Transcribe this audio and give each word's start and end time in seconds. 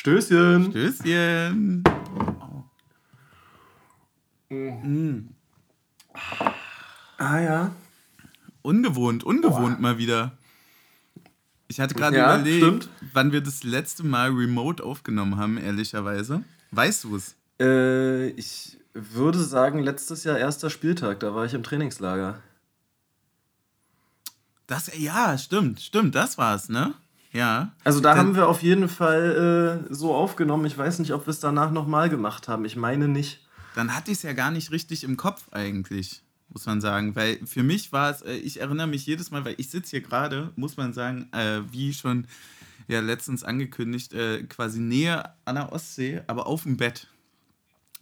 Stößchen. 0.00 0.70
Stößchen. 0.70 1.84
Mm. 4.48 5.28
Ah 7.18 7.38
ja. 7.38 7.74
Ungewohnt, 8.62 9.24
ungewohnt 9.24 9.76
Boah. 9.76 9.82
mal 9.82 9.98
wieder. 9.98 10.38
Ich 11.68 11.80
hatte 11.80 11.94
gerade 11.94 12.16
ja, 12.16 12.34
überlegt, 12.34 12.84
stimmt. 12.84 12.88
wann 13.12 13.32
wir 13.32 13.42
das 13.42 13.62
letzte 13.62 14.02
Mal 14.02 14.30
remote 14.30 14.82
aufgenommen 14.82 15.36
haben, 15.36 15.58
ehrlicherweise. 15.58 16.44
Weißt 16.70 17.04
du 17.04 17.16
es? 17.16 17.36
Äh, 17.60 18.28
ich 18.30 18.78
würde 18.94 19.38
sagen, 19.38 19.80
letztes 19.80 20.24
Jahr 20.24 20.38
erster 20.38 20.70
Spieltag, 20.70 21.20
da 21.20 21.34
war 21.34 21.44
ich 21.44 21.52
im 21.52 21.62
Trainingslager. 21.62 22.42
Das, 24.66 24.90
ja, 24.96 25.36
stimmt, 25.36 25.82
stimmt, 25.82 26.14
das 26.14 26.38
war's, 26.38 26.70
ne? 26.70 26.94
Ja. 27.32 27.72
Also 27.84 28.00
da 28.00 28.16
haben 28.16 28.34
wir 28.34 28.48
auf 28.48 28.62
jeden 28.62 28.88
Fall 28.88 29.86
äh, 29.88 29.94
so 29.94 30.14
aufgenommen. 30.14 30.66
Ich 30.66 30.76
weiß 30.76 30.98
nicht, 30.98 31.12
ob 31.12 31.26
wir 31.26 31.30
es 31.30 31.40
danach 31.40 31.70
nochmal 31.70 32.10
gemacht 32.10 32.48
haben. 32.48 32.64
Ich 32.64 32.76
meine 32.76 33.08
nicht. 33.08 33.46
Dann 33.74 33.94
hatte 33.94 34.10
ich 34.10 34.18
es 34.18 34.22
ja 34.22 34.32
gar 34.32 34.50
nicht 34.50 34.72
richtig 34.72 35.04
im 35.04 35.16
Kopf 35.16 35.44
eigentlich, 35.52 36.22
muss 36.48 36.66
man 36.66 36.80
sagen. 36.80 37.14
Weil 37.14 37.38
für 37.46 37.62
mich 37.62 37.92
war 37.92 38.10
es, 38.10 38.22
äh, 38.22 38.34
ich 38.34 38.60
erinnere 38.60 38.88
mich 38.88 39.06
jedes 39.06 39.30
Mal, 39.30 39.44
weil 39.44 39.54
ich 39.58 39.70
sitze 39.70 39.90
hier 39.90 40.00
gerade, 40.00 40.50
muss 40.56 40.76
man 40.76 40.92
sagen, 40.92 41.28
äh, 41.32 41.60
wie 41.70 41.94
schon 41.94 42.26
ja 42.88 43.00
letztens 43.00 43.44
angekündigt, 43.44 44.12
äh, 44.12 44.42
quasi 44.44 44.80
näher 44.80 45.36
an 45.44 45.54
der 45.54 45.72
Ostsee, 45.72 46.22
aber 46.26 46.46
auf 46.46 46.64
dem 46.64 46.76
Bett. 46.76 47.06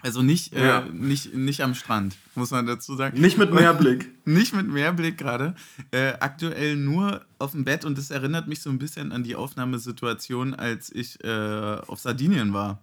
Also 0.01 0.23
nicht, 0.23 0.53
äh, 0.53 0.65
ja. 0.65 0.79
äh, 0.81 0.91
nicht, 0.91 1.35
nicht 1.35 1.63
am 1.63 1.75
Strand, 1.75 2.17
muss 2.37 2.53
man 2.53 2.67
dazu 2.67 2.95
sagen. 2.95 3.21
Nicht 3.21 3.37
mit 3.37 3.53
Meerblick. 3.53 4.09
nicht 4.25 4.55
mit 4.55 4.69
Meerblick 4.69 5.19
gerade. 5.19 5.57
Äh, 5.91 6.13
aktuell 6.21 6.77
nur 6.77 7.25
auf 7.39 7.51
dem 7.51 7.65
Bett 7.65 7.85
und 7.85 7.99
das 7.99 8.11
erinnert 8.11 8.47
mich 8.47 8.61
so 8.61 8.71
ein 8.71 8.79
bisschen 8.79 9.11
an 9.11 9.25
die 9.25 9.35
Aufnahmesituation, 9.35 10.55
als 10.55 10.93
ich 10.95 11.23
äh, 11.25 11.79
auf 11.87 11.99
Sardinien 11.99 12.53
war. 12.53 12.81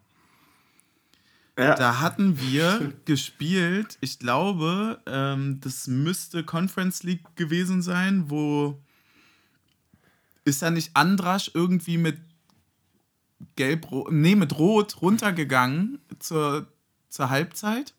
Ja. 1.58 1.76
Da 1.76 2.02
hatten 2.02 2.38
wir 2.42 2.94
gespielt, 3.06 3.98
ich 4.02 4.20
glaube, 4.20 5.00
ähm, 5.06 5.62
das 5.62 5.88
müsste 5.88 6.44
Conference 6.44 7.04
League 7.04 7.24
gewesen 7.38 7.82
sein, 7.82 8.26
wo 8.28 8.78
ist 10.44 10.62
da 10.62 10.70
nicht 10.70 10.92
Andrasch 10.96 11.50
irgendwie 11.54 11.98
mit 11.98 12.18
gelb, 13.56 13.88
nee, 14.12 14.36
mit 14.36 14.58
rot 14.60 15.02
runtergegangen 15.02 16.00
zur 16.20 16.68
zur 17.16 17.30
Halbzeit? 17.30 17.94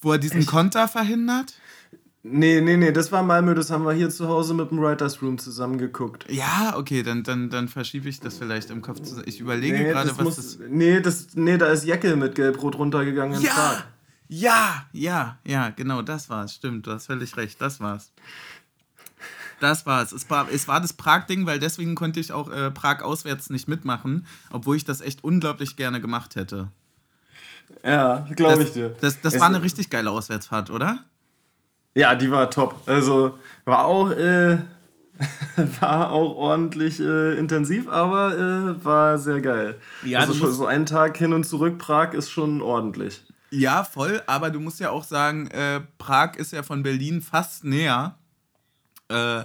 Wo 0.00 0.12
er 0.12 0.18
diesen 0.18 0.40
Echt? 0.40 0.48
Konter 0.48 0.88
verhindert? 0.88 1.54
Nee, 2.22 2.60
nee, 2.60 2.76
nee, 2.76 2.90
das 2.90 3.12
war 3.12 3.22
Malmö, 3.22 3.54
das 3.54 3.70
haben 3.70 3.84
wir 3.84 3.92
hier 3.92 4.10
zu 4.10 4.26
Hause 4.26 4.52
mit 4.52 4.70
dem 4.72 4.80
Writers 4.80 5.22
Room 5.22 5.38
zusammen 5.38 5.78
geguckt. 5.78 6.26
Ja, 6.28 6.74
okay, 6.76 7.04
dann, 7.04 7.22
dann, 7.22 7.50
dann 7.50 7.68
verschiebe 7.68 8.08
ich 8.08 8.18
das 8.18 8.36
vielleicht 8.36 8.70
im 8.70 8.82
Kopf. 8.82 9.00
Zusammen. 9.00 9.28
Ich 9.28 9.38
überlege 9.38 9.78
nee, 9.78 9.90
gerade, 9.90 10.10
was 10.10 10.24
muss, 10.24 10.36
das. 10.36 10.58
Nee, 10.68 11.00
das. 11.00 11.28
Nee, 11.34 11.56
da 11.56 11.66
ist 11.66 11.84
Jeckel 11.84 12.16
mit 12.16 12.34
Gelb-Rot 12.34 12.78
runtergegangen 12.78 13.40
ja! 13.40 13.84
Ja, 14.28 14.86
ja, 14.92 15.38
ja, 15.44 15.70
genau, 15.70 16.02
das 16.02 16.28
war's. 16.28 16.54
Stimmt, 16.54 16.88
du 16.88 16.90
hast 16.90 17.06
völlig 17.06 17.36
recht, 17.36 17.60
das 17.60 17.78
war's. 17.78 18.10
Das 19.60 19.86
war's. 19.86 20.10
Es 20.10 20.28
war, 20.28 20.50
es 20.50 20.66
war 20.66 20.80
das 20.80 20.94
Prag-Ding, 20.94 21.46
weil 21.46 21.60
deswegen 21.60 21.94
konnte 21.94 22.18
ich 22.18 22.32
auch 22.32 22.50
äh, 22.50 22.72
Prag 22.72 23.02
auswärts 23.02 23.50
nicht 23.50 23.68
mitmachen, 23.68 24.26
obwohl 24.50 24.76
ich 24.76 24.84
das 24.84 25.00
echt 25.00 25.22
unglaublich 25.22 25.76
gerne 25.76 26.00
gemacht 26.00 26.34
hätte. 26.34 26.72
Ja, 27.84 28.26
glaube 28.34 28.62
ich 28.62 28.72
dir. 28.72 28.94
Das, 29.00 29.20
das 29.20 29.38
war 29.38 29.46
eine 29.46 29.62
richtig 29.62 29.90
geile 29.90 30.10
Auswärtsfahrt, 30.10 30.70
oder? 30.70 31.04
Ja, 31.94 32.14
die 32.14 32.30
war 32.30 32.50
top. 32.50 32.82
Also 32.86 33.38
war 33.64 33.86
auch, 33.86 34.10
äh, 34.10 34.58
war 35.80 36.10
auch 36.10 36.36
ordentlich 36.36 37.00
äh, 37.00 37.38
intensiv, 37.38 37.88
aber 37.88 38.36
äh, 38.36 38.84
war 38.84 39.18
sehr 39.18 39.40
geil. 39.40 39.80
Ja, 40.04 40.20
also 40.20 40.34
schon, 40.34 40.52
so 40.52 40.66
einen 40.66 40.86
Tag 40.86 41.16
hin 41.16 41.32
und 41.32 41.44
zurück 41.44 41.78
Prag 41.78 42.12
ist 42.12 42.30
schon 42.30 42.60
ordentlich. 42.60 43.22
Ja, 43.50 43.84
voll, 43.84 44.22
aber 44.26 44.50
du 44.50 44.60
musst 44.60 44.80
ja 44.80 44.90
auch 44.90 45.04
sagen, 45.04 45.46
äh, 45.48 45.80
Prag 45.98 46.36
ist 46.36 46.52
ja 46.52 46.62
von 46.62 46.82
Berlin 46.82 47.22
fast 47.22 47.64
näher 47.64 48.16
äh, 49.08 49.44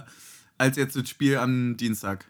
als 0.58 0.76
jetzt 0.76 0.96
das 0.96 1.08
Spiel 1.08 1.38
am 1.38 1.76
Dienstag. 1.76 2.26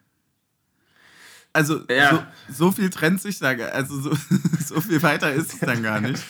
Also 1.53 1.81
ja. 1.91 2.27
so, 2.49 2.67
so, 2.67 2.73
viel 2.73 2.89
trennt 2.91 3.21
sich 3.21 3.39
da, 3.39 3.51
also 3.51 4.01
so, 4.01 4.11
so 4.65 4.81
viel 4.81 5.03
weiter 5.03 5.33
ist 5.33 5.55
es 5.55 5.61
dann 5.61 5.83
gar 5.83 6.01
nicht. 6.01 6.23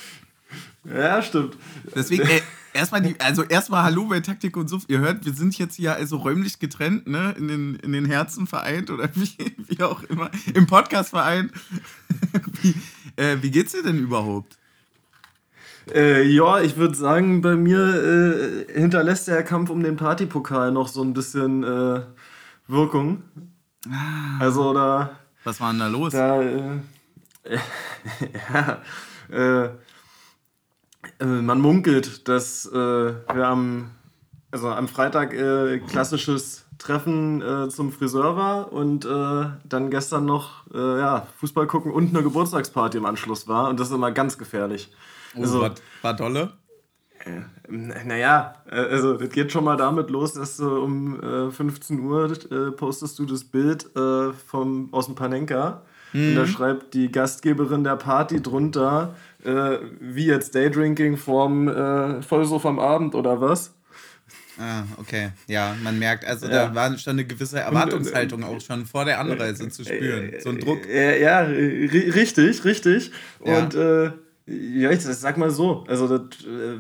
Ja, 0.84 1.22
stimmt. 1.22 1.56
Deswegen, 1.94 2.24
ey, 2.24 2.42
erstmal 2.72 3.02
die, 3.02 3.18
also 3.20 3.44
erstmal 3.44 3.84
Hallo 3.84 4.06
bei 4.06 4.20
Taktik 4.20 4.56
und 4.56 4.68
Suff. 4.68 4.84
Ihr 4.88 4.98
hört, 4.98 5.24
wir 5.24 5.32
sind 5.32 5.56
jetzt 5.58 5.76
hier 5.76 5.94
also 5.94 6.16
räumlich 6.16 6.58
getrennt, 6.58 7.06
ne? 7.06 7.34
In 7.38 7.46
den, 7.46 7.76
in 7.76 7.92
den 7.92 8.04
Herzen 8.04 8.48
vereint 8.48 8.90
oder 8.90 9.08
wie, 9.14 9.54
wie 9.68 9.82
auch 9.82 10.02
immer. 10.04 10.30
Im 10.54 10.66
Podcast 10.66 11.10
vereint. 11.10 11.52
wie, 12.62 12.74
äh, 13.16 13.36
wie 13.40 13.50
geht's 13.52 13.72
dir 13.72 13.84
denn 13.84 13.98
überhaupt? 13.98 14.58
Äh, 15.92 16.22
ja, 16.22 16.60
ich 16.60 16.76
würde 16.76 16.94
sagen, 16.94 17.42
bei 17.42 17.56
mir 17.56 18.66
äh, 18.68 18.72
hinterlässt 18.72 19.28
der 19.28 19.42
Kampf 19.42 19.70
um 19.70 19.82
den 19.82 19.96
Partypokal 19.96 20.72
noch 20.72 20.88
so 20.88 21.02
ein 21.02 21.12
bisschen 21.12 21.64
äh, 21.64 22.02
Wirkung. 22.68 23.22
Ah. 23.90 24.38
Also 24.40 24.72
da. 24.72 25.10
Was 25.44 25.60
war 25.60 25.70
denn 25.70 25.80
da 25.80 25.88
los? 25.88 26.12
Da, 26.12 26.42
äh, 26.42 26.78
ja, 28.54 28.82
äh, 29.30 29.70
äh, 31.18 31.24
man 31.24 31.60
munkelt, 31.60 32.28
dass 32.28 32.66
äh, 32.66 32.74
wir 32.74 33.46
am, 33.46 33.90
also 34.50 34.68
am 34.68 34.88
Freitag 34.88 35.34
äh, 35.34 35.78
klassisches 35.80 36.64
Treffen 36.78 37.42
äh, 37.42 37.68
zum 37.68 37.92
Friseur 37.92 38.36
war 38.36 38.72
und 38.72 39.04
dann 39.04 39.90
gestern 39.90 40.24
noch 40.26 40.66
ja, 40.74 41.26
Fußball 41.38 41.66
gucken 41.66 41.92
und 41.92 42.10
eine 42.10 42.22
Geburtstagsparty 42.24 42.98
im 42.98 43.06
Anschluss 43.06 43.46
war. 43.46 43.68
Und 43.68 43.78
das 43.78 43.88
ist 43.88 43.94
immer 43.94 44.10
ganz 44.10 44.36
gefährlich. 44.36 44.92
Oh, 45.36 45.42
also, 45.42 45.60
war, 45.60 45.74
war 46.02 46.14
dolle? 46.14 46.52
Äh, 47.24 47.42
naja, 47.68 48.54
äh, 48.70 48.76
also 48.76 49.14
das 49.14 49.30
geht 49.30 49.52
schon 49.52 49.64
mal 49.64 49.76
damit 49.76 50.10
los, 50.10 50.34
dass 50.34 50.56
du 50.56 50.82
um 50.82 51.48
äh, 51.48 51.50
15 51.50 52.00
Uhr 52.00 52.32
äh, 52.50 52.70
postest 52.72 53.18
du 53.18 53.26
das 53.26 53.44
Bild 53.44 53.86
äh, 53.96 54.32
vom, 54.32 54.92
aus 54.92 55.06
dem 55.06 55.14
Panenka. 55.14 55.82
Mhm. 56.12 56.28
Und 56.28 56.34
da 56.36 56.42
mhm. 56.42 56.46
schreibt 56.46 56.94
die 56.94 57.10
Gastgeberin 57.10 57.84
der 57.84 57.96
Party 57.96 58.42
drunter, 58.42 59.14
äh, 59.44 59.78
wie 60.00 60.26
jetzt 60.26 60.54
Daydrinking 60.54 61.16
vorm 61.16 61.68
äh, 61.68 62.22
Vollsuff 62.22 62.66
am 62.66 62.78
Abend 62.78 63.14
oder 63.14 63.40
was. 63.40 63.74
Ah, 64.58 64.82
okay. 64.98 65.30
Ja, 65.46 65.74
man 65.82 65.98
merkt, 65.98 66.26
also 66.26 66.46
ja. 66.46 66.66
da 66.66 66.74
war 66.74 66.98
schon 66.98 67.12
eine 67.12 67.24
gewisse 67.24 67.58
Erwartungshaltung 67.58 68.44
auch 68.44 68.60
schon 68.60 68.84
vor 68.84 69.06
der 69.06 69.18
Anreise 69.18 69.70
zu 69.70 69.82
spüren. 69.82 70.34
So 70.40 70.50
ein 70.50 70.60
Druck. 70.60 70.86
Ja, 70.86 71.40
richtig, 71.40 72.62
richtig. 72.64 73.10
Ja. 73.44 73.58
Und 73.58 73.74
ja, 74.46 74.90
ich 74.90 75.02
sag 75.02 75.36
mal 75.36 75.50
so. 75.50 75.84
Also, 75.88 76.18
das 76.18 76.44
äh, 76.44 76.78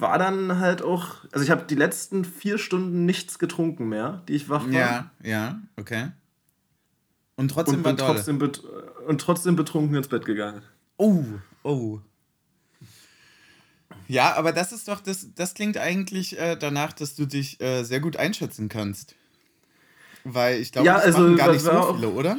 war 0.00 0.18
dann 0.18 0.58
halt 0.58 0.82
auch. 0.82 1.24
Also, 1.32 1.44
ich 1.44 1.50
habe 1.50 1.64
die 1.64 1.74
letzten 1.74 2.24
vier 2.24 2.58
Stunden 2.58 3.04
nichts 3.04 3.38
getrunken 3.38 3.88
mehr, 3.88 4.22
die 4.28 4.34
ich 4.34 4.48
wach 4.48 4.64
war. 4.66 4.72
Ja, 4.72 5.10
ja, 5.22 5.60
okay. 5.76 6.10
Und 7.36 7.50
trotzdem 7.50 7.76
und 7.76 7.84
war 7.84 7.96
trotzdem 7.96 8.38
Und 9.06 9.20
trotzdem 9.20 9.56
betrunken 9.56 9.96
ins 9.96 10.08
Bett 10.08 10.26
gegangen. 10.26 10.62
Oh, 10.98 11.24
oh. 11.62 12.00
Ja, 14.08 14.34
aber 14.34 14.52
das 14.52 14.72
ist 14.72 14.88
doch, 14.88 15.00
das, 15.00 15.28
das 15.36 15.54
klingt 15.54 15.78
eigentlich 15.78 16.38
äh, 16.38 16.56
danach, 16.56 16.92
dass 16.92 17.14
du 17.14 17.26
dich 17.26 17.60
äh, 17.60 17.84
sehr 17.84 18.00
gut 18.00 18.16
einschätzen 18.16 18.68
kannst. 18.68 19.14
Weil 20.24 20.60
ich 20.60 20.72
glaube, 20.72 20.86
ja, 20.86 20.94
das 20.94 21.04
also, 21.04 21.20
machen 21.20 21.36
gar 21.36 21.52
nicht 21.52 21.62
so 21.62 21.94
viele, 21.94 22.08
oder? 22.10 22.38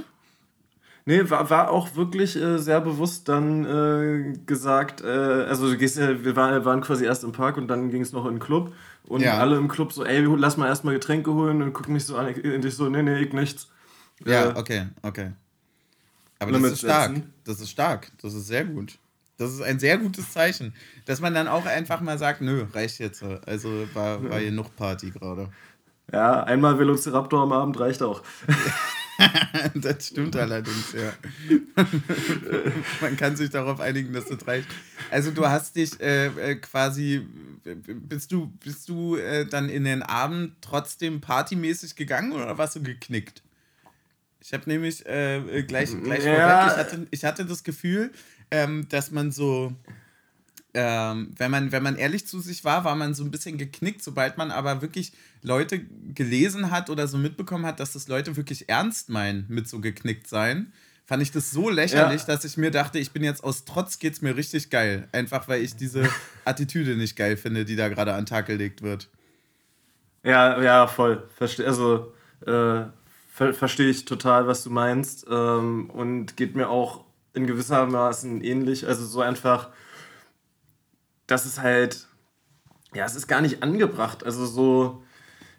Nee, 1.12 1.30
war, 1.30 1.50
war 1.50 1.72
auch 1.72 1.98
wirklich 1.98 2.38
äh, 2.38 2.58
sehr 2.58 2.80
bewusst 2.80 3.28
dann 3.28 3.66
äh, 3.66 4.34
gesagt, 4.46 5.02
äh, 5.02 5.08
also 5.08 5.70
du 5.70 5.78
gehst 5.78 5.98
ja, 5.98 6.24
wir 6.24 6.38
waren, 6.38 6.64
waren 6.64 6.80
quasi 6.80 7.04
erst 7.04 7.26
im 7.26 7.34
Park 7.34 7.58
und 7.58 7.68
dann 7.68 7.92
ging 7.92 8.02
es 8.02 8.14
noch 8.14 8.26
in 8.26 8.36
den 8.36 8.40
Club 8.40 8.74
und 9.04 9.20
ja. 9.20 9.38
alle 9.38 9.58
im 9.58 9.68
Club 9.68 9.92
so, 9.92 10.06
ey, 10.06 10.24
lass 10.24 10.56
mal 10.56 10.68
erstmal 10.68 10.94
Getränke 10.94 11.34
holen 11.34 11.62
und 11.62 11.74
gucken 11.74 11.96
mich 11.96 12.06
so 12.06 12.16
an, 12.16 12.28
und 12.28 12.64
ich 12.64 12.76
so, 12.76 12.88
nee, 12.88 13.04
nee, 13.04 13.20
ich 13.20 13.34
nichts. 13.34 13.68
Ja, 14.24 14.52
äh, 14.52 14.54
okay, 14.56 14.88
okay. 15.02 15.32
Aber 16.40 16.54
das 16.54 16.64
ist 16.64 16.80
stark, 16.80 17.12
das 17.44 17.60
ist 17.60 17.72
stark, 17.72 18.10
das 18.22 18.34
ist 18.34 18.48
sehr 18.48 18.64
gut. 18.64 18.98
Das 19.36 19.52
ist 19.52 19.62
ein 19.62 19.80
sehr 19.80 19.98
gutes 19.98 20.32
Zeichen, 20.32 20.74
dass 21.08 21.20
man 21.20 21.34
dann 21.34 21.50
auch 21.50 21.66
einfach 21.66 22.00
mal 22.00 22.20
sagt, 22.20 22.40
nö, 22.40 22.68
reicht 22.72 23.00
jetzt. 23.00 23.22
Also 23.46 23.86
war, 23.94 24.30
war 24.30 24.40
hier 24.40 24.54
noch 24.54 24.74
Party 24.74 25.10
gerade. 25.10 25.50
Ja, 26.14 26.44
einmal 26.44 26.80
Velociraptor 26.80 27.42
am 27.42 27.52
Abend 27.52 27.78
reicht 27.82 28.02
auch. 28.02 28.24
das 29.76 30.08
stimmt 30.08 30.36
allerdings, 30.36 30.94
ja. 30.94 31.14
Man 33.02 33.18
kann 33.18 33.36
sich 33.36 33.50
darauf 33.50 33.80
einigen, 33.80 34.14
dass 34.14 34.26
das 34.26 34.46
reicht. 34.48 34.68
Also 35.10 35.32
du 35.32 35.48
hast 35.48 35.76
dich 35.76 36.00
äh, 36.00 36.28
äh, 36.28 36.56
quasi, 36.56 37.28
bist 37.64 38.32
du, 38.32 38.48
bist 38.64 38.90
du 38.90 39.16
äh, 39.16 39.46
dann 39.46 39.70
in 39.70 39.84
den 39.84 40.04
Abend 40.04 40.54
trotzdem 40.62 41.22
partymäßig 41.22 41.96
gegangen 41.96 42.32
oder 42.32 42.58
warst 42.58 42.76
du 42.76 42.84
geknickt? 42.84 43.44
Ich 44.40 44.54
habe 44.54 44.64
nämlich 44.68 45.06
äh, 45.06 45.64
gleich, 45.68 45.92
gleich 46.04 46.26
ja. 46.26 46.68
ich 46.68 46.78
hatte, 46.78 47.08
ich 47.12 47.26
hatte 47.26 47.46
das 47.46 47.64
Gefühl, 47.64 48.12
ähm, 48.50 48.88
dass 48.90 49.12
man 49.12 49.32
so 49.32 49.76
ähm, 50.74 51.34
wenn, 51.38 51.52
man, 51.52 51.72
wenn 51.72 51.84
man 51.84 51.96
ehrlich 51.96 52.26
zu 52.26 52.40
sich 52.40 52.64
war, 52.64 52.84
war 52.84 52.96
man 52.96 53.14
so 53.14 53.24
ein 53.24 53.32
bisschen 53.32 53.58
geknickt, 53.58 54.04
sobald 54.04 54.38
man 54.38 54.52
aber 54.52 54.82
wirklich 54.82 55.12
Leute 55.42 55.80
gelesen 56.14 56.72
hat 56.72 56.90
oder 56.90 57.08
so 57.08 57.18
mitbekommen 57.18 57.66
hat, 57.66 57.80
dass 57.80 57.94
das 57.94 58.08
Leute 58.08 58.38
wirklich 58.38 58.70
ernst 58.70 59.10
meinen 59.10 59.46
mit 59.50 59.68
so 59.68 59.80
geknickt 59.80 60.28
sein, 60.28 60.72
fand 61.06 61.24
ich 61.24 61.32
das 61.32 61.52
so 61.52 61.70
lächerlich, 61.70 62.22
ja. 62.22 62.28
dass 62.28 62.46
ich 62.46 62.56
mir 62.56 62.72
dachte, 62.72 63.00
ich 63.00 63.12
bin 63.12 63.24
jetzt 63.24 63.44
aus 63.44 63.66
Trotz 63.66 64.00
geht's 64.00 64.22
mir 64.22 64.38
richtig 64.38 64.70
geil. 64.70 65.10
Einfach 65.12 65.48
weil 65.50 65.62
ich 65.62 65.76
diese 65.76 66.08
Attitüde 66.46 66.96
nicht 66.96 67.18
geil 67.18 67.36
finde, 67.36 67.66
die 67.66 67.76
da 67.76 67.90
gerade 67.90 68.14
an 68.14 68.22
den 68.22 68.26
Tag 68.28 68.46
gelegt 68.46 68.82
wird. 68.82 69.10
Ja, 70.24 70.62
ja, 70.62 70.88
voll. 70.88 71.28
Verste 71.36 71.66
also, 71.66 72.14
äh, 72.46 72.86
ver 73.30 73.54
verstehe 73.54 73.90
ich 73.90 74.06
total, 74.06 74.48
was 74.48 74.64
du 74.64 74.70
meinst. 74.70 75.26
Ähm, 75.30 75.90
und 75.90 76.38
geht 76.38 76.56
mir 76.56 76.70
auch 76.70 77.04
in 77.34 77.48
gewissermaßen 77.48 78.42
ähnlich. 78.42 78.88
Also 78.88 79.06
so 79.06 79.22
einfach, 79.22 79.70
das 81.32 81.46
ist 81.46 81.62
halt, 81.62 82.08
ja, 82.94 83.06
es 83.06 83.16
ist 83.16 83.28
gar 83.28 83.42
nicht 83.42 83.64
angebracht. 83.64 84.26
Also 84.26 84.46
so, 84.46 85.04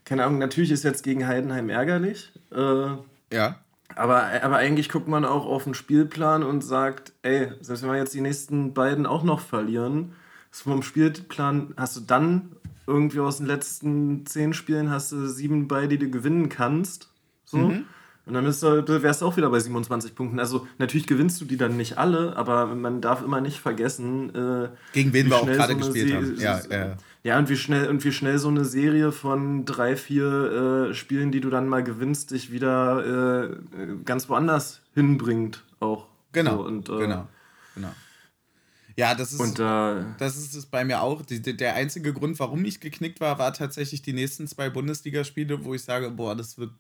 keine 0.05 0.25
Ahnung, 0.25 0.39
natürlich 0.39 0.71
ist 0.71 0.85
jetzt 0.85 1.03
gegen 1.03 1.27
Heidenheim 1.27 1.71
ärgerlich. 1.71 2.31
Äh, 2.53 2.97
ja. 3.33 3.57
Aber, 3.95 4.23
aber 4.43 4.57
eigentlich 4.57 4.89
guckt 4.91 5.09
man 5.09 5.25
auch 5.25 5.47
auf 5.47 5.65
den 5.65 5.75
Spielplan 5.75 6.43
und 6.43 6.63
sagt, 6.63 7.13
ey, 7.23 7.53
selbst 7.61 7.83
wenn 7.83 7.91
wir 7.91 7.99
jetzt 7.99 8.15
die 8.15 8.21
nächsten 8.21 8.75
beiden 8.75 9.07
auch 9.07 9.23
noch 9.23 9.41
verlieren, 9.41 10.13
vom 10.51 10.83
Spielplan 10.83 11.75
hast 11.79 11.97
du 11.97 12.01
dann 12.01 12.57
irgendwie 12.87 13.21
aus 13.21 13.39
den 13.39 13.47
letzten 13.47 14.27
zehn 14.27 14.53
Spielen 14.53 14.91
hast 14.91 15.13
du 15.13 15.27
sieben 15.27 15.69
bei, 15.69 15.87
die 15.87 15.99
du 15.99 16.11
gewinnen 16.11 16.51
kannst. 16.51 17.09
So. 17.45 17.57
Mhm. 17.59 17.87
Und 18.25 18.35
dann 18.35 18.45
wärst 18.45 18.63
du 19.23 19.27
auch 19.27 19.37
wieder 19.37 19.51
bei 19.51 19.59
27 19.59 20.15
Punkten. 20.15 20.39
Also 20.39 20.67
natürlich 20.79 21.09
gewinnst 21.09 21.41
du 21.41 21.45
die 21.45 21.57
dann 21.57 21.77
nicht 21.77 21.99
alle, 21.99 22.37
aber 22.37 22.67
man 22.67 23.01
darf 23.01 23.23
immer 23.23 23.41
nicht 23.41 23.59
vergessen, 23.59 24.33
äh, 24.35 24.69
gegen 24.93 25.13
wen 25.13 25.29
wir 25.29 25.39
auch 25.39 25.47
gerade 25.47 25.73
so 25.73 25.79
gespielt 25.79 26.15
haben. 26.15 26.37
Ja, 26.39 26.61
ja. 26.71 26.97
ja, 27.25 27.39
und 27.39 27.49
wie 27.49 27.57
schnell 27.57 27.89
und 27.89 28.05
wie 28.05 28.13
schnell 28.13 28.39
so 28.39 28.49
eine 28.49 28.65
Serie 28.65 29.11
von 29.11 29.65
drei, 29.65 29.97
vier 29.97 30.91
äh, 30.91 30.95
Spielen, 30.95 31.33
die 31.33 31.41
du 31.41 31.51
dann 31.51 31.67
mal 31.67 31.83
gewinnst, 31.83 32.31
dich 32.31 32.53
wieder 32.53 33.51
äh, 33.51 33.57
ganz 34.05 34.29
woanders 34.29 34.83
hinbringt 34.95 35.65
auch. 35.81 36.07
Genau. 36.31 36.59
So, 36.59 36.65
und, 36.65 36.89
äh, 36.89 36.99
genau. 36.99 37.29
Genau. 37.75 37.91
Ja, 38.97 39.15
das 39.15 39.33
ist, 39.33 39.41
und, 39.41 39.59
äh, 39.59 40.05
das 40.19 40.37
ist 40.37 40.55
es 40.55 40.67
bei 40.67 40.85
mir 40.85 41.03
auch. 41.03 41.23
Die, 41.23 41.41
der 41.41 41.75
einzige 41.75 42.13
Grund, 42.13 42.39
warum 42.39 42.65
ich 42.65 42.79
geknickt 42.79 43.21
war, 43.21 43.39
war 43.39 43.53
tatsächlich 43.53 44.03
die 44.03 44.13
nächsten 44.13 44.47
zwei 44.47 44.71
Bundesligaspiele, 44.71 45.65
wo 45.65 45.75
ich 45.75 45.83
sage, 45.83 46.11
boah, 46.11 46.37
das 46.37 46.59
wird 46.59 46.73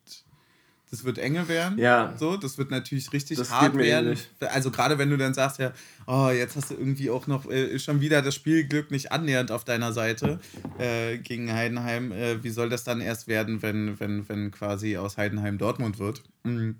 das 0.92 1.04
wird 1.04 1.16
enge 1.16 1.48
werden. 1.48 1.78
Ja. 1.78 2.12
So, 2.18 2.36
das 2.36 2.58
wird 2.58 2.70
natürlich 2.70 3.14
richtig 3.14 3.38
das 3.38 3.50
hart 3.50 3.74
werden. 3.78 4.08
Ähnlich. 4.08 4.28
Also 4.40 4.70
gerade 4.70 4.98
wenn 4.98 5.08
du 5.08 5.16
dann 5.16 5.32
sagst, 5.32 5.58
ja, 5.58 5.72
oh, 6.06 6.28
jetzt 6.28 6.54
hast 6.54 6.70
du 6.70 6.74
irgendwie 6.74 7.08
auch 7.08 7.26
noch 7.26 7.50
äh, 7.50 7.78
schon 7.78 8.02
wieder 8.02 8.20
das 8.20 8.34
Spielglück 8.34 8.90
nicht 8.90 9.10
annähernd 9.10 9.50
auf 9.50 9.64
deiner 9.64 9.94
Seite 9.94 10.38
äh, 10.78 11.16
gegen 11.16 11.50
Heidenheim. 11.50 12.12
Äh, 12.12 12.44
wie 12.44 12.50
soll 12.50 12.68
das 12.68 12.84
dann 12.84 13.00
erst 13.00 13.26
werden, 13.26 13.62
wenn, 13.62 13.98
wenn, 14.00 14.28
wenn 14.28 14.50
quasi 14.50 14.98
aus 14.98 15.16
Heidenheim 15.16 15.56
Dortmund 15.56 15.98
wird? 15.98 16.24
Mhm. 16.44 16.76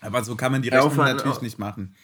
Aber 0.00 0.24
so 0.24 0.34
kann 0.34 0.50
man 0.50 0.62
die 0.62 0.70
Rechnung 0.70 0.96
ja, 0.96 1.12
natürlich 1.12 1.42
nicht 1.42 1.58
machen. 1.58 1.94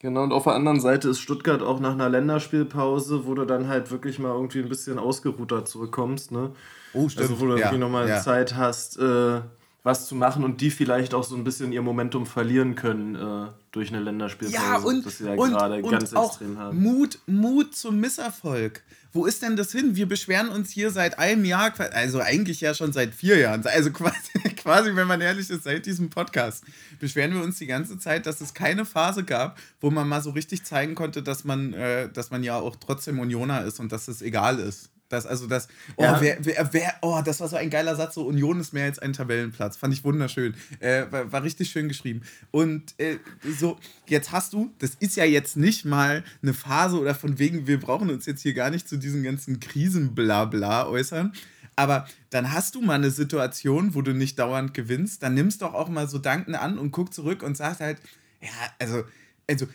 Genau, 0.00 0.22
und 0.22 0.32
auf 0.32 0.44
der 0.44 0.54
anderen 0.54 0.80
Seite 0.80 1.10
ist 1.10 1.20
Stuttgart 1.20 1.60
auch 1.60 1.78
nach 1.78 1.92
einer 1.92 2.08
Länderspielpause, 2.08 3.26
wo 3.26 3.34
du 3.34 3.44
dann 3.44 3.68
halt 3.68 3.90
wirklich 3.90 4.18
mal 4.18 4.32
irgendwie 4.32 4.60
ein 4.60 4.70
bisschen 4.70 4.98
ausgeruhter 4.98 5.66
zurückkommst, 5.66 6.32
ne? 6.32 6.52
Oh, 6.94 7.10
stimmt. 7.10 7.28
Also 7.28 7.40
wo 7.40 7.46
du 7.48 7.52
ja, 7.52 7.66
irgendwie 7.66 7.78
nochmal 7.78 8.08
ja. 8.08 8.20
Zeit 8.22 8.56
hast, 8.56 8.98
äh, 8.98 9.40
was 9.84 10.06
zu 10.06 10.14
machen 10.14 10.44
und 10.44 10.62
die 10.62 10.70
vielleicht 10.70 11.12
auch 11.12 11.24
so 11.24 11.36
ein 11.36 11.44
bisschen 11.44 11.70
ihr 11.70 11.82
Momentum 11.82 12.24
verlieren 12.24 12.74
können 12.74 13.14
äh, 13.14 13.50
durch 13.70 13.90
eine 13.90 14.00
Länderspielpause. 14.00 14.56
Ja, 14.56 14.78
und, 14.78 15.04
das 15.04 15.18
sie 15.18 15.26
ja 15.26 15.34
und, 15.34 15.50
gerade 15.50 15.82
und 15.82 15.90
ganz 15.90 16.14
auch 16.14 16.30
extrem 16.30 16.58
haben. 16.58 16.82
Mut, 16.82 17.18
Mut 17.26 17.76
zum 17.76 18.00
Misserfolg. 18.00 18.82
Wo 19.12 19.26
ist 19.26 19.42
denn 19.42 19.56
das 19.56 19.72
hin? 19.72 19.94
Wir 19.94 20.08
beschweren 20.08 20.48
uns 20.48 20.70
hier 20.70 20.90
seit 20.90 21.18
einem 21.18 21.44
Jahr, 21.44 21.72
also 21.92 22.18
eigentlich 22.18 22.62
ja 22.62 22.72
schon 22.72 22.94
seit 22.94 23.14
vier 23.14 23.36
Jahren, 23.36 23.64
also 23.66 23.90
quasi, 23.92 24.40
quasi, 24.56 24.96
wenn 24.96 25.06
man 25.06 25.20
ehrlich 25.20 25.50
ist, 25.50 25.64
seit 25.64 25.84
diesem 25.84 26.08
Podcast, 26.08 26.64
beschweren 26.98 27.34
wir 27.34 27.42
uns 27.42 27.58
die 27.58 27.66
ganze 27.66 27.98
Zeit, 27.98 28.24
dass 28.24 28.40
es 28.40 28.54
keine 28.54 28.86
Phase 28.86 29.22
gab, 29.22 29.58
wo 29.82 29.90
man 29.90 30.08
mal 30.08 30.22
so 30.22 30.30
richtig 30.30 30.64
zeigen 30.64 30.94
konnte, 30.94 31.22
dass 31.22 31.44
man, 31.44 31.74
äh, 31.74 32.10
dass 32.10 32.30
man 32.30 32.42
ja 32.42 32.58
auch 32.58 32.76
trotzdem 32.76 33.18
Unioner 33.18 33.64
ist 33.64 33.80
und 33.80 33.92
dass 33.92 34.08
es 34.08 34.22
egal 34.22 34.58
ist. 34.58 34.93
Das, 35.08 35.26
also 35.26 35.46
das, 35.46 35.68
oh, 35.96 36.02
ja. 36.02 36.20
wer, 36.20 36.38
wer, 36.40 36.72
wer, 36.72 36.94
oh, 37.02 37.20
das 37.24 37.38
war 37.40 37.48
so 37.48 37.56
ein 37.56 37.68
geiler 37.68 37.94
Satz, 37.94 38.14
so 38.14 38.26
Union 38.26 38.58
ist 38.58 38.72
mehr 38.72 38.86
als 38.86 38.98
ein 38.98 39.12
Tabellenplatz. 39.12 39.76
Fand 39.76 39.92
ich 39.92 40.02
wunderschön. 40.02 40.54
Äh, 40.80 41.04
war, 41.10 41.30
war, 41.30 41.42
richtig 41.42 41.70
schön 41.70 41.88
geschrieben. 41.88 42.22
Und 42.50 42.98
äh, 42.98 43.18
so, 43.58 43.78
jetzt 44.08 44.32
hast 44.32 44.54
du, 44.54 44.72
das 44.78 44.94
ist 44.94 45.16
ja 45.16 45.24
jetzt 45.24 45.56
nicht 45.56 45.84
mal 45.84 46.24
eine 46.42 46.54
Phase 46.54 46.98
oder 46.98 47.14
von 47.14 47.38
wegen, 47.38 47.66
wir 47.66 47.78
brauchen 47.78 48.10
uns 48.10 48.24
jetzt 48.26 48.42
hier 48.42 48.54
gar 48.54 48.70
nicht 48.70 48.88
zu 48.88 48.96
diesen 48.96 49.22
ganzen 49.22 49.60
Krisenblabla 49.60 50.88
äußern. 50.88 51.32
Aber 51.76 52.06
dann 52.30 52.52
hast 52.52 52.74
du 52.74 52.80
mal 52.80 52.94
eine 52.94 53.10
Situation, 53.10 53.94
wo 53.94 54.02
du 54.02 54.14
nicht 54.14 54.38
dauernd 54.38 54.74
gewinnst, 54.74 55.22
dann 55.22 55.34
nimmst 55.34 55.62
doch 55.62 55.74
auch 55.74 55.88
mal 55.88 56.08
so 56.08 56.18
Danken 56.18 56.54
an 56.54 56.78
und 56.78 56.92
guck 56.92 57.12
zurück 57.12 57.42
und 57.42 57.56
sagst 57.56 57.80
halt, 57.80 57.98
ja, 58.40 58.48
also, 58.78 59.04
also, 59.48 59.66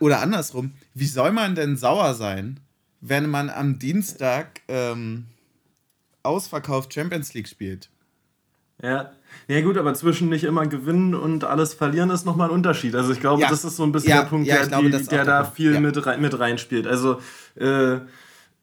oder 0.00 0.20
andersrum, 0.20 0.72
wie 0.94 1.06
soll 1.06 1.32
man 1.32 1.54
denn 1.54 1.76
sauer 1.76 2.14
sein, 2.14 2.60
wenn 3.00 3.28
man 3.28 3.50
am 3.50 3.78
Dienstag 3.78 4.60
ähm, 4.68 5.26
ausverkauft 6.22 6.92
Champions 6.92 7.34
League 7.34 7.48
spielt. 7.48 7.90
Ja. 8.82 9.12
Ja 9.46 9.60
gut, 9.60 9.76
aber 9.76 9.94
zwischen 9.94 10.28
nicht 10.28 10.44
immer 10.44 10.66
gewinnen 10.66 11.14
und 11.14 11.44
alles 11.44 11.74
verlieren 11.74 12.10
ist 12.10 12.24
nochmal 12.24 12.48
ein 12.48 12.54
Unterschied. 12.54 12.94
Also 12.94 13.12
ich 13.12 13.20
glaube, 13.20 13.42
ja. 13.42 13.50
das 13.50 13.64
ist 13.64 13.76
so 13.76 13.82
ein 13.82 13.92
bisschen 13.92 14.10
ja, 14.10 14.22
der 14.22 14.28
Punkt, 14.28 14.46
ja, 14.46 14.56
der, 14.56 14.66
glaube, 14.66 14.90
die, 14.90 15.06
der 15.06 15.24
da 15.24 15.44
viel 15.44 15.78
mit, 15.80 16.06
rein, 16.06 16.20
mit 16.20 16.38
reinspielt. 16.38 16.86
Also 16.86 17.20
äh, 17.56 17.98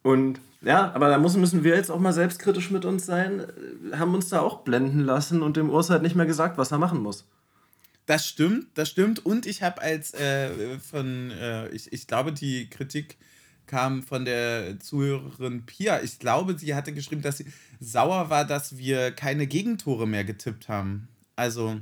und 0.01 0.39
ja, 0.61 0.91
aber 0.95 1.09
da 1.09 1.19
müssen, 1.19 1.41
müssen 1.41 1.63
wir 1.63 1.75
jetzt 1.75 1.91
auch 1.91 1.99
mal 1.99 2.13
selbstkritisch 2.13 2.71
mit 2.71 2.85
uns 2.85 3.05
sein, 3.05 3.45
haben 3.93 4.15
uns 4.15 4.29
da 4.29 4.41
auch 4.41 4.61
blenden 4.61 5.01
lassen 5.01 5.43
und 5.43 5.57
dem 5.57 5.69
Urs 5.69 5.91
halt 5.91 6.01
nicht 6.01 6.15
mehr 6.15 6.25
gesagt, 6.25 6.57
was 6.57 6.71
er 6.71 6.79
machen 6.79 7.01
muss. 7.01 7.25
Das 8.07 8.25
stimmt, 8.25 8.67
das 8.75 8.89
stimmt. 8.89 9.25
Und 9.25 9.45
ich 9.45 9.63
habe 9.63 9.81
als 9.81 10.13
äh, 10.13 10.79
von, 10.79 11.31
äh, 11.31 11.69
ich, 11.69 11.91
ich 11.93 12.07
glaube, 12.07 12.31
die 12.33 12.69
Kritik 12.69 13.17
kam 13.67 14.03
von 14.03 14.25
der 14.25 14.79
Zuhörerin 14.79 15.65
Pia. 15.65 16.01
Ich 16.01 16.19
glaube, 16.19 16.57
sie 16.57 16.75
hatte 16.75 16.94
geschrieben, 16.94 17.21
dass 17.21 17.38
sie 17.38 17.45
sauer 17.79 18.29
war, 18.29 18.45
dass 18.45 18.77
wir 18.77 19.12
keine 19.12 19.47
Gegentore 19.47 20.07
mehr 20.07 20.23
getippt 20.23 20.69
haben. 20.69 21.07
Also 21.35 21.79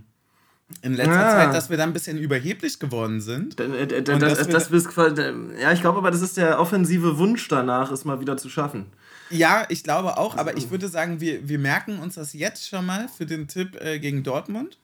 in 0.81 0.93
letzter 0.93 1.13
ja. 1.13 1.29
Zeit, 1.29 1.53
dass 1.53 1.69
wir 1.69 1.77
da 1.77 1.83
ein 1.83 1.93
bisschen 1.93 2.17
überheblich 2.17 2.79
geworden 2.79 3.21
sind. 3.21 3.59
Äh, 3.59 4.03
das, 4.03 4.19
das, 4.19 4.69
das, 4.69 4.69
das 4.69 5.17
ja, 5.61 5.71
ich 5.71 5.81
glaube 5.81 5.99
aber, 5.99 6.11
das 6.11 6.21
ist 6.21 6.37
der 6.37 6.59
offensive 6.59 7.17
Wunsch 7.17 7.47
danach, 7.47 7.91
es 7.91 8.05
mal 8.05 8.19
wieder 8.19 8.37
zu 8.37 8.49
schaffen. 8.49 8.87
Ja, 9.29 9.65
ich 9.69 9.83
glaube 9.83 10.17
auch, 10.17 10.37
aber 10.37 10.57
ich 10.57 10.69
würde 10.69 10.87
sagen, 10.87 11.19
wir, 11.19 11.47
wir 11.47 11.59
merken 11.59 11.99
uns 11.99 12.15
das 12.15 12.33
jetzt 12.33 12.67
schon 12.67 12.85
mal 12.85 13.07
für 13.07 13.25
den 13.25 13.47
Tipp 13.47 13.79
äh, 13.81 13.99
gegen 13.99 14.23
Dortmund, 14.23 14.77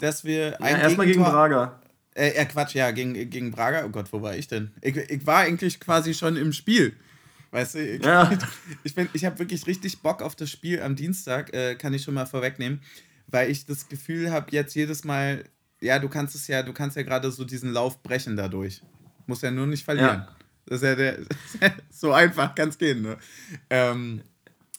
dass 0.00 0.24
wir 0.24 0.60
ein 0.60 0.76
ja, 0.76 0.82
erstmal 0.82 1.06
gegen 1.06 1.22
Braga. 1.22 1.80
Äh, 2.16 2.30
äh, 2.30 2.46
Quatsch, 2.46 2.74
ja, 2.74 2.90
gegen, 2.92 3.28
gegen 3.28 3.50
Braga. 3.50 3.84
Oh 3.84 3.90
Gott, 3.90 4.10
wo 4.10 4.22
war 4.22 4.34
ich 4.34 4.48
denn? 4.48 4.70
Ich, 4.80 4.96
ich 4.96 5.26
war 5.26 5.40
eigentlich 5.40 5.78
quasi 5.80 6.14
schon 6.14 6.36
im 6.36 6.54
Spiel. 6.54 6.96
Weißt 7.50 7.74
du, 7.74 7.78
ich, 7.78 8.02
ja. 8.02 8.30
ich, 8.84 8.94
ich 9.12 9.24
habe 9.26 9.38
wirklich 9.38 9.66
richtig 9.66 10.00
Bock 10.00 10.22
auf 10.22 10.34
das 10.34 10.50
Spiel 10.50 10.80
am 10.80 10.96
Dienstag, 10.96 11.52
äh, 11.52 11.74
kann 11.74 11.92
ich 11.92 12.02
schon 12.02 12.14
mal 12.14 12.24
vorwegnehmen, 12.24 12.80
weil 13.26 13.50
ich 13.50 13.66
das 13.66 13.90
Gefühl 13.90 14.30
habe, 14.30 14.46
jetzt 14.50 14.74
jedes 14.74 15.04
Mal, 15.04 15.44
ja, 15.80 15.98
du 15.98 16.08
kannst 16.08 16.34
es 16.34 16.48
ja, 16.48 16.62
du 16.62 16.72
kannst 16.72 16.96
ja 16.96 17.02
gerade 17.02 17.30
so 17.30 17.44
diesen 17.44 17.70
Lauf 17.70 18.02
brechen 18.02 18.34
dadurch. 18.34 18.80
Muss 19.26 19.42
ja 19.42 19.50
nur 19.50 19.66
nicht 19.66 19.84
verlieren. 19.84 20.24
Ja. 20.26 20.36
Das 20.64 20.80
ist 20.80 20.88
ja 20.88 20.94
der, 20.94 21.18
so 21.90 22.12
einfach 22.14 22.54
kann 22.54 22.70
es 22.70 22.78
gehen, 22.78 23.02
ne? 23.02 23.18
Ähm, 23.68 24.22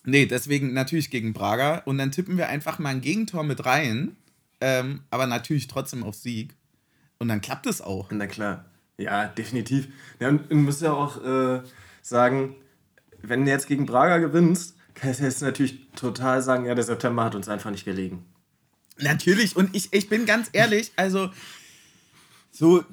nee, 0.06 0.25
deswegen 0.25 0.74
natürlich 0.74 1.12
gegen 1.12 1.34
Braga 1.34 1.84
und 1.86 2.00
dann 2.00 2.12
tippen 2.12 2.36
wir 2.36 2.50
einfach 2.50 2.79
mal 2.79 2.89
ein 2.89 3.01
Gegentor 3.01 3.44
mit 3.44 3.63
rein, 3.63 4.17
ähm, 4.60 5.01
aber 5.12 5.27
natürlich 5.27 5.67
trotzdem 5.67 6.03
auf 6.03 6.15
Sieg. 6.15 6.56
Und 7.19 7.27
dann 7.27 7.41
klappt 7.41 7.65
es 7.65 7.81
auch. 7.81 8.09
Na 8.12 8.27
klar. 8.27 8.65
Ja, 8.97 9.27
definitiv. 9.27 9.89
Ja, 10.19 10.29
und 10.29 10.50
du 10.51 10.55
musst 10.55 10.81
ja 10.81 10.93
auch 10.93 11.24
äh, 11.24 11.62
sagen, 12.01 12.55
wenn 13.21 13.45
du 13.45 13.51
jetzt 13.51 13.67
gegen 13.67 13.86
Braga 13.86 14.17
gewinnst, 14.17 14.75
kannst 14.95 15.19
du 15.19 15.25
jetzt 15.25 15.41
natürlich 15.41 15.88
total 15.95 16.41
sagen, 16.41 16.65
ja, 16.65 16.74
der 16.74 16.83
September 16.83 17.24
hat 17.24 17.36
uns 17.36 17.47
einfach 17.47 17.69
nicht 17.69 17.86
gelegen. 17.86 18.25
Natürlich, 19.00 19.55
und 19.55 19.75
ich, 19.75 19.93
ich 19.93 20.09
bin 20.09 20.25
ganz 20.25 20.50
ehrlich, 20.53 20.91
also 20.95 21.29
so, 22.50 22.83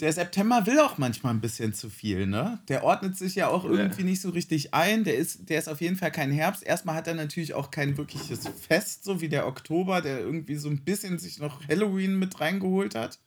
der 0.00 0.12
September 0.12 0.66
will 0.66 0.80
auch 0.80 0.98
manchmal 0.98 1.32
ein 1.32 1.40
bisschen 1.40 1.74
zu 1.74 1.90
viel, 1.90 2.26
ne? 2.26 2.58
Der 2.66 2.82
ordnet 2.82 3.16
sich 3.16 3.36
ja 3.36 3.46
auch 3.46 3.64
irgendwie 3.64 4.02
nicht 4.02 4.20
so 4.20 4.30
richtig 4.30 4.74
ein. 4.74 5.04
Der 5.04 5.14
ist, 5.16 5.48
der 5.48 5.60
ist 5.60 5.68
auf 5.68 5.80
jeden 5.80 5.94
Fall 5.94 6.10
kein 6.10 6.32
Herbst. 6.32 6.64
Erstmal 6.64 6.96
hat 6.96 7.06
er 7.06 7.14
natürlich 7.14 7.54
auch 7.54 7.70
kein 7.70 7.96
wirkliches 7.96 8.48
Fest, 8.66 9.04
so 9.04 9.20
wie 9.20 9.28
der 9.28 9.46
Oktober, 9.46 10.00
der 10.00 10.18
irgendwie 10.18 10.56
so 10.56 10.68
ein 10.68 10.82
bisschen 10.82 11.20
sich 11.20 11.38
noch 11.38 11.68
Halloween 11.68 12.18
mit 12.18 12.40
reingeholt 12.40 12.96
hat. 12.96 13.20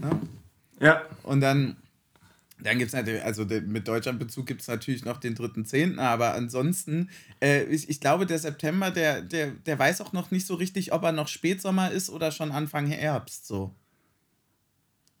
Ne? 0.00 0.20
Ja. 0.80 1.02
Und 1.22 1.40
dann, 1.40 1.76
dann 2.60 2.78
gibt 2.78 2.88
es 2.88 2.94
natürlich, 2.94 3.22
also 3.24 3.44
mit 3.44 3.86
Deutschlandbezug 3.86 4.46
gibt 4.46 4.62
es 4.62 4.68
natürlich 4.68 5.04
noch 5.04 5.18
den 5.18 5.36
3.10., 5.36 5.98
aber 5.98 6.34
ansonsten, 6.34 7.10
äh, 7.40 7.64
ich, 7.64 7.88
ich 7.88 8.00
glaube, 8.00 8.26
der 8.26 8.38
September, 8.38 8.90
der, 8.90 9.22
der, 9.22 9.50
der 9.50 9.78
weiß 9.78 10.00
auch 10.00 10.12
noch 10.12 10.30
nicht 10.30 10.46
so 10.46 10.54
richtig, 10.54 10.92
ob 10.92 11.02
er 11.04 11.12
noch 11.12 11.28
Spätsommer 11.28 11.90
ist 11.90 12.10
oder 12.10 12.32
schon 12.32 12.52
Anfang 12.52 12.86
Herbst, 12.86 13.46
so. 13.46 13.74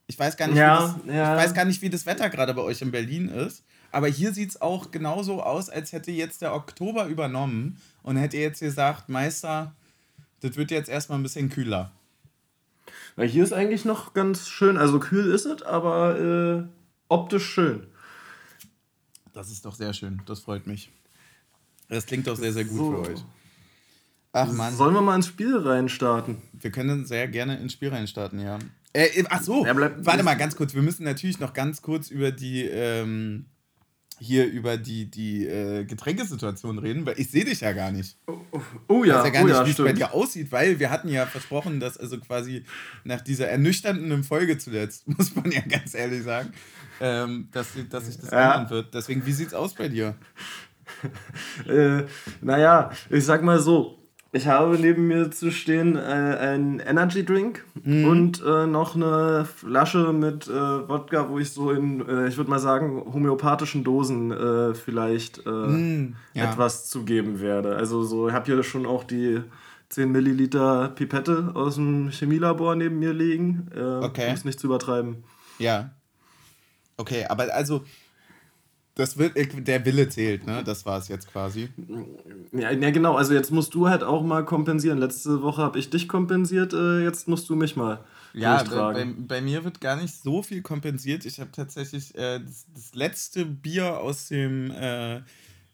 Ich 0.06 0.18
weiß 0.18 0.36
gar 0.36 0.48
nicht, 0.48 0.58
ja, 0.58 0.94
wie, 0.96 1.06
das, 1.06 1.16
ja. 1.16 1.36
ich 1.36 1.42
weiß 1.44 1.54
gar 1.54 1.64
nicht 1.64 1.80
wie 1.80 1.88
das 1.88 2.04
Wetter 2.04 2.28
gerade 2.28 2.52
bei 2.52 2.62
euch 2.62 2.82
in 2.82 2.90
Berlin 2.90 3.28
ist. 3.28 3.64
Aber 3.92 4.08
hier 4.08 4.32
sieht 4.32 4.50
es 4.50 4.60
auch 4.60 4.90
genauso 4.90 5.42
aus, 5.42 5.68
als 5.68 5.92
hätte 5.92 6.10
jetzt 6.10 6.42
der 6.42 6.54
Oktober 6.54 7.06
übernommen 7.06 7.80
und 8.02 8.16
hätte 8.16 8.38
jetzt 8.38 8.60
gesagt, 8.60 9.08
Meister, 9.08 9.74
das 10.40 10.56
wird 10.56 10.70
jetzt 10.70 10.88
erstmal 10.88 11.18
ein 11.18 11.22
bisschen 11.22 11.50
kühler. 11.50 11.92
Weil 13.16 13.28
hier 13.28 13.44
ist 13.44 13.52
eigentlich 13.52 13.84
noch 13.84 14.14
ganz 14.14 14.48
schön, 14.48 14.76
also 14.76 14.98
kühl 14.98 15.30
ist 15.32 15.44
es, 15.44 15.62
aber 15.62 16.18
äh, 16.18 16.64
optisch 17.08 17.46
schön. 17.46 17.86
Das 19.32 19.50
ist 19.50 19.64
doch 19.64 19.74
sehr 19.74 19.92
schön, 19.92 20.22
das 20.26 20.40
freut 20.40 20.66
mich. 20.66 20.90
Das 21.88 22.06
klingt 22.06 22.26
doch 22.26 22.36
sehr, 22.36 22.52
sehr 22.52 22.64
gut 22.64 22.78
so. 22.78 22.90
für 23.04 23.10
euch. 23.10 23.24
Ach 24.32 24.50
man. 24.50 24.74
Sollen 24.74 24.94
wir 24.94 25.02
mal 25.02 25.16
ins 25.16 25.26
Spiel 25.26 25.56
reinstarten? 25.56 26.38
Wir 26.52 26.70
können 26.70 27.04
sehr 27.04 27.28
gerne 27.28 27.58
ins 27.58 27.74
Spiel 27.74 27.90
reinstarten, 27.90 28.40
ja. 28.40 28.58
Äh, 28.94 29.24
ach 29.28 29.42
so, 29.42 29.64
ja, 29.64 29.74
warte 29.76 30.22
mal 30.22 30.34
ganz 30.34 30.56
kurz. 30.56 30.74
Wir 30.74 30.82
müssen 30.82 31.04
natürlich 31.04 31.38
noch 31.38 31.52
ganz 31.54 31.80
kurz 31.80 32.10
über 32.10 32.30
die 32.30 32.62
ähm, 32.64 33.46
hier 34.22 34.46
über 34.46 34.76
die, 34.76 35.10
die 35.10 35.46
äh, 35.46 35.84
Getränkesituation 35.84 36.78
reden, 36.78 37.04
weil 37.04 37.18
ich 37.18 37.30
sehe 37.30 37.44
dich 37.44 37.60
ja 37.60 37.72
gar 37.72 37.90
nicht. 37.90 38.16
Oh, 38.26 38.38
oh, 38.52 38.60
oh 38.88 39.04
ja, 39.04 39.16
ich 39.16 39.18
weiß 39.18 39.24
ja 39.24 39.30
gar 39.30 39.42
oh, 39.42 39.46
nicht, 39.46 39.56
ja, 39.56 39.66
wie 39.66 39.70
es 39.70 39.76
bei 39.76 39.92
dir 39.92 40.14
aussieht, 40.14 40.52
weil 40.52 40.78
wir 40.78 40.90
hatten 40.90 41.08
ja 41.08 41.26
versprochen, 41.26 41.80
dass 41.80 41.98
also 41.98 42.18
quasi 42.18 42.64
nach 43.04 43.20
dieser 43.20 43.48
ernüchternden 43.48 44.24
Folge 44.24 44.58
zuletzt, 44.58 45.08
muss 45.18 45.34
man 45.34 45.50
ja 45.50 45.60
ganz 45.60 45.94
ehrlich 45.94 46.22
sagen, 46.22 46.52
ähm, 47.00 47.48
dass, 47.52 47.68
dass 47.90 48.06
sich 48.06 48.18
das 48.18 48.30
ja. 48.30 48.54
ändern 48.54 48.70
wird. 48.70 48.94
Deswegen, 48.94 49.26
wie 49.26 49.32
sieht's 49.32 49.54
aus 49.54 49.74
bei 49.74 49.88
dir? 49.88 50.14
äh, 51.68 52.04
naja, 52.40 52.90
ich 53.10 53.24
sag 53.24 53.42
mal 53.42 53.60
so, 53.60 54.01
ich 54.34 54.46
habe 54.46 54.78
neben 54.78 55.06
mir 55.06 55.30
zu 55.30 55.50
stehen 55.50 55.94
äh, 55.96 56.00
einen 56.00 56.80
Energy 56.80 57.22
Drink 57.22 57.64
mhm. 57.84 58.04
und 58.06 58.42
äh, 58.42 58.66
noch 58.66 58.96
eine 58.96 59.44
Flasche 59.44 60.14
mit 60.14 60.48
äh, 60.48 60.52
Wodka, 60.52 61.28
wo 61.28 61.38
ich 61.38 61.50
so 61.50 61.70
in, 61.70 62.00
äh, 62.08 62.28
ich 62.28 62.38
würde 62.38 62.48
mal 62.48 62.58
sagen, 62.58 63.02
homöopathischen 63.12 63.84
Dosen 63.84 64.32
äh, 64.32 64.74
vielleicht 64.74 65.44
mhm. 65.44 66.16
ja. 66.32 66.50
etwas 66.50 66.88
zugeben 66.88 67.40
werde. 67.40 67.76
Also 67.76 68.02
so, 68.04 68.28
ich 68.28 68.34
habe 68.34 68.46
hier 68.46 68.62
schon 68.62 68.86
auch 68.86 69.04
die 69.04 69.42
10 69.90 70.10
Milliliter 70.10 70.88
Pipette 70.88 71.50
aus 71.52 71.74
dem 71.74 72.08
Chemielabor 72.10 72.74
neben 72.74 72.98
mir 72.98 73.12
liegen, 73.12 73.68
okay. 74.00 74.28
um 74.28 74.34
es 74.34 74.46
nicht 74.46 74.58
zu 74.58 74.68
übertreiben. 74.68 75.24
Ja. 75.58 75.90
Okay, 76.96 77.26
aber 77.28 77.54
also 77.54 77.84
das 78.94 79.16
will, 79.16 79.30
äh, 79.34 79.46
der 79.46 79.84
Wille 79.86 80.08
zählt, 80.08 80.46
ne? 80.46 80.62
Das 80.64 80.84
war 80.84 80.98
es 80.98 81.08
jetzt 81.08 81.28
quasi. 81.28 81.70
Ja, 82.52 82.70
ja, 82.70 82.90
genau. 82.90 83.16
Also 83.16 83.32
jetzt 83.32 83.50
musst 83.50 83.74
du 83.74 83.88
halt 83.88 84.02
auch 84.02 84.22
mal 84.22 84.44
kompensieren. 84.44 84.98
Letzte 84.98 85.42
Woche 85.42 85.62
habe 85.62 85.78
ich 85.78 85.88
dich 85.88 86.08
kompensiert, 86.08 86.74
äh, 86.74 87.02
jetzt 87.02 87.26
musst 87.26 87.48
du 87.48 87.56
mich 87.56 87.76
mal. 87.76 88.04
Ja, 88.34 88.62
bei, 88.62 89.04
bei, 89.04 89.40
mir 89.42 89.64
wird 89.64 89.80
gar 89.80 89.96
nicht 89.96 90.14
so 90.14 90.42
viel 90.42 90.62
kompensiert. 90.62 91.26
Ich 91.26 91.38
habe 91.38 91.50
tatsächlich 91.52 92.14
äh, 92.14 92.40
das, 92.40 92.66
das, 92.74 92.94
letzte 92.94 93.44
Bier 93.44 93.98
aus 93.98 94.28
dem 94.28 94.70
äh, 94.70 95.20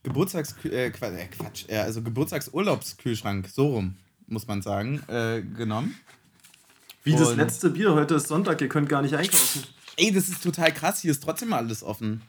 Geburtstags 0.02 0.56
äh, 0.64 0.90
Quatsch, 0.90 1.66
äh, 1.68 1.78
also 1.78 2.02
Geburtstagsurlaubskühlschrank, 2.02 3.48
so 3.48 3.68
rum, 3.68 3.96
muss 4.26 4.46
man 4.46 4.62
sagen, 4.62 5.02
genommen. 5.56 5.94
Wie 7.04 7.12
Und 7.12 7.20
das 7.20 7.36
letzte 7.36 7.70
Bier? 7.70 7.94
Heute 7.94 8.16
ist 8.16 8.28
Sonntag, 8.28 8.60
ihr 8.60 8.68
könnt 8.68 8.88
gar 8.88 9.02
nicht 9.02 9.14
einkaufen. 9.14 9.62
Ey, 9.96 10.12
das 10.12 10.28
ist 10.28 10.42
total 10.42 10.72
krass. 10.72 11.00
Hier 11.00 11.10
ist 11.10 11.22
trotzdem 11.22 11.52
alles 11.52 11.82
offen. 11.82 12.22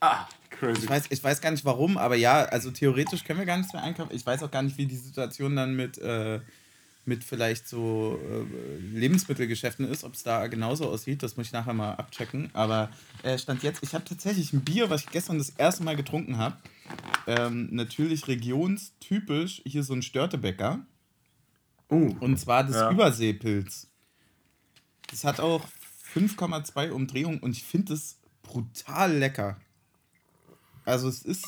Ah, 0.00 0.26
crazy. 0.50 0.84
Ich 0.84 0.90
weiß, 0.90 1.04
ich 1.10 1.24
weiß 1.24 1.40
gar 1.40 1.50
nicht 1.50 1.64
warum, 1.64 1.96
aber 1.96 2.16
ja, 2.16 2.44
also 2.44 2.70
theoretisch 2.70 3.24
können 3.24 3.38
wir 3.38 3.46
gar 3.46 3.56
nichts 3.56 3.72
mehr 3.72 3.82
einkaufen. 3.82 4.14
Ich 4.14 4.24
weiß 4.24 4.42
auch 4.42 4.50
gar 4.50 4.62
nicht, 4.62 4.78
wie 4.78 4.86
die 4.86 4.96
Situation 4.96 5.56
dann 5.56 5.74
mit, 5.74 5.98
äh, 5.98 6.40
mit 7.04 7.24
vielleicht 7.24 7.68
so 7.68 8.20
äh, 8.22 8.78
Lebensmittelgeschäften 8.80 9.88
ist, 9.88 10.04
ob 10.04 10.14
es 10.14 10.22
da 10.22 10.46
genauso 10.48 10.88
aussieht. 10.88 11.22
Das 11.22 11.36
muss 11.36 11.46
ich 11.46 11.52
nachher 11.52 11.72
mal 11.72 11.92
abchecken. 11.94 12.50
Aber 12.52 12.90
äh, 13.22 13.38
stand 13.38 13.62
jetzt, 13.62 13.82
ich 13.82 13.94
habe 13.94 14.04
tatsächlich 14.04 14.52
ein 14.52 14.64
Bier, 14.64 14.90
was 14.90 15.02
ich 15.02 15.10
gestern 15.10 15.38
das 15.38 15.50
erste 15.50 15.82
Mal 15.82 15.96
getrunken 15.96 16.38
habe. 16.38 16.56
Ähm, 17.26 17.68
natürlich 17.72 18.28
regionstypisch, 18.28 19.62
hier 19.64 19.82
so 19.82 19.94
ein 19.94 20.02
Störtebäcker. 20.02 20.80
Uh, 21.90 22.16
und 22.20 22.38
zwar 22.38 22.64
das 22.64 22.74
ja. 22.74 22.90
Überseepilz. 22.90 23.88
Das 25.10 25.22
hat 25.22 25.38
auch 25.38 25.64
5,2 26.14 26.90
Umdrehungen 26.90 27.38
und 27.38 27.52
ich 27.52 27.62
finde 27.62 27.94
es 27.94 28.18
brutal 28.42 29.12
lecker. 29.12 29.56
Also 30.86 31.08
es 31.08 31.22
ist, 31.22 31.44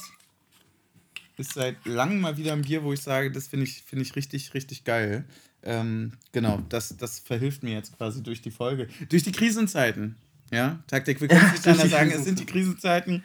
ist 1.38 1.54
seit 1.54 1.86
langem 1.86 2.20
mal 2.20 2.36
wieder 2.36 2.52
ein 2.52 2.62
Bier, 2.62 2.84
wo 2.84 2.92
ich 2.92 3.00
sage, 3.00 3.30
das 3.30 3.46
finde 3.48 3.64
ich, 3.64 3.82
find 3.82 4.02
ich 4.02 4.14
richtig, 4.16 4.52
richtig 4.52 4.84
geil. 4.84 5.24
Ähm, 5.62 6.12
genau, 6.32 6.62
das, 6.68 6.96
das 6.96 7.20
verhilft 7.20 7.62
mir 7.62 7.72
jetzt 7.72 7.96
quasi 7.96 8.22
durch 8.22 8.42
die 8.42 8.50
Folge. 8.50 8.88
Durch 9.08 9.22
die 9.22 9.32
Krisenzeiten. 9.32 10.16
Ja, 10.50 10.80
Taktik, 10.86 11.20
wir 11.20 11.28
können 11.28 11.42
es 11.46 11.64
nicht 11.64 11.68
anders 11.68 11.90
sagen, 11.90 12.10
es 12.10 12.24
sind 12.24 12.38
die 12.38 12.46
Krisenzeiten. 12.46 13.22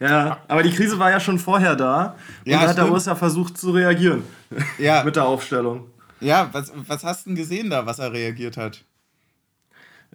Ja, 0.00 0.42
aber 0.46 0.62
die 0.62 0.70
Krise 0.70 0.98
war 0.98 1.10
ja 1.10 1.18
schon 1.18 1.38
vorher 1.38 1.74
da. 1.74 2.16
Und 2.44 2.52
ja, 2.52 2.58
da 2.58 2.68
hat 2.68 2.70
stimmt. 2.72 2.86
der 2.86 2.94
USA 2.94 3.14
versucht 3.14 3.58
zu 3.58 3.70
reagieren. 3.72 4.22
Ja. 4.78 5.04
Mit 5.04 5.16
der 5.16 5.26
Aufstellung. 5.26 5.90
Ja, 6.20 6.48
was, 6.52 6.72
was 6.74 7.04
hast 7.04 7.26
du 7.26 7.30
denn 7.30 7.36
gesehen 7.36 7.68
da, 7.68 7.84
was 7.84 7.98
er 7.98 8.12
reagiert 8.12 8.56
hat? 8.56 8.84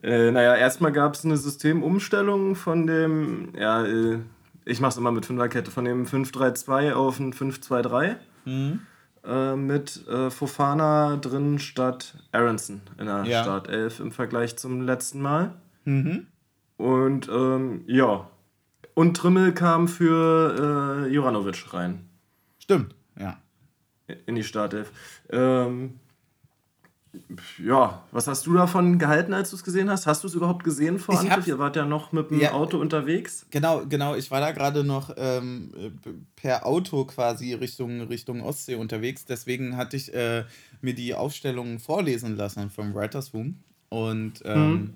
Äh, 0.01 0.31
naja, 0.31 0.55
erstmal 0.55 0.91
gab 0.91 1.13
es 1.13 1.23
eine 1.23 1.37
Systemumstellung 1.37 2.55
von 2.55 2.87
dem, 2.87 3.53
ja, 3.55 3.85
äh, 3.85 4.19
ich 4.65 4.79
mache 4.79 4.91
es 4.91 4.97
immer 4.97 5.11
mit 5.11 5.25
Fünferkette, 5.25 5.71
von 5.71 5.85
dem 5.85 6.05
5-3-2 6.05 6.93
auf 6.93 7.19
ein 7.19 7.33
5-2-3. 7.33 8.15
Mhm. 8.45 8.81
Äh, 9.25 9.55
mit 9.55 10.05
äh, 10.07 10.29
Fofana 10.29 11.15
drin 11.15 11.57
statt 11.57 12.15
Aronson 12.33 12.81
in 12.97 13.05
der 13.05 13.23
ja. 13.23 13.41
Startelf 13.41 14.01
im 14.01 14.11
Vergleich 14.11 14.57
zum 14.57 14.81
letzten 14.81 15.21
Mal. 15.21 15.53
Mhm. 15.85 16.27
Und 16.75 17.29
ähm, 17.29 17.85
ja. 17.87 18.29
Und 18.95 19.15
Trimmel 19.15 19.53
kam 19.53 19.87
für 19.87 21.05
äh, 21.07 21.13
Juranovic 21.13 21.73
rein. 21.73 22.09
Stimmt, 22.59 22.95
ja. 23.17 23.37
In 24.25 24.35
die 24.35 24.43
Startelf. 24.43 24.91
Ähm, 25.29 25.99
ja, 27.63 28.03
was 28.11 28.27
hast 28.27 28.45
du 28.45 28.53
davon 28.53 28.97
gehalten, 28.97 29.33
als 29.33 29.51
du 29.51 29.55
es 29.55 29.63
gesehen 29.63 29.89
hast? 29.89 30.07
Hast 30.07 30.23
du 30.23 30.27
es 30.27 30.33
überhaupt 30.33 30.63
gesehen 30.63 30.99
vor 30.99 31.19
Anpfiff? 31.19 31.47
Ihr 31.47 31.59
wart 31.59 31.75
ja 31.75 31.85
noch 31.85 32.11
mit 32.11 32.31
dem 32.31 32.39
ja, 32.39 32.53
Auto 32.53 32.79
unterwegs. 32.79 33.45
Genau, 33.51 33.85
genau. 33.85 34.15
Ich 34.15 34.31
war 34.31 34.39
da 34.39 34.51
gerade 34.51 34.83
noch 34.83 35.13
ähm, 35.17 35.71
per 36.35 36.65
Auto 36.65 37.05
quasi 37.05 37.53
Richtung, 37.53 38.01
Richtung 38.01 38.41
Ostsee 38.41 38.75
unterwegs. 38.75 39.25
Deswegen 39.25 39.77
hatte 39.77 39.95
ich 39.97 40.13
äh, 40.13 40.45
mir 40.81 40.95
die 40.95 41.13
Aufstellung 41.13 41.79
vorlesen 41.79 42.35
lassen 42.35 42.69
vom 42.69 42.93
Writers 42.93 43.33
Room 43.33 43.59
und 43.89 44.41
ähm, 44.43 44.71
mhm. 44.71 44.95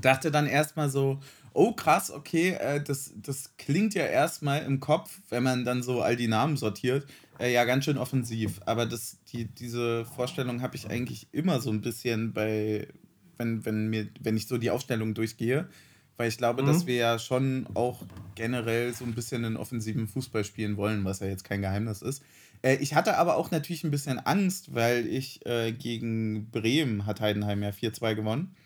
dachte 0.00 0.30
dann 0.30 0.46
erstmal 0.46 0.90
so, 0.90 1.20
oh 1.52 1.72
krass, 1.72 2.10
okay, 2.10 2.50
äh, 2.50 2.82
das, 2.82 3.12
das 3.16 3.56
klingt 3.58 3.94
ja 3.94 4.04
erstmal 4.04 4.62
im 4.62 4.80
Kopf, 4.80 5.18
wenn 5.28 5.42
man 5.42 5.64
dann 5.64 5.82
so 5.82 6.02
all 6.02 6.16
die 6.16 6.28
Namen 6.28 6.56
sortiert, 6.56 7.06
äh, 7.38 7.52
ja, 7.52 7.64
ganz 7.64 7.84
schön 7.84 7.98
offensiv. 7.98 8.60
Aber 8.66 8.86
das, 8.86 9.18
die, 9.32 9.46
diese 9.46 10.04
Vorstellung 10.04 10.62
habe 10.62 10.76
ich 10.76 10.90
eigentlich 10.90 11.28
immer 11.32 11.60
so 11.60 11.70
ein 11.70 11.80
bisschen 11.80 12.32
bei, 12.32 12.88
wenn, 13.36 13.64
wenn, 13.64 13.88
mir, 13.88 14.08
wenn 14.20 14.36
ich 14.36 14.46
so 14.46 14.58
die 14.58 14.70
Aufstellung 14.70 15.14
durchgehe. 15.14 15.68
Weil 16.16 16.28
ich 16.28 16.38
glaube, 16.38 16.62
mhm. 16.62 16.66
dass 16.66 16.86
wir 16.86 16.96
ja 16.96 17.18
schon 17.18 17.68
auch 17.74 18.02
generell 18.34 18.92
so 18.92 19.04
ein 19.04 19.14
bisschen 19.14 19.44
einen 19.44 19.56
offensiven 19.56 20.08
Fußball 20.08 20.44
spielen 20.44 20.76
wollen, 20.76 21.04
was 21.04 21.20
ja 21.20 21.28
jetzt 21.28 21.44
kein 21.44 21.62
Geheimnis 21.62 22.02
ist. 22.02 22.22
Äh, 22.62 22.76
ich 22.76 22.94
hatte 22.94 23.16
aber 23.18 23.36
auch 23.36 23.52
natürlich 23.52 23.84
ein 23.84 23.92
bisschen 23.92 24.18
Angst, 24.18 24.74
weil 24.74 25.06
ich 25.06 25.46
äh, 25.46 25.72
gegen 25.72 26.50
Bremen 26.50 27.06
hat 27.06 27.20
Heidenheim 27.20 27.62
ja 27.62 27.70
4-2 27.70 28.16
gewonnen. 28.16 28.56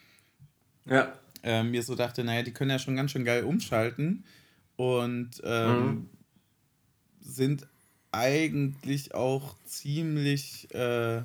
Ja. 0.86 1.12
Äh, 1.42 1.62
mir 1.62 1.82
so 1.82 1.94
dachte, 1.94 2.24
naja, 2.24 2.42
die 2.42 2.52
können 2.52 2.70
ja 2.70 2.78
schon 2.78 2.96
ganz 2.96 3.10
schön 3.10 3.24
geil 3.24 3.44
umschalten 3.44 4.24
und 4.76 5.42
ähm, 5.44 5.84
mhm. 5.84 6.10
sind 7.20 7.66
eigentlich 8.12 9.14
auch 9.14 9.56
ziemlich, 9.64 10.72
äh, 10.74 11.22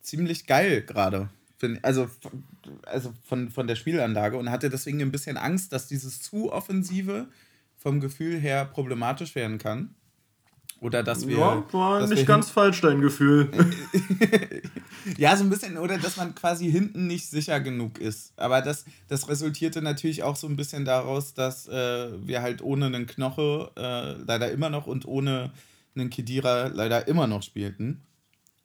ziemlich 0.00 0.46
geil 0.46 0.82
gerade. 0.82 1.28
Also, 1.82 2.08
also 2.86 3.12
von, 3.26 3.50
von 3.50 3.66
der 3.66 3.76
Spielanlage 3.76 4.38
und 4.38 4.50
hatte 4.50 4.70
deswegen 4.70 5.02
ein 5.02 5.12
bisschen 5.12 5.36
Angst, 5.36 5.72
dass 5.72 5.88
dieses 5.88 6.22
zu 6.22 6.50
offensive 6.52 7.28
vom 7.76 8.00
Gefühl 8.00 8.38
her 8.38 8.64
problematisch 8.64 9.34
werden 9.34 9.58
kann. 9.58 9.94
Oder 10.80 11.02
dass 11.02 11.28
wir. 11.28 11.36
Ja, 11.36 11.64
war 11.72 12.06
nicht 12.06 12.26
ganz 12.26 12.48
falsch, 12.48 12.80
dein 12.80 13.02
Gefühl. 13.02 13.50
ja, 15.18 15.36
so 15.36 15.44
ein 15.44 15.50
bisschen, 15.50 15.76
oder 15.76 15.98
dass 15.98 16.16
man 16.16 16.34
quasi 16.34 16.70
hinten 16.70 17.06
nicht 17.06 17.28
sicher 17.28 17.60
genug 17.60 17.98
ist. 17.98 18.32
Aber 18.36 18.62
das, 18.62 18.86
das 19.08 19.28
resultierte 19.28 19.82
natürlich 19.82 20.22
auch 20.22 20.36
so 20.36 20.46
ein 20.46 20.56
bisschen 20.56 20.86
daraus, 20.86 21.34
dass 21.34 21.68
äh, 21.68 22.26
wir 22.26 22.40
halt 22.40 22.62
ohne 22.62 22.86
einen 22.86 23.06
Knoche 23.06 23.70
äh, 23.76 24.22
leider 24.24 24.50
immer 24.50 24.70
noch 24.70 24.86
und 24.86 25.06
ohne 25.06 25.52
einen 25.94 26.10
Kedira 26.10 26.68
leider 26.68 27.08
immer 27.08 27.26
noch 27.26 27.42
spielten. 27.42 28.02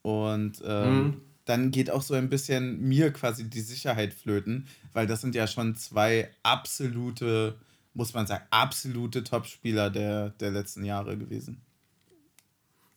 Und 0.02 0.62
ähm, 0.66 0.98
mhm. 0.98 1.22
dann 1.46 1.72
geht 1.72 1.90
auch 1.90 2.02
so 2.02 2.14
ein 2.14 2.30
bisschen 2.30 2.82
mir 2.82 3.12
quasi 3.12 3.50
die 3.50 3.62
Sicherheit 3.62 4.14
flöten, 4.14 4.68
weil 4.94 5.08
das 5.08 5.22
sind 5.22 5.36
ja 5.36 5.48
schon 5.48 5.76
zwei 5.76 6.30
absolute, 6.44 7.56
muss 7.94 8.14
man 8.14 8.28
sagen, 8.28 8.46
absolute 8.52 9.24
Topspieler 9.24 9.90
der, 9.90 10.30
der 10.30 10.52
letzten 10.52 10.86
Jahre 10.86 11.18
gewesen. 11.18 11.62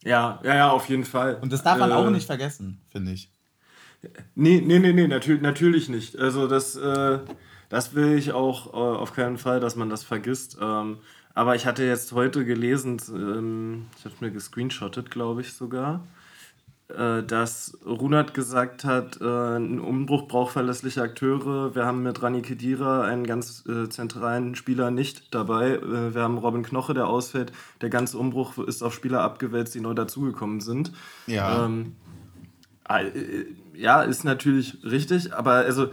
Ja, 0.03 0.39
ja, 0.43 0.55
ja, 0.55 0.71
auf 0.71 0.87
jeden 0.87 1.03
Fall. 1.03 1.35
Und 1.41 1.51
das 1.51 1.63
darf 1.63 1.77
man 1.77 1.91
äh, 1.91 1.93
auch 1.93 2.09
nicht 2.09 2.25
vergessen, 2.25 2.79
finde 2.89 3.11
ich. 3.11 3.29
Nee, 4.35 4.61
nee, 4.61 4.79
nee, 4.79 4.93
nee, 4.93 5.07
natürlich, 5.07 5.41
natürlich 5.41 5.89
nicht. 5.89 6.17
Also 6.17 6.47
das, 6.47 6.75
äh, 6.75 7.19
das 7.67 7.95
will 7.95 8.17
ich 8.17 8.31
auch 8.31 8.67
äh, 8.67 8.97
auf 8.97 9.13
keinen 9.13 9.37
Fall, 9.37 9.59
dass 9.59 9.75
man 9.75 9.89
das 9.89 10.03
vergisst. 10.03 10.57
Ähm, 10.61 10.99
aber 11.33 11.55
ich 11.55 11.65
hatte 11.65 11.83
jetzt 11.83 12.11
heute 12.11 12.45
gelesen, 12.45 13.01
ähm, 13.09 13.87
ich 13.97 14.05
habe 14.05 14.15
mir 14.19 14.31
gescreenshottet, 14.31 15.11
glaube 15.11 15.41
ich 15.41 15.53
sogar. 15.53 16.01
äh, 16.89 17.23
dass 17.23 17.77
Runert 17.85 18.33
gesagt 18.33 18.83
hat, 18.83 19.21
äh, 19.21 19.23
ein 19.57 19.79
Umbruch 19.79 20.27
braucht 20.27 20.53
verlässliche 20.53 21.01
Akteure. 21.01 21.75
Wir 21.75 21.85
haben 21.85 22.03
mit 22.03 22.21
Rani 22.21 22.41
Kedira 22.41 23.03
einen 23.03 23.27
ganz 23.27 23.63
äh, 23.67 23.89
zentralen 23.89 24.55
Spieler 24.55 24.89
nicht 24.91 25.33
dabei. 25.33 25.73
Äh, 25.73 26.15
wir 26.15 26.23
haben 26.23 26.37
Robin 26.39 26.63
Knoche, 26.63 26.93
der 26.93 27.07
ausfällt. 27.07 27.51
Der 27.81 27.89
ganze 27.89 28.17
Umbruch 28.17 28.57
ist 28.57 28.81
auf 28.81 28.93
Spieler 28.93 29.21
abgewälzt, 29.21 29.75
die 29.75 29.81
neu 29.81 29.93
dazugekommen 29.93 30.61
sind. 30.61 30.91
Ja. 31.27 31.65
Ähm, 31.65 31.95
äh, 32.87 33.45
ja, 33.75 34.01
ist 34.01 34.23
natürlich 34.23 34.83
richtig, 34.83 35.33
aber 35.33 35.53
also 35.53 35.89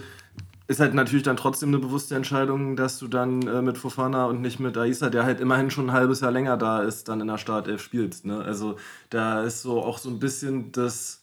ist 0.68 0.80
halt 0.80 0.94
natürlich 0.94 1.22
dann 1.22 1.36
trotzdem 1.36 1.68
eine 1.68 1.78
bewusste 1.78 2.16
Entscheidung, 2.16 2.74
dass 2.76 2.98
du 2.98 3.06
dann 3.06 3.46
äh, 3.46 3.62
mit 3.62 3.78
Fofana 3.78 4.26
und 4.26 4.40
nicht 4.40 4.58
mit 4.58 4.76
Aisa, 4.76 5.10
der 5.10 5.24
halt 5.24 5.40
immerhin 5.40 5.70
schon 5.70 5.90
ein 5.90 5.92
halbes 5.92 6.20
Jahr 6.20 6.32
länger 6.32 6.56
da 6.56 6.82
ist, 6.82 7.08
dann 7.08 7.20
in 7.20 7.28
der 7.28 7.38
Startelf 7.38 7.80
spielst. 7.80 8.24
Ne? 8.24 8.40
Also 8.40 8.76
da 9.10 9.44
ist 9.44 9.62
so 9.62 9.82
auch 9.82 9.98
so 9.98 10.10
ein 10.10 10.18
bisschen 10.18 10.72
das. 10.72 11.22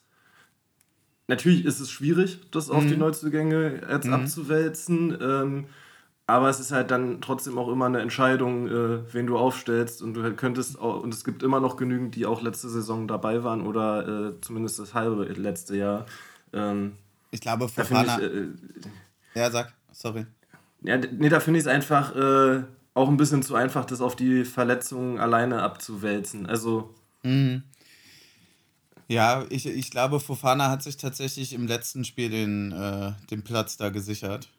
Natürlich 1.27 1.65
ist 1.65 1.79
es 1.79 1.89
schwierig, 1.89 2.39
das 2.51 2.69
auf 2.69 2.83
mhm. 2.83 2.89
die 2.89 2.97
Neuzugänge 2.97 3.81
jetzt 3.89 4.07
mhm. 4.07 4.13
abzuwälzen. 4.13 5.17
Ähm, 5.21 5.65
aber 6.25 6.49
es 6.49 6.59
ist 6.61 6.71
halt 6.71 6.89
dann 6.89 7.19
trotzdem 7.19 7.57
auch 7.57 7.69
immer 7.69 7.85
eine 7.85 7.99
Entscheidung, 7.99 8.67
äh, 8.67 9.13
wen 9.13 9.27
du 9.27 9.37
aufstellst. 9.37 10.01
Und 10.01 10.13
du 10.13 10.33
könntest 10.35 10.79
auch, 10.79 11.01
und 11.01 11.13
es 11.13 11.25
gibt 11.25 11.43
immer 11.43 11.59
noch 11.59 11.75
genügend, 11.75 12.15
die 12.15 12.25
auch 12.25 12.41
letzte 12.41 12.69
Saison 12.69 13.09
dabei 13.09 13.43
waren 13.43 13.65
oder 13.65 14.07
äh, 14.07 14.41
zumindest 14.41 14.79
das 14.79 14.93
halbe 14.93 15.23
letzte 15.25 15.75
Jahr. 15.75 16.05
Ähm, 16.53 16.93
ich 17.31 17.41
glaube, 17.41 17.67
Fofana. 17.67 18.19
Ich, 18.19 18.23
äh, 18.23 18.47
ja, 19.35 19.51
sag, 19.51 19.73
sorry. 19.91 20.25
Ja, 20.81 20.97
nee, 20.97 21.29
da 21.29 21.39
finde 21.39 21.59
ich 21.59 21.65
es 21.65 21.71
einfach 21.71 22.15
äh, 22.15 22.63
auch 22.93 23.07
ein 23.07 23.17
bisschen 23.17 23.43
zu 23.43 23.55
einfach, 23.55 23.85
das 23.85 24.01
auf 24.01 24.15
die 24.15 24.45
Verletzungen 24.45 25.19
alleine 25.19 25.61
abzuwälzen. 25.61 26.45
Also. 26.45 26.93
Mhm. 27.23 27.63
Ja, 29.07 29.45
ich, 29.49 29.65
ich 29.65 29.91
glaube, 29.91 30.19
Fofana 30.19 30.69
hat 30.69 30.81
sich 30.81 30.97
tatsächlich 30.97 31.53
im 31.53 31.67
letzten 31.67 32.05
Spiel 32.05 32.29
den, 32.29 32.71
äh, 32.71 33.11
den 33.29 33.43
Platz 33.43 33.77
da 33.77 33.89
gesichert. 33.89 34.49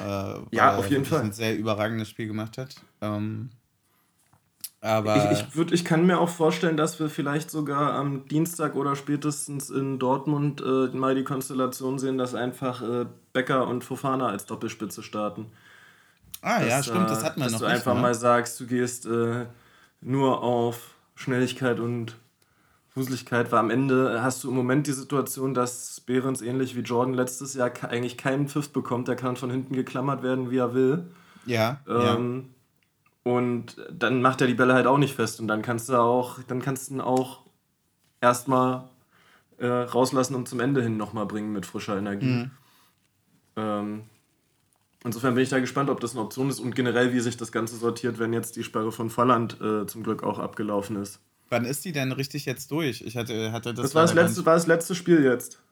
Äh, 0.00 0.34
ja, 0.50 0.76
auf 0.76 0.90
jeden 0.90 1.04
Fall. 1.04 1.20
ein 1.20 1.32
sehr 1.32 1.56
überragendes 1.56 2.08
Spiel 2.08 2.26
gemacht 2.26 2.58
hat. 2.58 2.74
Ähm, 3.00 3.50
aber 4.84 5.32
ich, 5.32 5.40
ich, 5.40 5.56
würd, 5.56 5.72
ich 5.72 5.82
kann 5.82 6.04
mir 6.04 6.20
auch 6.20 6.28
vorstellen, 6.28 6.76
dass 6.76 7.00
wir 7.00 7.08
vielleicht 7.08 7.50
sogar 7.50 7.94
am 7.94 8.28
Dienstag 8.28 8.74
oder 8.74 8.96
spätestens 8.96 9.70
in 9.70 9.98
Dortmund 9.98 10.60
äh, 10.60 10.94
mal 10.94 11.14
die 11.14 11.24
Konstellation 11.24 11.98
sehen, 11.98 12.18
dass 12.18 12.34
einfach 12.34 12.82
äh, 12.82 13.06
Becker 13.32 13.66
und 13.66 13.82
Fofana 13.82 14.28
als 14.28 14.44
Doppelspitze 14.44 15.02
starten. 15.02 15.46
Ah 16.42 16.60
dass, 16.60 16.68
ja, 16.68 16.82
stimmt, 16.82 17.08
das 17.08 17.24
hat 17.24 17.38
man 17.38 17.44
dass 17.44 17.52
noch. 17.52 17.60
Dass 17.60 17.68
du 17.68 17.74
einfach 17.74 17.94
mal. 17.94 18.02
mal 18.02 18.14
sagst, 18.14 18.60
du 18.60 18.66
gehst 18.66 19.06
äh, 19.06 19.46
nur 20.02 20.42
auf 20.42 20.90
Schnelligkeit 21.14 21.80
und 21.80 22.16
Wuseligkeit, 22.94 23.50
weil 23.52 23.60
am 23.60 23.70
Ende 23.70 24.22
hast 24.22 24.44
du 24.44 24.50
im 24.50 24.54
Moment 24.54 24.86
die 24.86 24.92
Situation, 24.92 25.54
dass 25.54 25.98
Behrens 26.00 26.42
ähnlich 26.42 26.76
wie 26.76 26.80
Jordan 26.80 27.14
letztes 27.14 27.54
Jahr 27.54 27.72
eigentlich 27.88 28.18
keinen 28.18 28.48
Pfiff 28.48 28.70
bekommt. 28.70 29.08
Der 29.08 29.16
kann 29.16 29.36
von 29.36 29.50
hinten 29.50 29.74
geklammert 29.74 30.22
werden, 30.22 30.50
wie 30.50 30.58
er 30.58 30.74
will. 30.74 31.06
Ja. 31.46 31.80
Ähm, 31.88 32.44
ja 32.44 32.54
und 33.24 33.76
dann 33.90 34.22
macht 34.22 34.40
er 34.42 34.46
die 34.46 34.54
Bälle 34.54 34.74
halt 34.74 34.86
auch 34.86 34.98
nicht 34.98 35.14
fest. 35.14 35.40
Und 35.40 35.48
dann 35.48 35.62
kannst 35.62 35.88
du 35.88 35.96
auch, 35.96 36.38
dann 36.46 36.62
kannst 36.62 36.90
du 36.90 36.94
ihn 36.94 37.00
auch 37.00 37.40
erstmal 38.20 38.88
äh, 39.58 39.66
rauslassen 39.66 40.34
und 40.34 40.46
zum 40.46 40.60
Ende 40.60 40.82
hin 40.82 40.96
nochmal 40.96 41.26
bringen 41.26 41.52
mit 41.52 41.66
frischer 41.66 41.96
Energie. 41.96 42.26
Mhm. 42.26 42.50
Ähm, 43.56 44.02
insofern 45.04 45.34
bin 45.34 45.42
ich 45.42 45.48
da 45.48 45.58
gespannt, 45.58 45.88
ob 45.88 46.00
das 46.00 46.12
eine 46.12 46.20
Option 46.20 46.50
ist 46.50 46.60
und 46.60 46.76
generell, 46.76 47.14
wie 47.14 47.20
sich 47.20 47.36
das 47.36 47.50
Ganze 47.50 47.76
sortiert, 47.76 48.18
wenn 48.18 48.34
jetzt 48.34 48.56
die 48.56 48.62
Sperre 48.62 48.92
von 48.92 49.08
Volland 49.08 49.58
äh, 49.60 49.86
zum 49.86 50.02
Glück 50.02 50.22
auch 50.22 50.38
abgelaufen 50.38 50.96
ist. 50.96 51.20
Wann 51.48 51.64
ist 51.64 51.84
die 51.84 51.92
denn 51.92 52.12
richtig 52.12 52.44
jetzt 52.44 52.70
durch? 52.70 53.02
Ich 53.02 53.16
hatte, 53.16 53.52
hatte 53.52 53.72
das. 53.72 53.84
Das 53.84 53.94
war 53.94 54.02
das, 54.02 54.14
letzte, 54.14 54.44
war 54.44 54.54
das 54.54 54.66
letzte 54.66 54.94
Spiel 54.94 55.22
jetzt. 55.24 55.62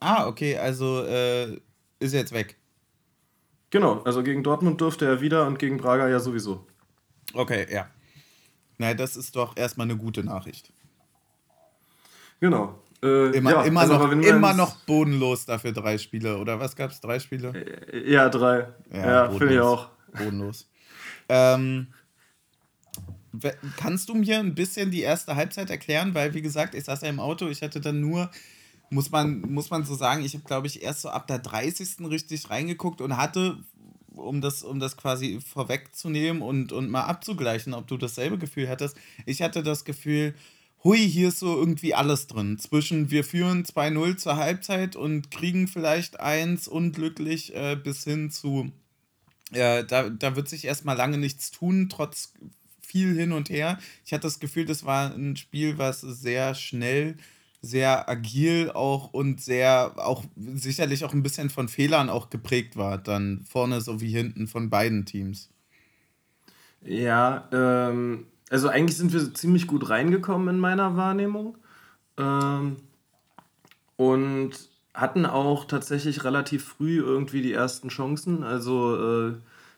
Ah, 0.00 0.26
okay, 0.26 0.56
also 0.58 1.02
äh, 1.04 1.60
ist 2.00 2.14
jetzt 2.14 2.32
weg. 2.32 2.56
Genau, 3.70 4.02
also 4.02 4.22
gegen 4.22 4.42
Dortmund 4.42 4.80
dürfte 4.80 5.06
er 5.06 5.20
wieder 5.20 5.46
und 5.46 5.58
gegen 5.58 5.76
Braga 5.76 6.08
ja 6.08 6.20
sowieso. 6.20 6.66
Okay, 7.34 7.66
ja. 7.70 7.88
Na, 8.78 8.94
das 8.94 9.16
ist 9.16 9.36
doch 9.36 9.56
erstmal 9.56 9.86
eine 9.86 9.96
gute 9.96 10.24
Nachricht. 10.24 10.72
Genau. 12.40 12.82
Äh, 13.02 13.36
immer 13.36 13.50
ja, 13.50 13.62
immer, 13.62 13.80
also 13.80 13.98
noch, 13.98 14.10
immer 14.10 14.54
noch 14.54 14.76
bodenlos 14.86 15.44
dafür 15.44 15.72
drei 15.72 15.98
Spiele. 15.98 16.38
Oder 16.38 16.58
was 16.58 16.74
gab 16.74 16.90
es? 16.90 17.00
Drei 17.00 17.18
Spiele? 17.18 17.52
Äh, 17.92 18.10
ja, 18.10 18.28
drei. 18.28 18.68
Ja, 18.92 19.06
ja 19.06 19.30
finde 19.30 19.54
ich 19.54 19.60
auch. 19.60 19.88
Bodenlos. 20.16 20.68
ähm, 21.28 21.88
kannst 23.76 24.08
du 24.08 24.14
mir 24.14 24.38
ein 24.38 24.54
bisschen 24.54 24.90
die 24.90 25.02
erste 25.02 25.36
Halbzeit 25.36 25.70
erklären? 25.70 26.14
Weil, 26.14 26.34
wie 26.34 26.42
gesagt, 26.42 26.74
ich 26.74 26.84
saß 26.84 27.02
ja 27.02 27.08
im 27.08 27.20
Auto, 27.20 27.48
ich 27.48 27.62
hatte 27.62 27.80
dann 27.80 28.00
nur 28.00 28.30
muss 28.90 29.10
man, 29.10 29.40
muss 29.40 29.70
man 29.70 29.84
so 29.84 29.94
sagen, 29.94 30.24
ich 30.24 30.34
habe, 30.34 30.44
glaube 30.44 30.66
ich, 30.66 30.82
erst 30.82 31.02
so 31.02 31.10
ab 31.10 31.26
der 31.26 31.38
30. 31.38 32.08
richtig 32.08 32.50
reingeguckt 32.50 33.00
und 33.00 33.16
hatte, 33.16 33.58
um 34.14 34.40
das, 34.40 34.62
um 34.62 34.80
das 34.80 34.96
quasi 34.96 35.40
vorwegzunehmen 35.40 36.42
und, 36.42 36.72
und 36.72 36.90
mal 36.90 37.04
abzugleichen, 37.04 37.74
ob 37.74 37.86
du 37.86 37.96
dasselbe 37.96 38.38
Gefühl 38.38 38.68
hattest, 38.68 38.96
ich 39.26 39.42
hatte 39.42 39.62
das 39.62 39.84
Gefühl, 39.84 40.34
hui, 40.84 40.98
hier 40.98 41.28
ist 41.28 41.40
so 41.40 41.56
irgendwie 41.56 41.94
alles 41.94 42.26
drin. 42.26 42.58
Zwischen 42.58 43.10
wir 43.10 43.24
führen 43.24 43.64
2-0 43.64 44.16
zur 44.16 44.36
Halbzeit 44.36 44.96
und 44.96 45.30
kriegen 45.30 45.68
vielleicht 45.68 46.20
eins 46.20 46.68
unglücklich 46.68 47.54
äh, 47.54 47.76
bis 47.76 48.04
hin 48.04 48.30
zu, 48.30 48.70
äh, 49.52 49.84
da, 49.84 50.08
da 50.08 50.36
wird 50.36 50.48
sich 50.48 50.64
erstmal 50.64 50.96
lange 50.96 51.18
nichts 51.18 51.50
tun, 51.50 51.88
trotz 51.88 52.32
viel 52.80 53.14
hin 53.14 53.32
und 53.32 53.50
her. 53.50 53.78
Ich 54.04 54.12
hatte 54.12 54.22
das 54.22 54.40
Gefühl, 54.40 54.64
das 54.64 54.84
war 54.84 55.14
ein 55.14 55.36
Spiel, 55.36 55.76
was 55.78 56.00
sehr 56.00 56.54
schnell 56.54 57.16
sehr 57.60 58.08
agil 58.08 58.70
auch 58.70 59.12
und 59.12 59.40
sehr 59.40 59.94
auch 59.96 60.24
sicherlich 60.36 61.04
auch 61.04 61.12
ein 61.12 61.22
bisschen 61.22 61.50
von 61.50 61.68
Fehlern 61.68 62.08
auch 62.08 62.30
geprägt 62.30 62.76
war, 62.76 62.98
dann 62.98 63.44
vorne 63.48 63.80
sowie 63.80 64.10
hinten 64.10 64.46
von 64.46 64.70
beiden 64.70 65.06
Teams. 65.06 65.50
Ja, 66.82 67.48
ähm, 67.52 68.26
also 68.50 68.68
eigentlich 68.68 68.96
sind 68.96 69.12
wir 69.12 69.34
ziemlich 69.34 69.66
gut 69.66 69.90
reingekommen 69.90 70.54
in 70.54 70.60
meiner 70.60 70.96
Wahrnehmung 70.96 71.58
ähm, 72.16 72.76
und 73.96 74.52
hatten 74.94 75.26
auch 75.26 75.64
tatsächlich 75.64 76.24
relativ 76.24 76.64
früh 76.64 76.98
irgendwie 76.98 77.42
die 77.42 77.52
ersten 77.52 77.88
Chancen. 77.88 78.42
Also 78.42 79.28
äh, 79.28 79.34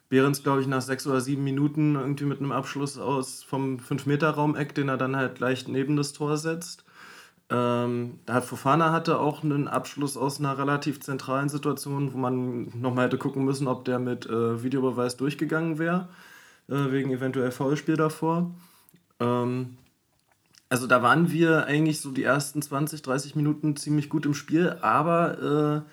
Behrens, 0.08 0.42
glaube 0.42 0.60
ich, 0.60 0.66
nach 0.66 0.82
sechs 0.82 1.06
oder 1.06 1.20
sieben 1.20 1.44
Minuten 1.44 1.94
irgendwie 1.94 2.24
mit 2.24 2.40
einem 2.40 2.52
Abschluss 2.52 2.98
aus 2.98 3.42
vom 3.42 3.78
5-Meter-Raumeck, 3.78 4.74
den 4.74 4.88
er 4.88 4.96
dann 4.96 5.16
halt 5.16 5.38
leicht 5.38 5.68
neben 5.68 5.96
das 5.96 6.12
Tor 6.12 6.36
setzt. 6.36 6.84
Ähm, 7.50 8.20
da 8.26 8.34
hat 8.34 8.44
Fofana 8.44 8.92
hatte 8.92 9.18
auch 9.18 9.42
einen 9.42 9.66
Abschluss 9.66 10.16
aus 10.16 10.38
einer 10.38 10.56
relativ 10.56 11.00
zentralen 11.00 11.48
Situation, 11.48 12.12
wo 12.12 12.18
man 12.18 12.70
nochmal 12.80 13.06
hätte 13.06 13.18
gucken 13.18 13.44
müssen, 13.44 13.66
ob 13.66 13.84
der 13.84 13.98
mit 13.98 14.26
äh, 14.26 14.62
Videobeweis 14.62 15.16
durchgegangen 15.16 15.78
wäre, 15.78 16.08
äh, 16.68 16.92
wegen 16.92 17.10
eventuell 17.10 17.50
Foulspiel 17.50 17.96
davor. 17.96 18.54
Ähm, 19.18 19.76
also 20.68 20.86
da 20.86 21.02
waren 21.02 21.32
wir 21.32 21.66
eigentlich 21.66 22.00
so 22.00 22.12
die 22.12 22.22
ersten 22.22 22.62
20, 22.62 23.02
30 23.02 23.34
Minuten 23.34 23.74
ziemlich 23.74 24.08
gut 24.08 24.26
im 24.26 24.34
Spiel, 24.34 24.76
aber 24.80 25.84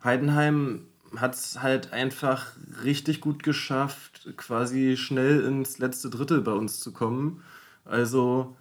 äh, 0.00 0.04
Heidenheim 0.04 0.86
hat 1.16 1.34
es 1.34 1.60
halt 1.60 1.92
einfach 1.92 2.52
richtig 2.84 3.20
gut 3.20 3.42
geschafft, 3.42 4.28
quasi 4.36 4.96
schnell 4.96 5.40
ins 5.44 5.78
letzte 5.78 6.08
Drittel 6.08 6.40
bei 6.42 6.52
uns 6.52 6.78
zu 6.78 6.92
kommen. 6.92 7.42
Also 7.84 8.56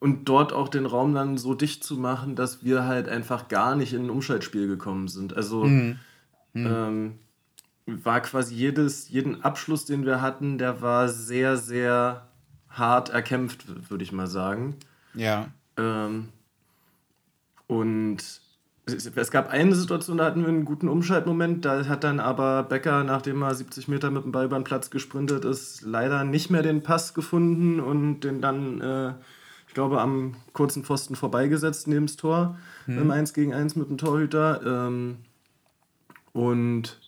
und 0.00 0.28
dort 0.28 0.52
auch 0.52 0.68
den 0.68 0.86
Raum 0.86 1.14
dann 1.14 1.38
so 1.38 1.54
dicht 1.54 1.82
zu 1.82 1.96
machen, 1.96 2.36
dass 2.36 2.62
wir 2.62 2.84
halt 2.84 3.08
einfach 3.08 3.48
gar 3.48 3.74
nicht 3.74 3.92
in 3.92 4.06
ein 4.06 4.10
Umschaltspiel 4.10 4.68
gekommen 4.68 5.08
sind. 5.08 5.36
Also 5.36 5.64
mhm. 5.64 5.98
Ähm, 6.54 7.18
war 7.86 8.20
quasi 8.20 8.54
jedes, 8.54 9.08
jeden 9.08 9.42
Abschluss, 9.44 9.84
den 9.84 10.04
wir 10.04 10.20
hatten, 10.20 10.58
der 10.58 10.82
war 10.82 11.08
sehr, 11.08 11.56
sehr 11.56 12.26
hart 12.68 13.10
erkämpft, 13.10 13.90
würde 13.90 14.04
ich 14.04 14.12
mal 14.12 14.26
sagen. 14.26 14.76
Ja. 15.14 15.48
Ähm, 15.76 16.28
und 17.66 18.18
es 18.86 19.30
gab 19.30 19.50
eine 19.50 19.74
Situation, 19.74 20.18
da 20.18 20.24
hatten 20.24 20.42
wir 20.42 20.48
einen 20.48 20.64
guten 20.64 20.88
Umschaltmoment. 20.88 21.64
Da 21.64 21.86
hat 21.86 22.04
dann 22.04 22.20
aber 22.20 22.62
Becker, 22.62 23.04
nachdem 23.04 23.42
er 23.42 23.54
70 23.54 23.88
Meter 23.88 24.10
mit 24.10 24.24
dem 24.24 24.32
Ball 24.32 24.46
über 24.46 24.58
den 24.58 24.64
Platz 24.64 24.90
gesprintet 24.90 25.44
ist, 25.44 25.82
leider 25.82 26.24
nicht 26.24 26.50
mehr 26.50 26.62
den 26.62 26.82
Pass 26.82 27.12
gefunden 27.12 27.80
und 27.80 28.20
den 28.20 28.40
dann 28.40 28.80
äh, 28.80 29.12
ich 29.68 29.74
glaube, 29.74 30.00
am 30.00 30.34
kurzen 30.54 30.82
Pfosten 30.82 31.14
vorbeigesetzt 31.14 31.86
neben 31.86 32.06
das 32.06 32.16
Tor 32.16 32.58
hm. 32.86 33.02
im 33.02 33.10
1 33.10 33.34
gegen 33.34 33.54
1 33.54 33.76
mit 33.76 33.88
dem 33.88 33.98
Torhüter. 33.98 34.60
Ähm, 34.64 35.18
und 36.32 36.98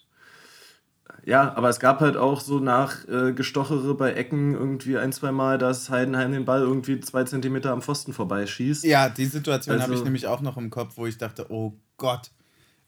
ja, 1.24 1.54
aber 1.54 1.68
es 1.68 1.80
gab 1.80 2.00
halt 2.00 2.16
auch 2.16 2.40
so 2.40 2.60
nach 2.60 3.06
äh, 3.08 3.32
Gestochere 3.32 3.94
bei 3.94 4.12
Ecken 4.12 4.54
irgendwie 4.54 4.98
ein, 4.98 5.12
zwei 5.12 5.32
Mal, 5.32 5.58
dass 5.58 5.90
Heidenheim 5.90 6.32
den 6.32 6.44
Ball 6.44 6.60
irgendwie 6.60 7.00
zwei 7.00 7.24
Zentimeter 7.24 7.72
am 7.72 7.82
Pfosten 7.82 8.12
vorbeischießt. 8.12 8.84
Ja, 8.84 9.08
die 9.08 9.26
Situation 9.26 9.74
also, 9.74 9.84
habe 9.84 9.94
ich 9.94 10.04
nämlich 10.04 10.26
auch 10.26 10.40
noch 10.40 10.56
im 10.56 10.70
Kopf, 10.70 10.96
wo 10.96 11.06
ich 11.06 11.18
dachte, 11.18 11.46
oh 11.50 11.74
Gott, 11.96 12.30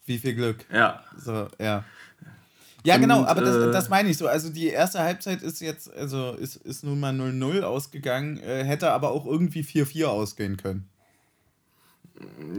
wie 0.04 0.18
viel 0.18 0.34
Glück. 0.34 0.64
Ja. 0.72 1.02
So, 1.16 1.48
ja. 1.58 1.84
Ja, 2.84 2.96
genau, 2.96 3.20
und, 3.20 3.26
genau, 3.26 3.30
aber 3.30 3.40
das, 3.42 3.56
äh, 3.56 3.70
das 3.70 3.88
meine 3.88 4.10
ich 4.10 4.18
so. 4.18 4.26
Also 4.26 4.50
die 4.50 4.68
erste 4.68 5.00
Halbzeit 5.00 5.42
ist 5.42 5.60
jetzt, 5.60 5.92
also 5.94 6.32
ist, 6.32 6.56
ist 6.56 6.84
nun 6.84 6.98
mal 6.98 7.12
0-0 7.12 7.62
ausgegangen, 7.62 8.38
äh, 8.38 8.64
hätte 8.64 8.90
aber 8.90 9.10
auch 9.10 9.24
irgendwie 9.24 9.62
4-4 9.62 10.06
ausgehen 10.06 10.56
können. 10.56 10.88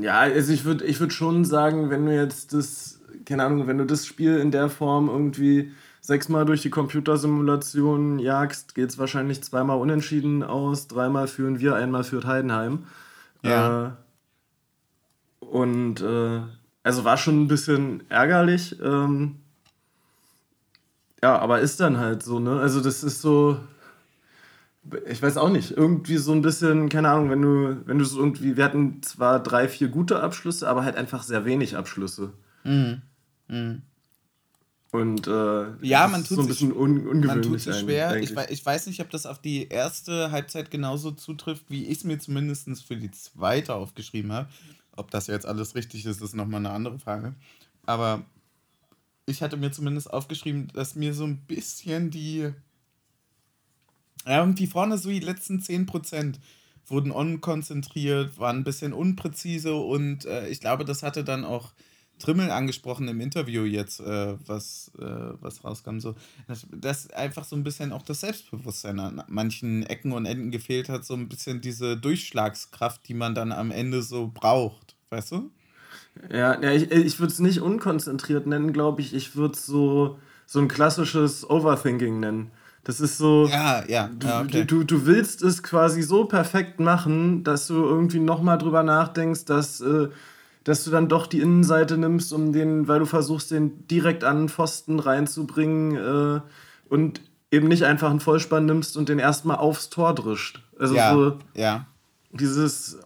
Ja, 0.01 0.19
also 0.19 0.53
ich 0.53 0.65
würde 0.65 0.85
ich 0.85 0.99
würd 0.99 1.13
schon 1.13 1.45
sagen, 1.45 1.89
wenn 1.89 2.05
du 2.05 2.15
jetzt 2.15 2.53
das, 2.53 3.01
keine 3.25 3.43
Ahnung, 3.43 3.67
wenn 3.67 3.77
du 3.77 3.85
das 3.85 4.05
Spiel 4.05 4.37
in 4.37 4.51
der 4.51 4.69
Form 4.69 5.09
irgendwie 5.09 5.71
sechsmal 6.01 6.45
durch 6.45 6.61
die 6.61 6.69
Computersimulation 6.69 8.19
jagst, 8.19 8.75
geht 8.75 8.89
es 8.89 8.97
wahrscheinlich 8.97 9.41
zweimal 9.41 9.77
unentschieden 9.77 10.43
aus, 10.43 10.87
dreimal 10.87 11.27
führen 11.27 11.59
wir, 11.59 11.75
einmal 11.75 12.03
führt 12.03 12.25
Heidenheim. 12.25 12.85
Ja. 13.41 13.87
Äh, 13.87 15.45
und 15.45 16.01
äh, 16.01 16.41
also 16.83 17.05
war 17.05 17.17
schon 17.17 17.43
ein 17.43 17.47
bisschen 17.47 18.03
ärgerlich. 18.09 18.77
Ähm, 18.81 19.42
ja, 21.23 21.39
aber 21.39 21.61
ist 21.61 21.79
dann 21.79 21.99
halt 21.99 22.21
so, 22.21 22.39
ne? 22.39 22.59
Also 22.59 22.81
das 22.81 23.01
ist 23.01 23.21
so, 23.21 23.57
ich 25.07 25.21
weiß 25.21 25.37
auch 25.37 25.49
nicht, 25.49 25.71
irgendwie 25.71 26.17
so 26.17 26.33
ein 26.33 26.41
bisschen, 26.41 26.89
keine 26.89 27.07
Ahnung, 27.11 27.29
wenn 27.29 27.41
du, 27.41 27.81
wenn 27.85 27.97
du 27.97 28.03
so 28.03 28.19
irgendwie, 28.19 28.57
wir 28.57 28.65
hatten 28.65 29.01
zwar 29.01 29.41
drei, 29.41 29.69
vier 29.69 29.87
gute 29.87 30.21
Abschlüsse, 30.21 30.67
aber 30.67 30.83
halt 30.83 30.97
einfach 30.97 31.23
sehr 31.23 31.45
wenig 31.45 31.77
Abschlüsse. 31.77 32.33
Mhm. 32.65 33.03
Mhm. 33.47 33.83
Und 34.91 35.25
äh, 35.27 35.77
ja, 35.81 36.09
man 36.09 36.25
tut 36.25 36.35
so 36.35 36.41
ein 36.41 36.47
bisschen 36.47 36.71
sich, 36.71 36.77
un 36.77 37.07
ungewöhnlich. 37.07 37.25
Man 37.25 37.41
tut 37.41 37.61
sich 37.61 37.75
schwer. 37.77 38.17
Ich, 38.17 38.31
ich 38.31 38.65
weiß 38.65 38.87
nicht, 38.87 38.99
ob 38.99 39.09
das 39.09 39.25
auf 39.25 39.39
die 39.39 39.69
erste 39.69 40.29
Halbzeit 40.29 40.71
genauso 40.71 41.11
zutrifft, 41.11 41.69
wie 41.69 41.85
ich 41.85 41.99
es 41.99 42.03
mir 42.03 42.19
zumindest 42.19 42.67
für 42.83 42.97
die 42.97 43.11
zweite 43.11 43.75
aufgeschrieben 43.75 44.33
habe. 44.33 44.49
Ob 44.97 45.09
das 45.09 45.27
jetzt 45.27 45.45
alles 45.45 45.73
richtig 45.73 46.05
ist, 46.05 46.21
ist 46.21 46.35
nochmal 46.35 46.59
eine 46.59 46.71
andere 46.71 46.99
Frage. 46.99 47.33
Aber 47.85 48.25
ich 49.25 49.41
hatte 49.41 49.57
mir 49.57 49.71
zumindest 49.71 50.11
aufgeschrieben, 50.11 50.69
dass 50.73 50.95
mir 50.95 51.13
so 51.13 51.25
ein 51.25 51.45
bisschen 51.45 52.11
die. 52.11 52.51
Irgendwie 54.25 54.67
vorne 54.67 54.97
so 54.97 55.09
die 55.09 55.19
letzten 55.19 55.59
10% 55.59 56.39
wurden 56.87 57.11
unkonzentriert, 57.11 58.37
waren 58.37 58.57
ein 58.57 58.63
bisschen 58.63 58.93
unpräzise 58.93 59.75
und 59.75 60.25
äh, 60.25 60.47
ich 60.47 60.61
glaube, 60.61 60.85
das 60.85 61.03
hatte 61.03 61.23
dann 61.23 61.43
auch 61.43 61.73
Trimmel 62.19 62.51
angesprochen 62.51 63.07
im 63.07 63.19
Interview 63.19 63.63
jetzt, 63.63 63.99
äh, 63.99 64.37
was, 64.47 64.91
äh, 64.97 65.03
was 65.41 65.63
rauskam, 65.63 65.99
so, 65.99 66.15
dass, 66.47 66.67
dass 66.71 67.09
einfach 67.09 67.43
so 67.43 67.55
ein 67.55 67.63
bisschen 67.63 67.91
auch 67.91 68.03
das 68.03 68.21
Selbstbewusstsein 68.21 68.99
an 68.99 69.23
manchen 69.27 69.83
Ecken 69.83 70.11
und 70.13 70.25
Enden 70.25 70.51
gefehlt 70.51 70.89
hat, 70.89 71.03
so 71.05 71.15
ein 71.15 71.27
bisschen 71.27 71.59
diese 71.59 71.97
Durchschlagskraft, 71.97 73.07
die 73.07 73.13
man 73.13 73.35
dann 73.35 73.51
am 73.51 73.71
Ende 73.71 74.01
so 74.03 74.31
braucht, 74.33 74.95
weißt 75.09 75.31
du? 75.31 75.51
Ja, 76.31 76.61
ja 76.61 76.71
ich, 76.71 76.91
ich 76.91 77.19
würde 77.19 77.31
es 77.31 77.39
nicht 77.39 77.61
unkonzentriert 77.61 78.47
nennen, 78.47 78.73
glaube 78.73 79.01
ich. 79.01 79.13
Ich 79.13 79.35
würde 79.35 79.53
es 79.53 79.65
so, 79.65 80.19
so 80.45 80.59
ein 80.59 80.67
klassisches 80.67 81.49
Overthinking 81.49 82.19
nennen. 82.19 82.51
Das 82.83 82.99
ist 82.99 83.17
so. 83.17 83.47
Ja, 83.47 83.83
ja. 83.87 84.09
Du, 84.17 84.27
ja, 84.27 84.41
okay. 84.41 84.65
du, 84.65 84.83
du 84.83 85.05
willst 85.05 85.41
es 85.41 85.63
quasi 85.63 86.01
so 86.01 86.25
perfekt 86.25 86.79
machen, 86.79 87.43
dass 87.43 87.67
du 87.67 87.75
irgendwie 87.75 88.19
nochmal 88.19 88.57
drüber 88.57 88.83
nachdenkst, 88.83 89.45
dass. 89.45 89.81
Äh, 89.81 90.09
dass 90.63 90.83
du 90.85 90.91
dann 90.91 91.09
doch 91.09 91.27
die 91.27 91.41
Innenseite 91.41 91.97
nimmst, 91.97 92.31
um 92.31 92.53
den, 92.53 92.87
weil 92.87 92.99
du 92.99 93.05
versuchst, 93.05 93.51
den 93.51 93.85
direkt 93.87 94.23
an 94.23 94.43
den 94.43 94.49
Pfosten 94.49 94.99
reinzubringen 94.99 95.97
äh, 95.97 96.41
und 96.87 97.21
eben 97.51 97.67
nicht 97.67 97.83
einfach 97.83 98.09
einen 98.09 98.19
Vollspann 98.19 98.65
nimmst 98.65 98.97
und 98.97 99.09
den 99.09 99.19
erstmal 99.19 99.57
aufs 99.57 99.89
Tor 99.89 100.15
drischt. 100.15 100.63
Also 100.79 100.95
ja, 100.95 101.13
so 101.13 101.37
ja. 101.53 101.85
dieses, 102.31 102.99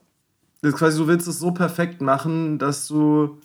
das 0.62 0.74
quasi, 0.74 0.98
du 0.98 1.08
willst 1.08 1.28
es 1.28 1.40
so 1.40 1.52
perfekt 1.52 2.02
machen, 2.02 2.58
dass 2.60 2.88
du 2.88 3.40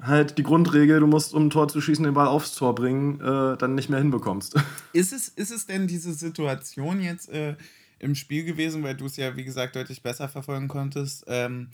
halt 0.00 0.38
die 0.38 0.42
Grundregel, 0.42 1.00
du 1.00 1.06
musst, 1.06 1.34
um 1.34 1.46
ein 1.46 1.50
Tor 1.50 1.68
zu 1.68 1.80
schießen, 1.80 2.04
den 2.04 2.14
Ball 2.14 2.28
aufs 2.28 2.54
Tor 2.54 2.74
bringen, 2.74 3.20
äh, 3.20 3.56
dann 3.56 3.74
nicht 3.74 3.88
mehr 3.88 3.98
hinbekommst. 3.98 4.54
Ist 4.92 5.12
es, 5.12 5.28
ist 5.28 5.50
es 5.50 5.66
denn 5.66 5.86
diese 5.86 6.14
Situation 6.14 7.00
jetzt 7.00 7.28
äh, 7.28 7.56
im 7.98 8.14
Spiel 8.14 8.44
gewesen, 8.44 8.82
weil 8.82 8.96
du 8.96 9.06
es 9.06 9.16
ja, 9.16 9.36
wie 9.36 9.44
gesagt, 9.44 9.76
deutlich 9.76 10.02
besser 10.02 10.28
verfolgen 10.28 10.68
konntest, 10.68 11.24
ähm, 11.26 11.68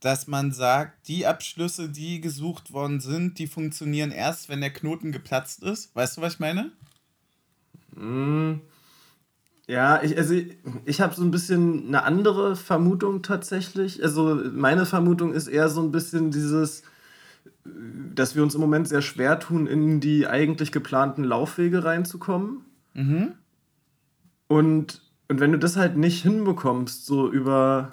dass 0.00 0.28
man 0.28 0.52
sagt, 0.52 1.08
die 1.08 1.26
Abschlüsse, 1.26 1.88
die 1.88 2.20
gesucht 2.20 2.72
worden 2.72 3.00
sind, 3.00 3.38
die 3.38 3.48
funktionieren 3.48 4.12
erst, 4.12 4.48
wenn 4.48 4.60
der 4.60 4.72
Knoten 4.72 5.10
geplatzt 5.10 5.62
ist. 5.62 5.94
Weißt 5.96 6.16
du, 6.16 6.20
was 6.20 6.34
ich 6.34 6.40
meine? 6.40 6.70
Mm, 7.96 8.60
ja, 9.68 10.02
ich, 10.02 10.16
also 10.16 10.32
ich, 10.32 10.56
ich 10.86 11.00
habe 11.02 11.14
so 11.14 11.22
ein 11.22 11.30
bisschen 11.30 11.88
eine 11.88 12.02
andere 12.04 12.56
Vermutung 12.56 13.20
tatsächlich. 13.20 14.02
Also 14.02 14.40
meine 14.52 14.86
Vermutung 14.86 15.34
ist 15.34 15.46
eher 15.46 15.68
so 15.68 15.82
ein 15.82 15.92
bisschen 15.92 16.30
dieses, 16.30 16.82
dass 18.14 18.34
wir 18.34 18.42
uns 18.42 18.54
im 18.54 18.62
Moment 18.62 18.88
sehr 18.88 19.02
schwer 19.02 19.38
tun, 19.38 19.66
in 19.66 20.00
die 20.00 20.26
eigentlich 20.26 20.72
geplanten 20.72 21.22
Laufwege 21.22 21.84
reinzukommen. 21.84 22.62
Mhm. 22.94 23.32
Und, 24.48 25.02
und 25.28 25.40
wenn 25.40 25.52
du 25.52 25.58
das 25.58 25.76
halt 25.76 25.98
nicht 25.98 26.22
hinbekommst, 26.22 27.04
so 27.04 27.30
über 27.30 27.90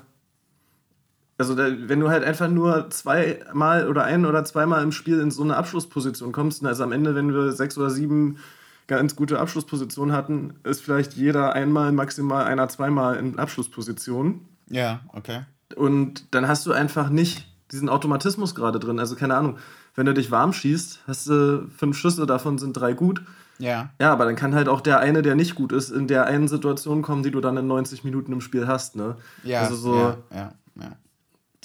also 1.37 1.53
da, 1.55 1.67
wenn 1.89 1.99
du 1.99 2.09
halt 2.09 2.23
einfach 2.23 2.47
nur 2.47 2.89
zweimal 2.89 3.89
oder 3.89 4.05
ein 4.05 4.25
oder 4.25 4.45
zweimal 4.45 4.81
im 4.81 4.93
Spiel 4.93 5.19
in 5.19 5.31
so 5.31 5.43
eine 5.43 5.57
Abschlussposition 5.57 6.31
kommst, 6.31 6.65
also 6.65 6.83
am 6.85 6.93
Ende, 6.93 7.15
wenn 7.15 7.33
wir 7.33 7.51
sechs 7.51 7.77
oder 7.77 7.89
sieben 7.89 8.37
ganz 8.87 9.15
gute 9.15 9.39
Abschlusspositionen 9.39 10.15
hatten, 10.15 10.53
ist 10.63 10.81
vielleicht 10.81 11.13
jeder 11.13 11.53
einmal, 11.53 11.91
maximal 11.91 12.45
einer 12.45 12.69
zweimal 12.69 13.17
in 13.17 13.39
Abschlussposition. 13.39 14.41
Ja, 14.69 15.01
okay. 15.13 15.41
Und 15.75 16.33
dann 16.33 16.47
hast 16.47 16.65
du 16.65 16.71
einfach 16.71 17.09
nicht 17.09 17.47
diesen 17.71 17.89
Automatismus 17.89 18.55
gerade 18.55 18.79
drin. 18.79 18.99
Also 18.99 19.15
keine 19.15 19.35
Ahnung, 19.35 19.57
wenn 19.95 20.05
du 20.05 20.13
dich 20.13 20.31
warm 20.31 20.53
schießt, 20.53 21.01
hast 21.07 21.27
du 21.27 21.67
fünf 21.75 21.97
Schüsse, 21.97 22.25
davon 22.25 22.57
sind 22.57 22.73
drei 22.73 22.93
gut. 22.93 23.21
Ja. 23.57 23.89
Ja, 23.99 24.11
aber 24.11 24.25
dann 24.25 24.35
kann 24.35 24.53
halt 24.53 24.67
auch 24.67 24.81
der 24.81 24.99
eine, 24.99 25.21
der 25.21 25.35
nicht 25.35 25.55
gut 25.55 25.71
ist, 25.71 25.89
in 25.89 26.07
der 26.07 26.25
einen 26.25 26.47
Situation 26.47 27.01
kommen, 27.01 27.23
die 27.23 27.31
du 27.31 27.41
dann 27.41 27.57
in 27.57 27.67
90 27.67 28.03
Minuten 28.03 28.33
im 28.33 28.41
Spiel 28.41 28.67
hast, 28.67 28.95
ne? 28.95 29.15
Ja. 29.43 29.61
Also 29.61 29.75
so. 29.75 29.95
Ja, 29.95 30.17
ja, 30.31 30.53
ja 30.81 30.91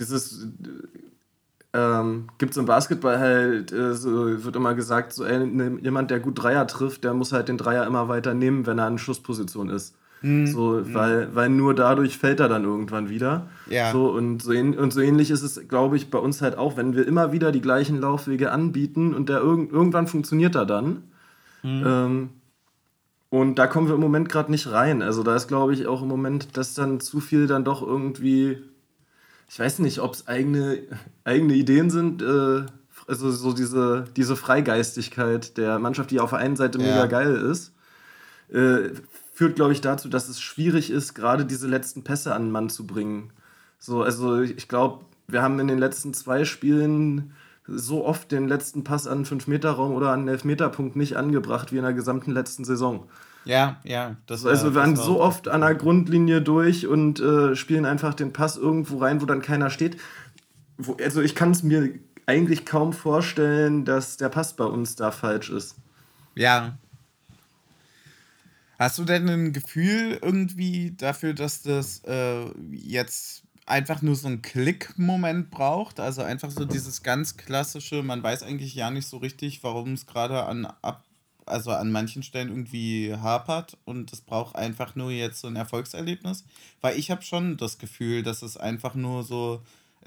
dieses 0.00 0.46
ähm, 1.72 2.28
gibt 2.38 2.52
es 2.52 2.56
im 2.56 2.66
Basketball 2.66 3.18
halt, 3.18 3.72
äh, 3.72 3.94
so 3.94 4.44
wird 4.44 4.56
immer 4.56 4.74
gesagt, 4.74 5.12
so 5.12 5.24
ey, 5.24 5.46
ne, 5.46 5.78
jemand, 5.82 6.10
der 6.10 6.18
gut 6.18 6.42
Dreier 6.42 6.66
trifft, 6.66 7.04
der 7.04 7.14
muss 7.14 7.32
halt 7.32 7.48
den 7.48 7.58
Dreier 7.58 7.86
immer 7.86 8.08
weiter 8.08 8.34
nehmen, 8.34 8.66
wenn 8.66 8.78
er 8.78 8.88
in 8.88 8.98
Schussposition 8.98 9.68
ist. 9.68 9.94
Mhm. 10.22 10.46
So, 10.48 10.72
mhm. 10.72 10.94
weil, 10.94 11.34
weil 11.34 11.48
nur 11.48 11.74
dadurch 11.74 12.18
fällt 12.18 12.40
er 12.40 12.48
dann 12.48 12.64
irgendwann 12.64 13.08
wieder. 13.08 13.46
Ja. 13.68 13.92
So, 13.92 14.10
und, 14.10 14.42
so 14.42 14.50
und 14.50 14.92
so 14.92 15.00
ähnlich 15.00 15.30
ist 15.30 15.42
es, 15.42 15.68
glaube 15.68 15.96
ich, 15.96 16.10
bei 16.10 16.18
uns 16.18 16.42
halt 16.42 16.58
auch, 16.58 16.76
wenn 16.76 16.94
wir 16.94 17.06
immer 17.06 17.32
wieder 17.32 17.52
die 17.52 17.62
gleichen 17.62 18.00
Laufwege 18.00 18.50
anbieten 18.50 19.14
und 19.14 19.28
der 19.28 19.40
irg 19.40 19.72
irgendwann 19.72 20.08
funktioniert 20.08 20.56
er 20.56 20.66
dann. 20.66 21.04
Mhm. 21.62 21.82
Ähm, 21.86 22.28
und 23.30 23.60
da 23.60 23.68
kommen 23.68 23.86
wir 23.86 23.94
im 23.94 24.00
Moment 24.00 24.28
gerade 24.28 24.50
nicht 24.50 24.72
rein. 24.72 25.02
Also 25.02 25.22
da 25.22 25.36
ist, 25.36 25.46
glaube 25.46 25.72
ich, 25.72 25.86
auch 25.86 26.02
im 26.02 26.08
Moment, 26.08 26.56
dass 26.56 26.74
dann 26.74 26.98
zu 26.98 27.20
viel 27.20 27.46
dann 27.46 27.64
doch 27.64 27.80
irgendwie 27.80 28.58
ich 29.50 29.58
weiß 29.58 29.80
nicht, 29.80 29.98
ob 29.98 30.14
es 30.14 30.28
eigene, 30.28 30.78
eigene 31.24 31.54
Ideen 31.54 31.90
sind, 31.90 32.22
äh, 32.22 32.66
also 33.08 33.32
so 33.32 33.52
diese, 33.52 34.04
diese 34.14 34.36
Freigeistigkeit 34.36 35.56
der 35.56 35.80
Mannschaft, 35.80 36.12
die 36.12 36.20
auf 36.20 36.30
der 36.30 36.38
einen 36.38 36.54
Seite 36.54 36.78
ja. 36.78 36.86
mega 36.86 37.06
geil 37.06 37.34
ist, 37.34 37.74
äh, 38.48 38.90
führt, 39.32 39.56
glaube 39.56 39.72
ich, 39.72 39.80
dazu, 39.80 40.08
dass 40.08 40.28
es 40.28 40.40
schwierig 40.40 40.90
ist, 40.92 41.14
gerade 41.14 41.44
diese 41.44 41.66
letzten 41.66 42.04
Pässe 42.04 42.32
an 42.32 42.44
den 42.44 42.52
Mann 42.52 42.70
zu 42.70 42.86
bringen. 42.86 43.32
So, 43.80 44.04
also 44.04 44.40
ich 44.40 44.68
glaube, 44.68 45.04
wir 45.26 45.42
haben 45.42 45.58
in 45.58 45.66
den 45.66 45.78
letzten 45.78 46.14
zwei 46.14 46.44
Spielen 46.44 47.32
so 47.66 48.04
oft 48.04 48.30
den 48.30 48.46
letzten 48.46 48.84
Pass 48.84 49.08
an 49.08 49.24
den 49.24 49.40
5-Meter-Raum 49.40 49.92
oder 49.92 50.12
an 50.12 50.20
den 50.20 50.28
Elfmeterpunkt 50.28 50.94
nicht 50.94 51.16
angebracht 51.16 51.72
wie 51.72 51.78
in 51.78 51.82
der 51.82 51.92
gesamten 51.92 52.30
letzten 52.30 52.64
Saison. 52.64 53.08
Ja, 53.44 53.80
ja. 53.84 54.16
Das 54.26 54.44
also 54.44 54.66
wir 54.66 54.74
waren 54.74 54.96
so 54.96 55.20
oft 55.20 55.48
an 55.48 55.62
der 55.62 55.74
Grundlinie 55.74 56.42
durch 56.42 56.86
und 56.86 57.20
äh, 57.20 57.56
spielen 57.56 57.86
einfach 57.86 58.14
den 58.14 58.32
Pass 58.32 58.56
irgendwo 58.56 58.98
rein, 58.98 59.20
wo 59.20 59.26
dann 59.26 59.42
keiner 59.42 59.70
steht. 59.70 59.96
Wo, 60.76 60.96
also 61.02 61.22
ich 61.22 61.34
kann 61.34 61.50
es 61.50 61.62
mir 61.62 61.90
eigentlich 62.26 62.66
kaum 62.66 62.92
vorstellen, 62.92 63.84
dass 63.84 64.16
der 64.16 64.28
Pass 64.28 64.54
bei 64.54 64.64
uns 64.64 64.94
da 64.96 65.10
falsch 65.10 65.50
ist. 65.50 65.76
Ja. 66.34 66.78
Hast 68.78 68.98
du 68.98 69.04
denn 69.04 69.28
ein 69.28 69.52
Gefühl 69.52 70.18
irgendwie 70.22 70.92
dafür, 70.96 71.34
dass 71.34 71.62
das 71.62 72.02
äh, 72.04 72.46
jetzt 72.70 73.42
einfach 73.66 74.00
nur 74.02 74.16
so 74.16 74.28
ein 74.28 74.42
Klick-Moment 74.42 75.50
braucht? 75.50 76.00
Also 76.00 76.22
einfach 76.22 76.50
so 76.50 76.64
dieses 76.64 77.02
ganz 77.02 77.36
klassische, 77.36 78.02
man 78.02 78.22
weiß 78.22 78.42
eigentlich 78.42 78.74
ja 78.74 78.90
nicht 78.90 79.06
so 79.06 79.18
richtig, 79.18 79.62
warum 79.62 79.92
es 79.92 80.06
gerade 80.06 80.44
an 80.44 80.66
ab 80.82 81.04
also 81.50 81.70
an 81.70 81.92
manchen 81.92 82.22
Stellen 82.22 82.48
irgendwie 82.48 83.14
hapert 83.14 83.76
und 83.84 84.12
es 84.12 84.20
braucht 84.20 84.56
einfach 84.56 84.94
nur 84.94 85.10
jetzt 85.10 85.40
so 85.40 85.48
ein 85.48 85.56
Erfolgserlebnis. 85.56 86.44
Weil 86.80 86.98
ich 86.98 87.10
habe 87.10 87.22
schon 87.22 87.56
das 87.56 87.78
Gefühl, 87.78 88.22
dass 88.22 88.42
es 88.42 88.56
einfach 88.56 88.94
nur 88.94 89.22
so, 89.22 89.62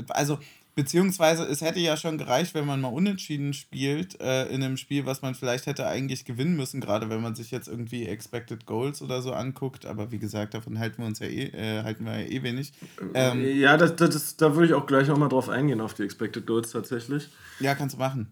also 0.10 0.40
beziehungsweise 0.76 1.44
es 1.44 1.62
hätte 1.62 1.80
ja 1.80 1.98
schon 1.98 2.18
gereicht, 2.18 2.54
wenn 2.54 2.66
man 2.66 2.82
mal 2.82 2.90
unentschieden 2.90 3.54
spielt 3.54 4.20
äh, 4.20 4.48
in 4.48 4.64
einem 4.64 4.78
Spiel, 4.78 5.06
was 5.06 5.22
man 5.22 5.36
vielleicht 5.36 5.66
hätte 5.66 5.88
eigentlich 5.88 6.26
gewinnen 6.26 6.56
müssen, 6.56 6.82
gerade 6.82 7.10
wenn 7.10 7.22
man 7.22 7.36
sich 7.36 7.52
jetzt 7.52 7.68
irgendwie 7.68 8.06
Expected 8.06 8.66
Goals 8.66 9.02
oder 9.02 9.22
so 9.22 9.34
anguckt. 9.34 9.86
Aber 9.86 10.12
wie 10.12 10.20
gesagt, 10.20 10.54
davon 10.54 10.80
halten 10.80 11.02
wir 11.02 11.06
uns 11.06 11.20
ja 11.20 11.28
eh, 11.28 11.48
äh, 11.48 11.84
halten 11.84 12.06
wir 12.06 12.20
ja 12.20 12.28
eh 12.28 12.44
wenig. 12.44 12.74
Ähm, 13.14 13.46
ja, 13.46 13.78
das, 13.78 13.96
das, 13.96 14.38
da 14.38 14.56
würde 14.56 14.68
ich 14.68 14.74
auch 14.74 14.88
gleich 14.88 15.08
nochmal 15.08 15.30
drauf 15.30 15.50
eingehen, 15.50 15.82
auf 15.82 15.94
die 15.94 16.04
Expected 16.04 16.48
Goals 16.48 16.72
tatsächlich. 16.72 17.30
Ja, 17.60 17.76
kannst 17.76 17.96
du 17.96 18.00
machen. 18.00 18.32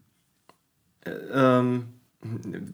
Äh, 1.06 1.12
ähm 1.34 2.01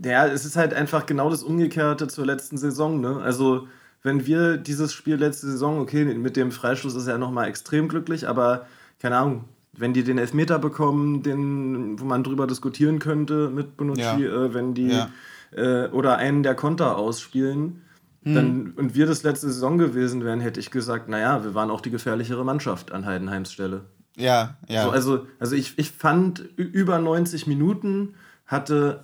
ja, 0.04 0.28
es 0.28 0.46
ist 0.46 0.56
halt 0.56 0.74
einfach 0.74 1.06
genau 1.06 1.30
das 1.30 1.44
Umgekehrte 1.44 2.08
zur 2.08 2.26
letzten 2.26 2.58
Saison. 2.58 3.00
Ne? 3.00 3.18
Also, 3.22 3.68
wenn 4.04 4.26
wir 4.26 4.58
dieses 4.58 4.94
Spiel 4.94 5.16
letzte 5.16 5.48
Saison, 5.48 5.80
okay, 5.80 6.06
mit 6.06 6.36
dem 6.36 6.52
Freistoß 6.52 6.96
ist 6.96 7.08
er 7.08 7.18
nochmal 7.18 7.48
extrem 7.48 7.88
glücklich, 7.88 8.28
aber 8.28 8.68
keine 9.00 9.18
Ahnung, 9.18 9.46
wenn 9.74 9.94
die 9.94 10.04
den 10.04 10.18
Elfmeter 10.18 10.60
bekommen, 10.60 11.24
den, 11.24 12.00
wo 12.00 12.06
man 12.06 12.24
drüber 12.24 12.48
diskutieren 12.48 13.00
könnte 13.00 13.50
mit 13.50 13.78
Bonucci, 13.78 14.02
ja. 14.02 14.18
äh, 14.18 14.54
wenn 14.54 14.74
die 14.74 14.90
ja. 14.90 15.10
äh, 15.52 15.88
oder 15.90 16.18
einen 16.18 16.44
der 16.44 16.56
Konter 16.56 16.98
ausspielen, 16.98 17.82
hm. 18.24 18.36
dann, 18.36 18.74
und 18.76 18.96
wir 18.96 19.06
das 19.06 19.24
letzte 19.24 19.48
Saison 19.48 19.78
gewesen 19.78 20.24
wären, 20.24 20.40
hätte 20.42 20.60
ich 20.60 20.72
gesagt, 20.72 21.10
naja, 21.10 21.44
wir 21.44 21.54
waren 21.54 21.70
auch 21.70 21.82
die 21.82 21.92
gefährlichere 21.92 22.44
Mannschaft 22.44 22.92
an 22.92 23.06
Heidenheims 23.06 23.52
Stelle. 23.52 23.86
Ja, 24.18 24.58
ja. 24.68 24.84
So, 24.84 24.90
also, 24.90 25.28
also 25.40 25.56
ich, 25.56 25.78
ich 25.78 25.92
fand, 25.92 26.40
über 26.58 26.98
90 26.98 27.46
Minuten 27.46 28.16
hatte, 28.48 29.04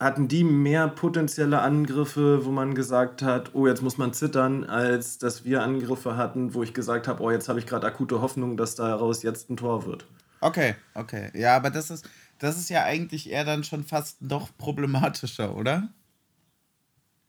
hatten 0.00 0.28
die 0.28 0.44
mehr 0.44 0.88
potenzielle 0.88 1.60
Angriffe, 1.60 2.44
wo 2.44 2.50
man 2.50 2.74
gesagt 2.74 3.22
hat, 3.22 3.54
oh, 3.54 3.66
jetzt 3.66 3.82
muss 3.82 3.96
man 3.96 4.12
zittern, 4.12 4.64
als 4.64 5.18
dass 5.18 5.44
wir 5.44 5.62
Angriffe 5.62 6.16
hatten, 6.16 6.54
wo 6.54 6.62
ich 6.62 6.74
gesagt 6.74 7.08
habe, 7.08 7.22
oh, 7.22 7.30
jetzt 7.30 7.48
habe 7.48 7.58
ich 7.58 7.66
gerade 7.66 7.86
akute 7.86 8.20
Hoffnung, 8.20 8.56
dass 8.56 8.74
daraus 8.74 9.22
jetzt 9.22 9.50
ein 9.50 9.56
Tor 9.56 9.86
wird. 9.86 10.06
Okay, 10.40 10.74
okay. 10.94 11.30
Ja, 11.32 11.56
aber 11.56 11.70
das 11.70 11.90
ist, 11.90 12.08
das 12.38 12.58
ist 12.58 12.68
ja 12.70 12.84
eigentlich 12.84 13.30
eher 13.30 13.44
dann 13.44 13.64
schon 13.64 13.84
fast 13.84 14.20
noch 14.20 14.50
problematischer, 14.58 15.56
oder? 15.56 15.88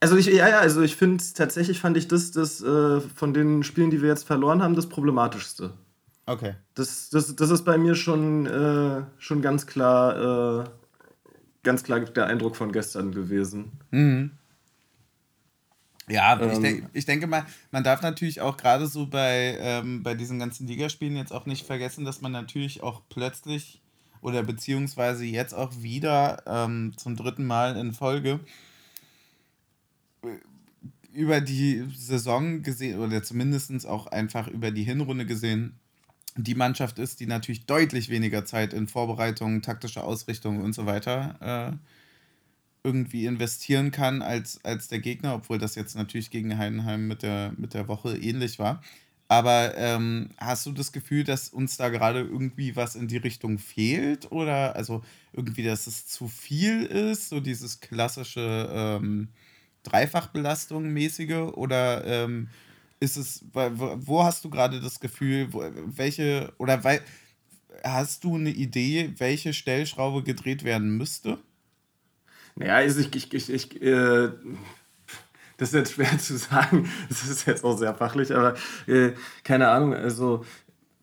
Also 0.01 0.17
ich, 0.17 0.25
ja, 0.25 0.49
ja, 0.49 0.59
also 0.59 0.81
ich 0.81 0.95
finde 0.95 1.23
tatsächlich 1.33 1.79
fand 1.79 1.97
ich 1.97 2.07
das, 2.07 2.31
das 2.31 2.61
äh, 2.61 2.99
von 2.99 3.33
den 3.33 3.63
Spielen, 3.63 3.89
die 3.89 4.01
wir 4.01 4.09
jetzt 4.09 4.27
verloren 4.27 4.61
haben, 4.61 4.75
das 4.75 4.89
problematischste. 4.89 5.71
Okay. 6.25 6.55
Das, 6.73 7.09
das, 7.09 7.35
das 7.35 7.49
ist 7.51 7.63
bei 7.63 7.77
mir 7.77 7.95
schon, 7.95 8.45
äh, 8.45 9.03
schon 9.17 9.41
ganz 9.41 9.67
klar, 9.67 10.65
äh, 10.65 10.69
ganz 11.65 11.83
klar 11.83 11.99
der 11.99 12.27
Eindruck 12.27 12.55
von 12.55 12.71
gestern 12.71 13.11
gewesen. 13.11 13.73
Mhm. 13.91 14.31
Ja, 16.07 16.39
ähm, 16.39 16.51
ich, 16.51 16.59
denk, 16.59 16.89
ich 16.93 17.05
denke 17.05 17.27
mal, 17.27 17.45
man 17.71 17.83
darf 17.83 18.01
natürlich 18.01 18.39
auch 18.39 18.57
gerade 18.57 18.87
so 18.87 19.07
bei, 19.07 19.57
ähm, 19.59 20.03
bei 20.03 20.13
diesen 20.13 20.39
ganzen 20.39 20.67
Ligaspielen 20.67 21.17
jetzt 21.17 21.33
auch 21.33 21.45
nicht 21.45 21.65
vergessen, 21.65 22.05
dass 22.05 22.21
man 22.21 22.31
natürlich 22.31 22.83
auch 22.83 23.01
plötzlich 23.09 23.81
oder 24.21 24.43
beziehungsweise 24.43 25.25
jetzt 25.25 25.53
auch 25.53 25.71
wieder 25.81 26.43
ähm, 26.45 26.93
zum 26.95 27.15
dritten 27.15 27.45
Mal 27.45 27.75
in 27.75 27.93
Folge 27.93 28.39
äh, 30.23 30.27
über 31.11 31.41
die 31.41 31.85
Saison 31.95 32.61
gesehen 32.61 32.99
oder 32.99 33.23
zumindest 33.23 33.87
auch 33.87 34.07
einfach 34.07 34.47
über 34.47 34.71
die 34.71 34.83
Hinrunde 34.83 35.25
gesehen 35.25 35.79
die 36.37 36.55
Mannschaft 36.55 36.99
ist, 36.99 37.19
die 37.19 37.27
natürlich 37.27 37.65
deutlich 37.65 38.09
weniger 38.09 38.45
Zeit 38.45 38.73
in 38.73 38.87
Vorbereitung, 38.87 39.61
taktische 39.61 40.03
Ausrichtung 40.03 40.61
und 40.61 40.73
so 40.73 40.85
weiter 40.85 41.71
äh, 41.73 41.77
irgendwie 42.83 43.25
investieren 43.25 43.91
kann 43.91 44.21
als, 44.21 44.63
als 44.63 44.87
der 44.87 44.99
Gegner, 44.99 45.35
obwohl 45.35 45.57
das 45.57 45.75
jetzt 45.75 45.95
natürlich 45.95 46.29
gegen 46.29 46.57
Heidenheim 46.57 47.07
mit 47.07 47.23
der, 47.23 47.53
mit 47.57 47.73
der 47.73 47.87
Woche 47.87 48.17
ähnlich 48.17 48.59
war. 48.59 48.81
Aber 49.27 49.75
ähm, 49.75 50.29
hast 50.37 50.67
du 50.67 50.71
das 50.71 50.91
Gefühl, 50.91 51.23
dass 51.23 51.49
uns 51.49 51.77
da 51.77 51.89
gerade 51.89 52.19
irgendwie 52.19 52.75
was 52.75 52.95
in 52.95 53.07
die 53.07 53.17
Richtung 53.17 53.57
fehlt? 53.57 54.31
Oder 54.31 54.75
also 54.75 55.03
irgendwie, 55.33 55.63
dass 55.63 55.87
es 55.87 56.05
zu 56.05 56.27
viel 56.27 56.83
ist, 56.83 57.29
so 57.29 57.39
dieses 57.39 57.79
klassische 57.79 58.69
ähm, 58.71 59.29
Dreifachbelastung 59.81 60.89
mäßige? 60.93 61.53
Oder 61.55 62.05
ähm, 62.05 62.49
ist 63.05 63.17
es, 63.17 63.45
wo 63.53 64.23
hast 64.23 64.43
du 64.43 64.49
gerade 64.49 64.81
das 64.81 64.99
Gefühl, 64.99 65.47
welche, 65.95 66.53
oder 66.57 66.83
weil, 66.83 67.01
hast 67.83 68.23
du 68.23 68.35
eine 68.35 68.49
Idee, 68.49 69.13
welche 69.17 69.53
Stellschraube 69.53 70.23
gedreht 70.23 70.63
werden 70.63 70.97
müsste? 70.97 71.37
Naja, 72.55 72.75
also 72.75 72.99
ich, 72.99 73.15
ich, 73.15 73.33
ich, 73.33 73.49
ich 73.49 73.81
äh, 73.81 74.29
das 75.57 75.69
ist 75.69 75.75
jetzt 75.75 75.93
schwer 75.93 76.17
zu 76.19 76.37
sagen, 76.37 76.89
das 77.09 77.27
ist 77.27 77.45
jetzt 77.45 77.63
auch 77.63 77.77
sehr 77.77 77.93
fachlich, 77.93 78.35
aber 78.35 78.55
äh, 78.87 79.13
keine 79.43 79.69
Ahnung, 79.69 79.93
also 79.93 80.43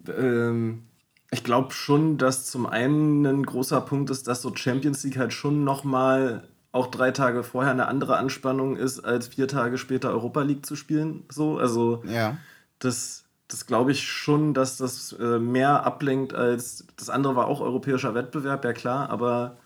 ähm, 0.09 0.85
ich 1.31 1.45
glaube 1.45 1.73
schon, 1.73 2.19
dass 2.19 2.47
zum 2.47 2.67
einen 2.67 3.25
ein 3.25 3.45
großer 3.45 3.81
Punkt 3.81 4.11
ist, 4.11 4.29
dass 4.29 4.43
so 4.43 4.55
Champions 4.55 5.03
League 5.05 5.17
halt 5.17 5.33
schon 5.33 5.65
nochmal 5.65 6.49
auch 6.73 6.87
drei 6.87 7.11
Tage 7.11 7.45
vorher 7.45 7.73
eine 7.73 7.87
andere 7.87 8.17
Anspannung 8.17 8.77
ist, 8.77 9.01
als 9.01 9.29
vier 9.29 9.47
Tage 9.47 9.77
später 9.77 10.11
Europa 10.11 10.43
League 10.43 10.65
zu 10.65 10.75
spielen. 10.75 11.25
So, 11.31 11.59
also 11.59 12.03
ja. 12.07 12.39
das, 12.79 13.25
das 13.47 13.67
glaube 13.67 13.93
ich 13.93 14.09
schon, 14.09 14.55
dass 14.55 14.79
das 14.79 15.13
äh, 15.13 15.39
mehr 15.39 15.85
ablenkt 15.85 16.35
als 16.35 16.87
das 16.97 17.11
andere 17.11 17.37
war 17.37 17.47
auch 17.47 17.61
europäischer 17.61 18.15
Wettbewerb, 18.15 18.65
ja 18.65 18.73
klar, 18.73 19.11
aber 19.11 19.59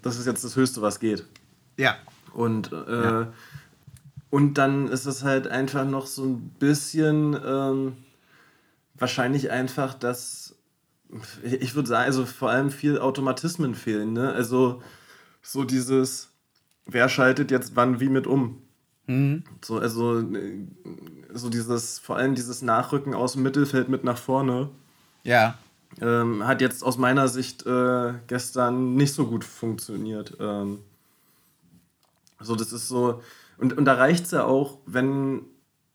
das 0.00 0.18
ist 0.18 0.26
jetzt 0.26 0.44
das 0.44 0.56
Höchste, 0.56 0.80
was 0.80 0.98
geht. 0.98 1.26
Ja. 1.76 1.96
Und, 2.32 2.72
äh, 2.72 3.04
ja. 3.04 3.32
und 4.30 4.54
dann 4.54 4.88
ist 4.88 5.04
es 5.04 5.24
halt 5.24 5.46
einfach 5.46 5.84
noch 5.84 6.06
so 6.06 6.24
ein 6.24 6.50
bisschen 6.58 7.38
ähm, 7.46 7.96
wahrscheinlich 8.94 9.50
einfach, 9.50 9.92
dass 9.94 10.56
ich 11.42 11.74
würde 11.74 11.88
sagen, 11.88 12.06
also 12.06 12.26
vor 12.26 12.50
allem 12.50 12.70
viel 12.70 12.98
Automatismen 12.98 13.74
fehlen. 13.74 14.14
Ne? 14.14 14.32
Also 14.32 14.82
so 15.44 15.62
dieses, 15.62 16.30
wer 16.86 17.08
schaltet 17.08 17.50
jetzt 17.50 17.76
wann 17.76 18.00
wie 18.00 18.08
mit 18.08 18.26
um. 18.26 18.62
Mhm. 19.06 19.44
So, 19.62 19.78
also 19.78 20.20
äh, 20.20 20.66
so 21.32 21.50
dieses, 21.50 21.98
vor 21.98 22.16
allem 22.16 22.34
dieses 22.34 22.62
Nachrücken 22.62 23.14
aus 23.14 23.34
dem 23.34 23.42
Mittelfeld 23.42 23.88
mit 23.88 24.02
nach 24.02 24.18
vorne. 24.18 24.70
Ja. 25.22 25.56
Ähm, 26.00 26.46
hat 26.46 26.60
jetzt 26.60 26.82
aus 26.82 26.98
meiner 26.98 27.28
Sicht 27.28 27.66
äh, 27.66 28.14
gestern 28.26 28.94
nicht 28.94 29.14
so 29.14 29.26
gut 29.26 29.44
funktioniert. 29.44 30.36
Ähm, 30.40 30.78
so, 32.40 32.56
das 32.56 32.72
ist 32.72 32.88
so, 32.88 33.22
und, 33.58 33.76
und 33.76 33.84
da 33.84 33.94
reicht 33.94 34.24
es 34.24 34.30
ja 34.32 34.44
auch, 34.44 34.78
wenn 34.86 35.42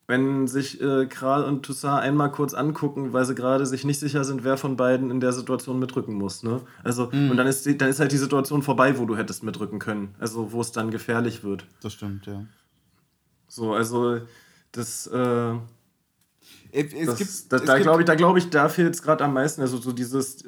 wenn 0.10 0.48
sich 0.48 0.82
äh, 0.82 1.06
Kral 1.06 1.44
und 1.44 1.64
Toussaint 1.64 2.02
einmal 2.02 2.32
kurz 2.32 2.56
angucken, 2.56 3.14
weil 3.14 3.26
sie 3.26 3.36
gerade 3.36 3.68
sich 3.68 3.86
nicht 3.86 4.00
sicher 4.00 4.24
sind, 4.24 4.44
wer 4.44 4.58
von 4.58 4.76
beiden 4.76 5.12
in 5.12 5.20
der 5.20 5.34
Situation 5.34 5.78
mitrücken 5.78 6.16
muss. 6.16 6.42
Ne? 6.42 6.62
Also, 6.84 7.10
mhm. 7.12 7.30
und 7.30 7.38
dann 7.38 7.46
ist, 7.46 7.68
die, 7.68 7.78
dann 7.78 7.90
ist 7.90 8.00
halt 8.00 8.12
die 8.12 8.18
Situation 8.18 8.64
vorbei, 8.64 8.98
wo 8.98 9.06
du 9.06 9.16
hättest 9.16 9.44
mitrücken 9.44 9.78
können. 9.78 10.16
Also, 10.18 10.52
wo 10.52 10.62
es 10.62 10.72
dann 10.72 10.90
gefährlich 10.90 11.44
wird. 11.44 11.68
Das 11.84 11.94
stimmt, 11.94 12.26
ja. 12.26 12.44
So, 13.48 13.74
also, 13.74 14.20
das. 14.72 15.06
Äh, 15.06 15.54
es, 16.72 16.92
es 16.92 17.06
das, 17.06 17.18
gibt, 17.18 17.54
da, 17.54 17.60
da 17.60 17.78
glaube 17.78 18.02
ich, 18.02 18.08
da, 18.08 18.16
glaub 18.16 18.36
ich, 18.36 18.50
da 18.50 18.68
fehlt 18.68 18.96
es 18.96 19.04
gerade 19.04 19.24
am 19.24 19.34
meisten. 19.36 19.62
Also, 19.62 19.78
so 19.78 19.92
dieses 19.92 20.44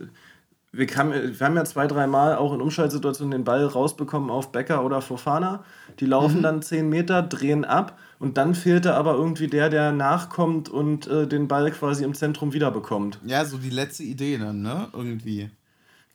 wir 0.73 0.87
haben, 0.95 1.11
wir 1.11 1.45
haben 1.45 1.55
ja 1.55 1.65
zwei, 1.65 1.85
drei 1.85 2.07
Mal 2.07 2.35
auch 2.35 2.53
in 2.53 2.61
Umschaltsituationen 2.61 3.31
den 3.31 3.43
Ball 3.43 3.65
rausbekommen 3.65 4.29
auf 4.29 4.53
Becker 4.53 4.85
oder 4.85 5.01
Fofana. 5.01 5.65
Die 5.99 6.05
laufen 6.05 6.37
mhm. 6.37 6.43
dann 6.43 6.61
zehn 6.61 6.87
Meter, 6.87 7.21
drehen 7.23 7.65
ab 7.65 7.99
und 8.19 8.37
dann 8.37 8.55
fehlte 8.55 8.93
aber 8.93 9.15
irgendwie 9.15 9.47
der, 9.47 9.69
der 9.69 9.91
nachkommt 9.91 10.69
und 10.69 11.07
äh, 11.07 11.27
den 11.27 11.49
Ball 11.49 11.71
quasi 11.71 12.05
im 12.05 12.13
Zentrum 12.13 12.53
wiederbekommt. 12.53 13.19
Ja, 13.25 13.43
so 13.43 13.57
die 13.57 13.69
letzte 13.69 14.03
Idee 14.03 14.37
dann, 14.37 14.61
ne? 14.61 14.87
Irgendwie. 14.93 15.51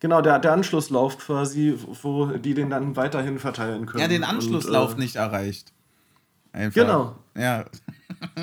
Genau, 0.01 0.23
der, 0.23 0.39
der 0.39 0.53
Anschlusslauf 0.53 1.19
quasi, 1.19 1.75
wo 2.03 2.27
die 2.27 2.55
den 2.55 2.71
dann 2.71 2.97
weiterhin 2.97 3.39
verteilen 3.39 3.87
können. 3.87 4.01
Ja, 4.01 4.09
den 4.09 4.25
Anschlusslauf 4.25 4.93
und, 4.93 4.99
äh, 4.99 5.03
nicht 5.03 5.17
erreicht. 5.17 5.73
Einfach. 6.53 6.81
Genau. 6.81 7.17
Ja. 7.37 7.67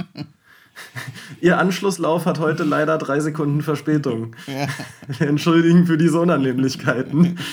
Ihr 1.42 1.58
Anschlusslauf 1.58 2.26
hat 2.26 2.40
heute 2.40 2.64
leider 2.64 2.98
drei 2.98 3.20
Sekunden 3.20 3.62
Verspätung. 3.62 4.36
Wir 5.08 5.28
entschuldigen 5.28 5.86
für 5.86 5.98
diese 5.98 6.20
Unannehmlichkeiten. 6.20 7.38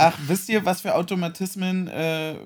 Ach, 0.00 0.16
wisst 0.28 0.48
ihr, 0.48 0.64
was 0.64 0.80
für 0.82 0.94
Automatismen, 0.94 1.88
äh, 1.88 2.36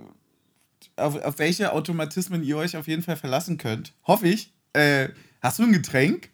auf, 0.96 1.22
auf 1.22 1.38
welche 1.38 1.74
Automatismen 1.74 2.42
ihr 2.42 2.56
euch 2.56 2.78
auf 2.78 2.88
jeden 2.88 3.02
Fall 3.02 3.16
verlassen 3.16 3.58
könnt? 3.58 3.92
Hoffe 4.06 4.26
ich. 4.28 4.54
Äh, 4.72 5.10
hast 5.42 5.58
du 5.58 5.64
ein 5.64 5.72
Getränk? 5.72 6.30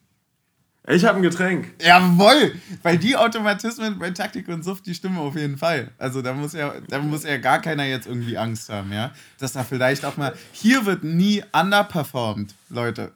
Ich 0.87 1.04
habe 1.04 1.16
ein 1.18 1.22
Getränk. 1.22 1.74
Jawoll! 1.82 2.52
Weil 2.83 2.99
die 2.99 3.17
Automatismen 3.17 3.99
bei 3.99 4.11
Taktik 4.11 4.49
und 4.49 4.64
Suft, 4.64 4.87
die 4.87 4.95
stimmen 4.95 5.19
auf 5.19 5.37
jeden 5.37 5.59
Fall. 5.59 5.91
Also 5.99 6.23
da 6.23 6.33
muss 6.33 6.53
ja, 6.53 6.75
da 6.88 7.01
muss 7.01 7.25
ja 7.25 7.37
gar 7.38 7.61
keiner 7.61 7.85
jetzt 7.85 8.07
irgendwie 8.07 8.38
Angst 8.38 8.69
haben, 8.69 8.93
ja. 8.93 9.12
Dass 9.38 9.53
da 9.53 9.64
vielleicht 9.64 10.05
auch 10.05 10.17
mal. 10.17 10.35
Hier 10.53 10.87
wird 10.87 11.05
nie 11.05 11.43
underperformed, 11.53 12.55
Leute. 12.71 13.12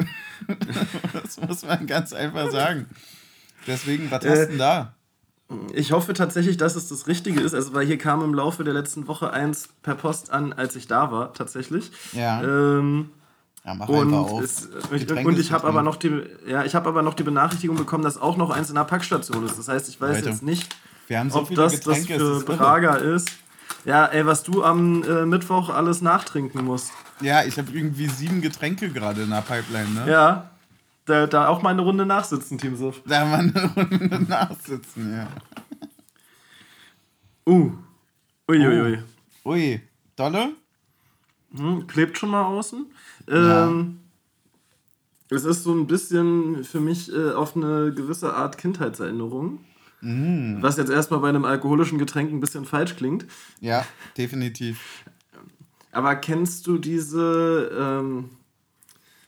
das 1.12 1.40
muss 1.40 1.62
man 1.62 1.87
ganz 1.87 2.12
einfach 2.12 2.51
sagen. 2.51 2.87
Deswegen, 3.66 4.11
was 4.11 4.25
hast 4.25 4.38
du 4.38 4.46
denn 4.48 4.59
da? 4.59 4.94
Ich 5.72 5.92
hoffe 5.92 6.14
tatsächlich, 6.14 6.57
dass 6.57 6.77
es 6.77 6.88
das 6.88 7.07
Richtige 7.07 7.40
ist. 7.40 7.55
Also, 7.55 7.75
weil 7.75 7.87
hier 7.87 7.98
kam 7.98 8.22
im 8.22 8.35
Laufe 8.35 8.64
der 8.64 8.75
letzten 8.75 9.07
Woche 9.07 9.33
eins 9.33 9.68
per 9.83 9.94
Post 9.94 10.31
an, 10.31 10.53
als 10.53 10.77
ich 10.77 10.87
da 10.87 11.12
war, 11.12 11.35
tatsächlich. 11.35 11.90
Ja. 12.12 12.42
Ähm, 12.42 13.11
ja, 13.64 13.75
mach 13.75 13.88
und 13.88 14.09
einfach 14.09 14.33
auf. 14.33 14.42
Es, 14.42 14.68
und 15.25 15.38
ich 15.38 15.53
habe 15.53 15.68
aber 15.68 15.83
noch 15.83 15.96
die, 15.96 16.22
ja, 16.46 16.64
ich 16.64 16.75
habe 16.75 16.88
aber 16.88 17.03
noch 17.03 17.14
die 17.14 17.22
Benachrichtigung 17.22 17.77
bekommen, 17.77 18.03
dass 18.03 18.20
auch 18.20 18.37
noch 18.37 18.51
eins 18.51 18.68
in 18.70 18.75
der 18.75 18.85
Packstation 18.85 19.44
ist. 19.44 19.59
Das 19.59 19.68
heißt, 19.68 19.88
ich 19.88 20.01
weiß 20.01 20.16
Leute, 20.16 20.31
jetzt 20.31 20.42
nicht, 20.42 20.75
so 21.29 21.40
ob 21.40 21.55
das 21.55 21.75
Getränke, 21.75 22.18
das 22.18 22.42
für 22.42 22.57
Prager 22.57 22.98
ist. 22.98 23.31
Ja, 23.85 24.07
ey, 24.07 24.27
was 24.27 24.42
du 24.42 24.62
am 24.64 25.03
äh, 25.03 25.27
Mittwoch 25.27 25.68
alles 25.68 26.03
nachtrinken 26.03 26.64
musst. 26.64 26.92
Ja, 27.20 27.44
ich 27.44 27.59
habe 27.59 27.70
irgendwie 27.72 28.07
sieben 28.09 28.40
Getränke 28.40 28.90
gerade 28.90 29.22
in 29.22 29.31
der 29.31 29.42
Pipeline, 29.42 29.90
ne? 29.90 30.11
Ja. 30.11 30.51
Da, 31.05 31.27
da 31.27 31.48
auch 31.48 31.62
mal 31.62 31.70
eine 31.70 31.83
Runde 31.83 32.07
nachsitzen, 32.07 32.59
Team 32.59 32.77
Suff. 32.77 33.03
Da 33.05 33.25
mal 33.25 33.40
eine 33.40 33.72
Runde 33.75 34.22
nachsitzen, 34.29 35.12
ja. 35.12 35.29
Uh. 37.44 37.72
Uiuiui. 38.48 38.98
Uh. 39.44 39.51
Ui. 39.51 39.81
Dolle? 40.14 40.53
Hm, 41.57 41.87
klebt 41.88 42.18
schon 42.18 42.31
mal 42.31 42.44
außen. 42.44 42.87
Ähm, 43.28 43.98
Es 45.30 45.44
ist 45.44 45.62
so 45.64 45.72
ein 45.72 45.87
bisschen 45.87 46.62
für 46.64 46.80
mich 46.80 47.12
äh, 47.12 47.32
auf 47.32 47.56
eine 47.56 47.92
gewisse 47.94 48.35
Art 48.35 48.58
Kindheitserinnerung. 48.58 49.61
Mm. 50.00 50.61
Was 50.61 50.76
jetzt 50.76 50.90
erstmal 50.90 51.20
bei 51.20 51.28
einem 51.28 51.44
alkoholischen 51.44 51.98
Getränk 51.98 52.30
ein 52.32 52.40
bisschen 52.40 52.64
falsch 52.64 52.96
klingt. 52.96 53.24
Ja, 53.61 53.87
definitiv. 54.18 55.04
Aber 55.92 56.16
kennst 56.16 56.66
du 56.66 56.78
diese, 56.78 57.70
ähm, 57.78 58.30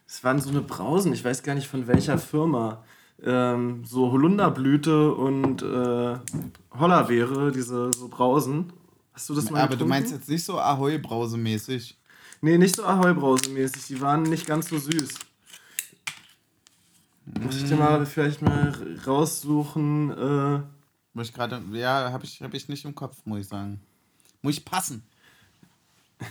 es 0.07 0.25
waren 0.25 0.41
so 0.41 0.51
eine 0.51 0.63
Brausen, 0.63 1.13
ich 1.13 1.25
weiß 1.25 1.43
gar 1.43 1.55
nicht 1.55 1.69
von 1.69 1.87
welcher 1.87 2.19
Firma, 2.19 2.83
ähm, 3.23 3.85
so 3.85 4.11
Holunderblüte 4.11 5.13
und 5.13 5.63
äh, 5.63 6.17
Hollerbeere, 6.79 7.53
diese 7.53 7.93
so 7.93 8.09
Brausen. 8.09 8.73
Hast 9.13 9.29
du 9.29 9.35
das 9.35 9.51
mal 9.51 9.61
Aber 9.61 9.69
getrunken? 9.77 9.85
du 9.85 9.89
meinst 9.89 10.13
jetzt 10.13 10.29
nicht 10.29 10.45
so 10.45 10.59
Ahoi-Brause-mäßig? 10.59 11.97
Nee, 12.45 12.59
nicht 12.59 12.77
so 12.77 12.85
Ahoi-Brause-mäßig, 12.85 13.87
die 13.87 14.01
waren 14.03 14.25
nicht 14.25 14.47
ganz 14.47 14.69
so 14.69 14.77
süß. 14.77 15.15
Muss 17.41 17.57
ich 17.57 17.65
dir 17.65 17.77
mal 17.77 18.05
vielleicht 18.05 18.43
mal 18.43 18.71
raussuchen. 19.07 20.11
Äh, 20.11 20.61
muss 21.15 21.29
ich 21.29 21.33
gerade, 21.33 21.63
ja, 21.73 22.13
habe 22.13 22.27
ich, 22.27 22.43
hab 22.43 22.53
ich 22.53 22.69
nicht 22.69 22.85
im 22.85 22.95
Kopf, 22.95 23.17
muss 23.25 23.41
ich 23.41 23.49
sagen. 23.49 23.81
Muss 24.43 24.59
ich 24.59 24.65
passen. 24.65 25.03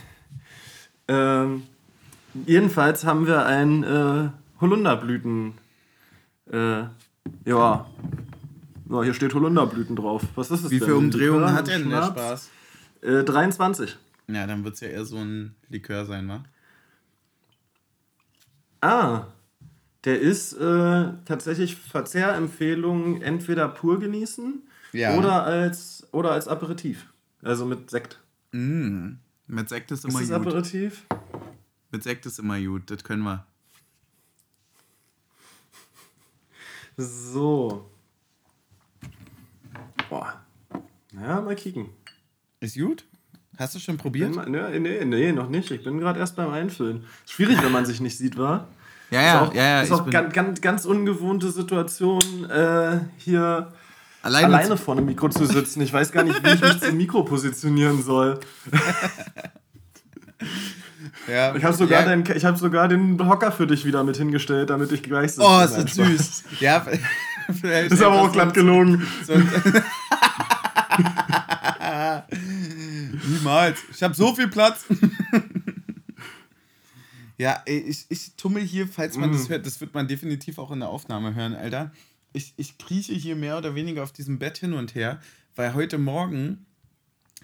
Ähm, 1.06 1.64
jedenfalls 2.46 3.04
haben 3.04 3.26
wir 3.26 3.44
ein 3.44 3.82
äh, 3.82 4.30
Holunderblüten. 4.58 5.52
Äh, 6.50 6.84
ja. 7.44 7.86
Oh, 8.88 9.02
hier 9.02 9.12
steht 9.12 9.34
Holunderblüten 9.34 9.96
drauf. 9.96 10.22
Was 10.34 10.50
ist 10.50 10.64
es 10.64 10.70
Wie 10.70 10.78
viele 10.78 10.96
Umdrehungen 10.96 11.52
hat 11.52 11.66
denn 11.66 11.90
der 11.90 12.04
Spaß? 12.04 12.50
Äh, 13.02 13.24
23. 13.24 13.98
Ja, 14.28 14.46
dann 14.46 14.64
wird 14.64 14.74
es 14.74 14.80
ja 14.80 14.88
eher 14.88 15.04
so 15.04 15.18
ein 15.18 15.54
Likör 15.68 16.06
sein, 16.06 16.28
wa? 16.28 16.44
Ah, 18.80 19.26
der 20.04 20.20
ist 20.20 20.52
äh, 20.54 21.12
tatsächlich 21.24 21.76
Verzehrempfehlung 21.76 23.22
entweder 23.22 23.68
pur 23.68 23.98
genießen 23.98 24.62
ja. 24.92 25.16
oder, 25.16 25.44
als, 25.44 26.06
oder 26.12 26.32
als 26.32 26.48
Aperitif. 26.48 27.12
Also 27.42 27.64
mit 27.64 27.90
Sekt. 27.90 28.20
Mm. 28.52 29.14
Mit 29.46 29.68
Sekt 29.68 29.90
ist 29.90 30.04
immer 30.04 30.20
ist 30.20 30.30
das 30.30 30.38
gut. 30.38 30.46
Aperitif? 30.46 31.06
Mit 31.90 32.02
Sekt 32.02 32.26
ist 32.26 32.38
immer 32.38 32.60
gut, 32.60 32.90
das 32.90 33.04
können 33.04 33.22
wir. 33.22 33.46
So. 36.96 37.90
Boah. 40.08 40.44
Ja, 41.12 41.40
mal 41.40 41.56
kicken. 41.56 41.88
Ist 42.60 42.78
gut? 42.78 43.04
Hast 43.58 43.74
du 43.74 43.78
schon 43.78 43.96
probiert? 43.96 44.34
Mal, 44.34 44.48
nee, 44.48 44.78
nee, 44.78 45.04
nee, 45.04 45.32
noch 45.32 45.48
nicht. 45.48 45.70
Ich 45.70 45.84
bin 45.84 45.98
gerade 45.98 46.18
erst 46.18 46.36
beim 46.36 46.50
Einfüllen. 46.50 47.04
Schwierig, 47.26 47.62
wenn 47.62 47.72
man 47.72 47.86
sich 47.86 48.00
nicht 48.00 48.18
sieht, 48.18 48.36
wa? 48.36 48.66
Ja, 49.10 49.22
ja, 49.22 49.34
ist 49.34 49.48
auch, 49.48 49.54
ja, 49.54 49.62
ja. 49.62 49.82
Ist 49.82 49.92
auch 49.92 50.10
ganz, 50.10 50.32
ganz, 50.32 50.60
ganz 50.60 50.84
ungewohnte 50.86 51.50
Situation, 51.50 52.50
äh, 52.50 52.98
hier 53.18 53.72
alleine, 54.22 54.46
alleine 54.46 54.76
vor 54.76 54.96
einem 54.96 55.06
Mikro 55.06 55.28
zu 55.28 55.44
sitzen. 55.46 55.82
Ich 55.82 55.92
weiß 55.92 56.10
gar 56.10 56.24
nicht, 56.24 56.42
wie 56.44 56.50
ich 56.50 56.60
mich 56.60 56.80
zum 56.80 56.96
Mikro 56.96 57.22
positionieren 57.22 58.02
soll. 58.02 58.40
Ja, 61.28 61.54
ich 61.54 61.64
habe 61.64 61.74
sogar, 61.74 62.06
ja. 62.06 62.16
Den, 62.16 62.24
hab 62.26 62.58
sogar 62.58 62.88
den 62.88 63.18
Hocker 63.26 63.50
für 63.52 63.66
dich 63.66 63.84
wieder 63.84 64.04
mit 64.04 64.16
hingestellt, 64.16 64.70
damit 64.70 64.92
ich 64.92 65.02
gleich 65.02 65.32
sitze. 65.32 65.46
Oh, 65.46 65.60
ist 65.62 65.76
das 65.76 65.94
süß. 65.94 66.44
Ja, 66.60 66.84
vielleicht 67.60 67.92
ist 67.92 68.02
aber 68.02 68.22
auch 68.22 68.32
glatt 68.32 68.52
gelogen. 68.52 69.06
Niemals. 73.44 73.78
Ich 73.90 74.02
habe 74.02 74.14
so 74.14 74.34
viel 74.34 74.48
Platz. 74.48 74.86
ja, 77.38 77.62
ich, 77.66 78.06
ich 78.08 78.34
tummel 78.36 78.62
hier, 78.62 78.88
falls 78.88 79.16
man 79.16 79.30
mm. 79.30 79.32
das 79.32 79.48
hört, 79.48 79.66
das 79.66 79.80
wird 79.80 79.94
man 79.94 80.08
definitiv 80.08 80.58
auch 80.58 80.70
in 80.70 80.80
der 80.80 80.88
Aufnahme 80.88 81.34
hören, 81.34 81.54
Alter. 81.54 81.92
Ich, 82.32 82.54
ich 82.56 82.78
krieche 82.78 83.12
hier 83.12 83.36
mehr 83.36 83.58
oder 83.58 83.74
weniger 83.74 84.02
auf 84.02 84.12
diesem 84.12 84.38
Bett 84.38 84.58
hin 84.58 84.72
und 84.72 84.94
her, 84.94 85.20
weil 85.54 85.74
heute 85.74 85.98
Morgen 85.98 86.66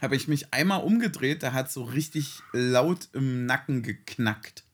habe 0.00 0.16
ich 0.16 0.26
mich 0.26 0.52
einmal 0.54 0.82
umgedreht, 0.82 1.42
da 1.42 1.52
hat 1.52 1.70
so 1.70 1.84
richtig 1.84 2.40
laut 2.52 3.08
im 3.12 3.44
Nacken 3.44 3.82
geknackt. 3.82 4.64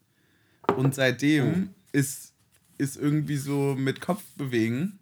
Und 0.76 0.94
seitdem 0.94 1.70
oh. 1.70 1.74
ist, 1.92 2.32
ist 2.78 2.96
irgendwie 2.96 3.36
so 3.36 3.74
mit 3.76 4.00
Kopf 4.00 4.22
bewegen, 4.36 4.98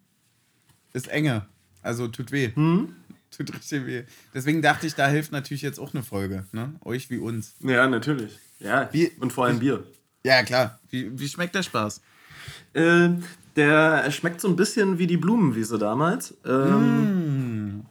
ist 0.94 1.08
enger. 1.08 1.46
Also 1.82 2.08
tut 2.08 2.32
weh. 2.32 2.50
Hm? 2.54 2.96
Tut 3.37 3.55
richtig 3.55 3.87
weh. 3.87 4.05
Deswegen 4.33 4.62
dachte 4.62 4.87
ich, 4.87 4.94
da 4.94 5.09
hilft 5.09 5.33
natürlich 5.33 5.62
jetzt 5.62 5.79
auch 5.79 5.92
eine 5.94 6.03
Folge. 6.03 6.44
Ne? 6.53 6.75
Euch 6.85 7.11
wie 7.11 7.18
uns. 7.18 7.55
Ja, 7.61 7.87
natürlich. 7.88 8.38
Ja. 8.61 8.88
Wie, 8.92 9.11
und 9.20 9.33
vor 9.33 9.47
allem 9.47 9.59
Bier. 9.59 9.85
Ja, 10.25 10.42
klar. 10.42 10.79
Wie, 10.90 11.18
wie 11.18 11.29
schmeckt 11.29 11.55
der 11.55 11.62
Spaß? 11.62 12.01
Äh, 12.73 13.11
der 13.57 14.11
schmeckt 14.11 14.40
so 14.40 14.49
ein 14.49 14.57
bisschen 14.57 14.99
wie 14.99 15.07
die 15.07 15.16
Blumenwiese 15.16 15.79
damals. 15.79 16.35
Ähm, 16.44 17.81
mm 17.81 17.85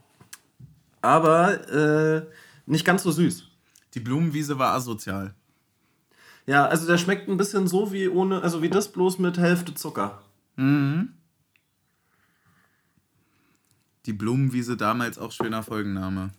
aber 1.03 1.69
äh, 1.69 2.25
nicht 2.65 2.85
ganz 2.85 3.03
so 3.03 3.11
süß. 3.11 3.43
Die 3.93 3.99
Blumenwiese 3.99 4.57
war 4.57 4.73
asozial. 4.73 5.35
Ja, 6.47 6.65
also 6.65 6.87
der 6.87 6.97
schmeckt 6.97 7.29
ein 7.29 7.37
bisschen 7.37 7.67
so 7.67 7.93
wie 7.93 8.07
ohne, 8.07 8.41
also 8.41 8.61
wie 8.61 8.69
das 8.69 8.91
bloß 8.91 9.19
mit 9.19 9.37
Hälfte 9.37 9.75
Zucker. 9.75 10.21
Mhm. 10.55 11.09
Die 14.05 14.13
Blumenwiese 14.13 14.77
damals 14.77 15.17
auch 15.17 15.31
schöner 15.31 15.63
Folgenname. 15.63 16.31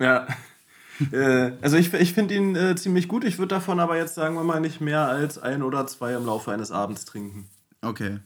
Ja. 0.00 0.26
äh, 1.12 1.52
also 1.60 1.76
ich, 1.76 1.92
ich 1.94 2.14
finde 2.14 2.34
ihn 2.34 2.56
äh, 2.56 2.74
ziemlich 2.76 3.08
gut. 3.08 3.24
Ich 3.24 3.38
würde 3.38 3.54
davon 3.54 3.80
aber 3.80 3.96
jetzt, 3.96 4.14
sagen 4.14 4.34
wir 4.34 4.44
mal, 4.44 4.60
nicht 4.60 4.80
mehr 4.80 5.06
als 5.06 5.38
ein 5.38 5.62
oder 5.62 5.86
zwei 5.86 6.14
im 6.14 6.26
Laufe 6.26 6.52
eines 6.52 6.70
Abends 6.70 7.04
trinken. 7.04 7.48
Okay. 7.82 8.18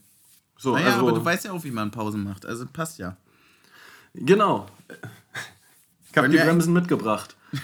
So, 0.57 0.73
naja, 0.73 0.87
also, 0.87 0.99
aber 0.99 1.11
du 1.13 1.23
weißt 1.23 1.45
ja 1.45 1.51
auch, 1.51 1.63
wie 1.63 1.71
man 1.71 1.91
Pausen 1.91 2.23
macht. 2.23 2.45
Also 2.45 2.65
passt 2.65 2.97
ja. 2.97 3.17
Genau. 4.13 4.67
Ich 6.11 6.17
habe 6.17 6.29
die 6.29 6.37
Bremsen 6.37 6.73
mitgebracht. 6.73 7.35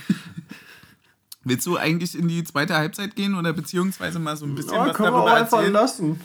Willst 1.47 1.67
du 1.67 1.77
eigentlich 1.77 2.17
in 2.17 2.27
die 2.27 2.43
zweite 2.43 2.75
Halbzeit 2.75 3.15
gehen 3.15 3.35
oder 3.35 3.53
beziehungsweise 3.53 4.17
mal 4.17 4.35
so 4.35 4.47
ein 4.47 4.55
bisschen 4.55 4.71
oh, 4.71 4.79
was 4.79 4.97
darüber 4.97 5.11
wir 5.11 5.23
auch 5.23 5.27
einfach 5.27 5.57
erzählen? 5.59 5.73
lassen. 5.73 6.21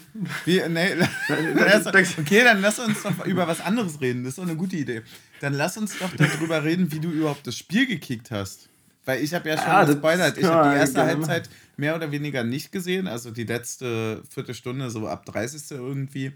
Wie, 0.46 0.62
nee, 0.66 0.94
okay, 2.18 2.42
dann 2.42 2.62
lass 2.62 2.78
uns 2.78 3.02
doch 3.02 3.26
über 3.26 3.46
was 3.46 3.60
anderes 3.60 4.00
reden. 4.00 4.24
Das 4.24 4.30
ist 4.30 4.38
doch 4.38 4.44
eine 4.44 4.56
gute 4.56 4.76
Idee. 4.76 5.02
Dann 5.42 5.52
lass 5.52 5.76
uns 5.76 5.98
doch 5.98 6.10
darüber 6.16 6.64
reden, 6.64 6.90
wie 6.90 7.00
du 7.00 7.10
überhaupt 7.10 7.46
das 7.46 7.54
Spiel 7.54 7.86
gekickt 7.86 8.30
hast. 8.30 8.70
Weil 9.04 9.22
ich 9.22 9.34
habe 9.34 9.46
ja 9.46 9.58
schon 9.58 9.70
ah, 9.70 9.84
gespoilert. 9.84 10.38
Ich 10.38 10.44
habe 10.46 10.70
die 10.70 10.76
erste 10.76 11.04
Halbzeit 11.04 11.50
mehr 11.76 11.94
oder 11.96 12.10
weniger 12.10 12.42
nicht 12.42 12.72
gesehen. 12.72 13.06
Also 13.06 13.30
die 13.30 13.44
letzte 13.44 14.22
Viertelstunde, 14.30 14.88
so 14.88 15.06
ab 15.06 15.26
30. 15.26 15.70
irgendwie, 15.72 16.32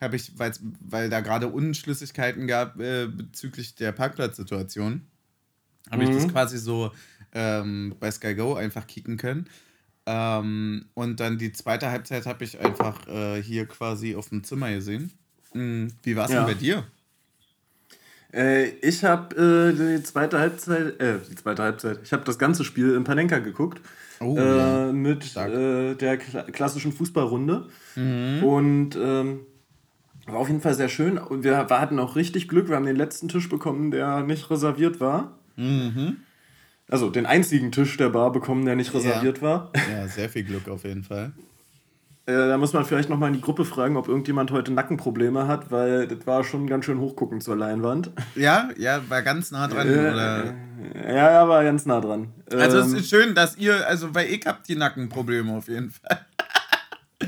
habe 0.00 0.16
ich, 0.16 0.32
weil 0.38 1.10
da 1.10 1.20
gerade 1.20 1.48
Unschlüssigkeiten 1.48 2.46
gab 2.46 2.80
äh, 2.80 3.08
bezüglich 3.08 3.74
der 3.74 3.92
Parkplatzsituation 3.92 5.02
habe 5.90 6.04
mhm. 6.04 6.10
ich 6.10 6.16
das 6.16 6.26
mhm. 6.26 6.32
quasi 6.32 6.58
so 6.58 6.92
ähm, 7.34 7.94
bei 7.98 8.10
Sky 8.10 8.34
Go 8.34 8.54
einfach 8.54 8.86
kicken 8.86 9.16
können. 9.16 9.46
Ähm, 10.06 10.86
und 10.94 11.20
dann 11.20 11.38
die 11.38 11.52
zweite 11.52 11.90
Halbzeit 11.90 12.26
habe 12.26 12.44
ich 12.44 12.58
einfach 12.60 13.06
äh, 13.06 13.42
hier 13.42 13.66
quasi 13.66 14.16
auf 14.16 14.30
dem 14.30 14.42
Zimmer 14.42 14.72
gesehen. 14.72 15.12
Mhm. 15.54 15.88
Wie 16.02 16.16
war 16.16 16.26
es 16.26 16.32
ja. 16.32 16.44
denn 16.44 16.54
bei 16.54 16.60
dir? 16.60 16.84
Äh, 18.32 18.70
ich 18.80 19.04
habe 19.04 19.36
äh, 19.36 19.96
die 19.98 20.02
zweite 20.02 20.38
Halbzeit, 20.38 21.00
äh, 21.00 21.18
die 21.30 21.34
zweite 21.36 21.62
Halbzeit, 21.62 22.00
ich 22.02 22.12
habe 22.12 22.24
das 22.24 22.38
ganze 22.38 22.64
Spiel 22.64 22.94
in 22.94 23.04
Panenka 23.04 23.38
geguckt. 23.38 23.80
Oh, 24.20 24.36
äh. 24.36 24.92
Mit 24.92 25.36
äh, 25.36 25.94
der 25.94 26.16
kla 26.16 26.42
klassischen 26.44 26.92
Fußballrunde. 26.92 27.66
Mhm. 27.96 28.44
Und 28.44 28.96
ähm, 28.96 29.40
war 30.26 30.36
auf 30.36 30.48
jeden 30.48 30.60
Fall 30.60 30.74
sehr 30.74 30.88
schön. 30.88 31.18
Und 31.18 31.44
wir 31.44 31.56
hatten 31.56 31.98
auch 31.98 32.16
richtig 32.16 32.48
Glück. 32.48 32.68
Wir 32.68 32.76
haben 32.76 32.86
den 32.86 32.96
letzten 32.96 33.28
Tisch 33.28 33.48
bekommen, 33.48 33.90
der 33.90 34.22
nicht 34.22 34.50
reserviert 34.50 35.00
war. 35.00 35.38
Mhm. 35.56 36.18
Also 36.92 37.08
den 37.08 37.24
einzigen 37.24 37.72
Tisch 37.72 37.96
der 37.96 38.10
Bar 38.10 38.32
bekommen, 38.32 38.66
der 38.66 38.76
nicht 38.76 38.92
reserviert 38.92 39.38
ja. 39.38 39.42
war. 39.42 39.72
Ja, 39.90 40.06
sehr 40.08 40.28
viel 40.28 40.44
Glück 40.44 40.68
auf 40.68 40.84
jeden 40.84 41.02
Fall. 41.02 41.32
Äh, 42.26 42.34
da 42.34 42.58
muss 42.58 42.74
man 42.74 42.84
vielleicht 42.84 43.08
nochmal 43.08 43.30
in 43.30 43.36
die 43.36 43.40
Gruppe 43.40 43.64
fragen, 43.64 43.96
ob 43.96 44.08
irgendjemand 44.08 44.50
heute 44.50 44.74
Nackenprobleme 44.74 45.48
hat, 45.48 45.70
weil 45.70 46.06
das 46.06 46.26
war 46.26 46.44
schon 46.44 46.66
ganz 46.66 46.84
schön 46.84 47.00
hochguckend 47.00 47.42
zur 47.42 47.56
Leinwand. 47.56 48.10
Ja, 48.34 48.68
ja, 48.76 49.00
war 49.08 49.22
ganz 49.22 49.50
nah 49.50 49.68
dran, 49.68 49.88
äh, 49.88 49.92
oder? 49.92 50.54
Ja, 51.08 51.30
ja, 51.32 51.48
war 51.48 51.64
ganz 51.64 51.86
nah 51.86 51.98
dran. 51.98 52.28
Also 52.52 52.80
ähm, 52.80 52.84
es 52.84 52.92
ist 52.92 53.08
schön, 53.08 53.34
dass 53.34 53.56
ihr, 53.56 53.88
also 53.88 54.14
weil 54.14 54.26
ich 54.26 54.44
habt 54.44 54.68
die 54.68 54.76
Nackenprobleme 54.76 55.50
auf 55.50 55.68
jeden 55.68 55.92
Fall. 55.92 56.20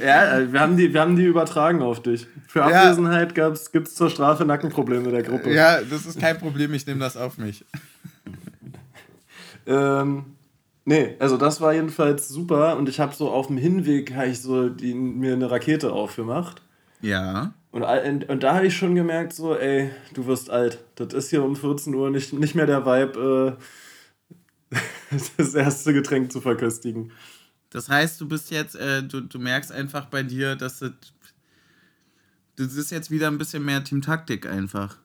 Ja, 0.05 0.39
äh, 0.39 0.53
wir 0.53 0.59
haben 0.59 0.77
die, 0.77 0.93
wir 0.93 1.01
haben 1.01 1.15
die 1.15 1.23
übertragen 1.23 1.81
auf 1.81 2.03
dich. 2.03 2.27
Für 2.49 2.65
Abwesenheit 2.65 3.39
ja. 3.39 3.53
gibt 3.71 3.87
es 3.87 3.95
zur 3.95 4.11
Strafe 4.11 4.45
Nackenprobleme 4.45 5.09
der 5.13 5.23
Gruppe. 5.23 5.55
Ja, 5.55 5.81
das 5.83 6.05
ist 6.05 6.19
kein 6.19 6.37
Problem, 6.37 6.75
ich 6.75 6.85
nehme 6.85 6.99
das 6.99 7.17
auf 7.17 7.39
mich. 7.39 7.65
Ähm, 9.67 10.37
nee, 10.85 11.17
also 11.19 11.37
das 11.37 11.61
war 11.61 11.73
jedenfalls 11.73 12.29
super 12.29 12.77
und 12.77 12.89
ich 12.89 13.01
habe 13.01 13.15
so 13.15 13.31
auf 13.31 13.49
dem 13.49 13.57
Hinweg 13.57 14.15
ich 14.27 14.41
so 14.41 14.69
die, 14.69 14.95
mir 14.95 15.35
eine 15.35 15.51
Rakete 15.51 15.93
aufgemacht. 15.93 16.63
Ja. 17.01 17.55
Und, 17.71 17.83
und, 17.83 18.29
und 18.29 18.43
da 18.43 18.55
habe 18.55 18.67
ich 18.67 18.77
schon 18.77 18.95
gemerkt, 18.95 19.33
so, 19.33 19.57
ey, 19.57 19.91
du 20.15 20.27
wirst 20.27 20.49
alt. 20.49 20.79
Das 20.95 21.13
ist 21.13 21.31
hier 21.31 21.43
um 21.43 21.57
14 21.57 21.95
Uhr 21.95 22.09
nicht, 22.11 22.33
nicht 22.33 22.55
mehr 22.55 22.67
der 22.67 22.87
Vibe, 22.87 23.59
äh, 24.71 24.77
das 25.37 25.55
erste 25.55 25.93
Getränk 25.93 26.31
zu 26.31 26.41
verköstigen. 26.41 27.11
Das 27.71 27.89
heißt, 27.89 28.21
du 28.21 28.29
bist 28.29 28.53
jetzt, 28.53 28.77
äh, 28.77 29.03
du, 29.03 29.21
du 29.21 29.39
merkst 29.41 29.73
einfach 29.73 30.07
bei 30.07 30.23
dir, 30.23 30.55
dass 30.55 30.79
das, 30.79 30.93
das 32.55 32.75
ist 32.75 32.93
jetzt 32.93 33.11
wieder 33.11 33.27
ein 33.27 33.39
bisschen 33.39 33.65
mehr 33.65 33.83
Team-Taktik 33.83 34.47
einfach. 34.47 34.97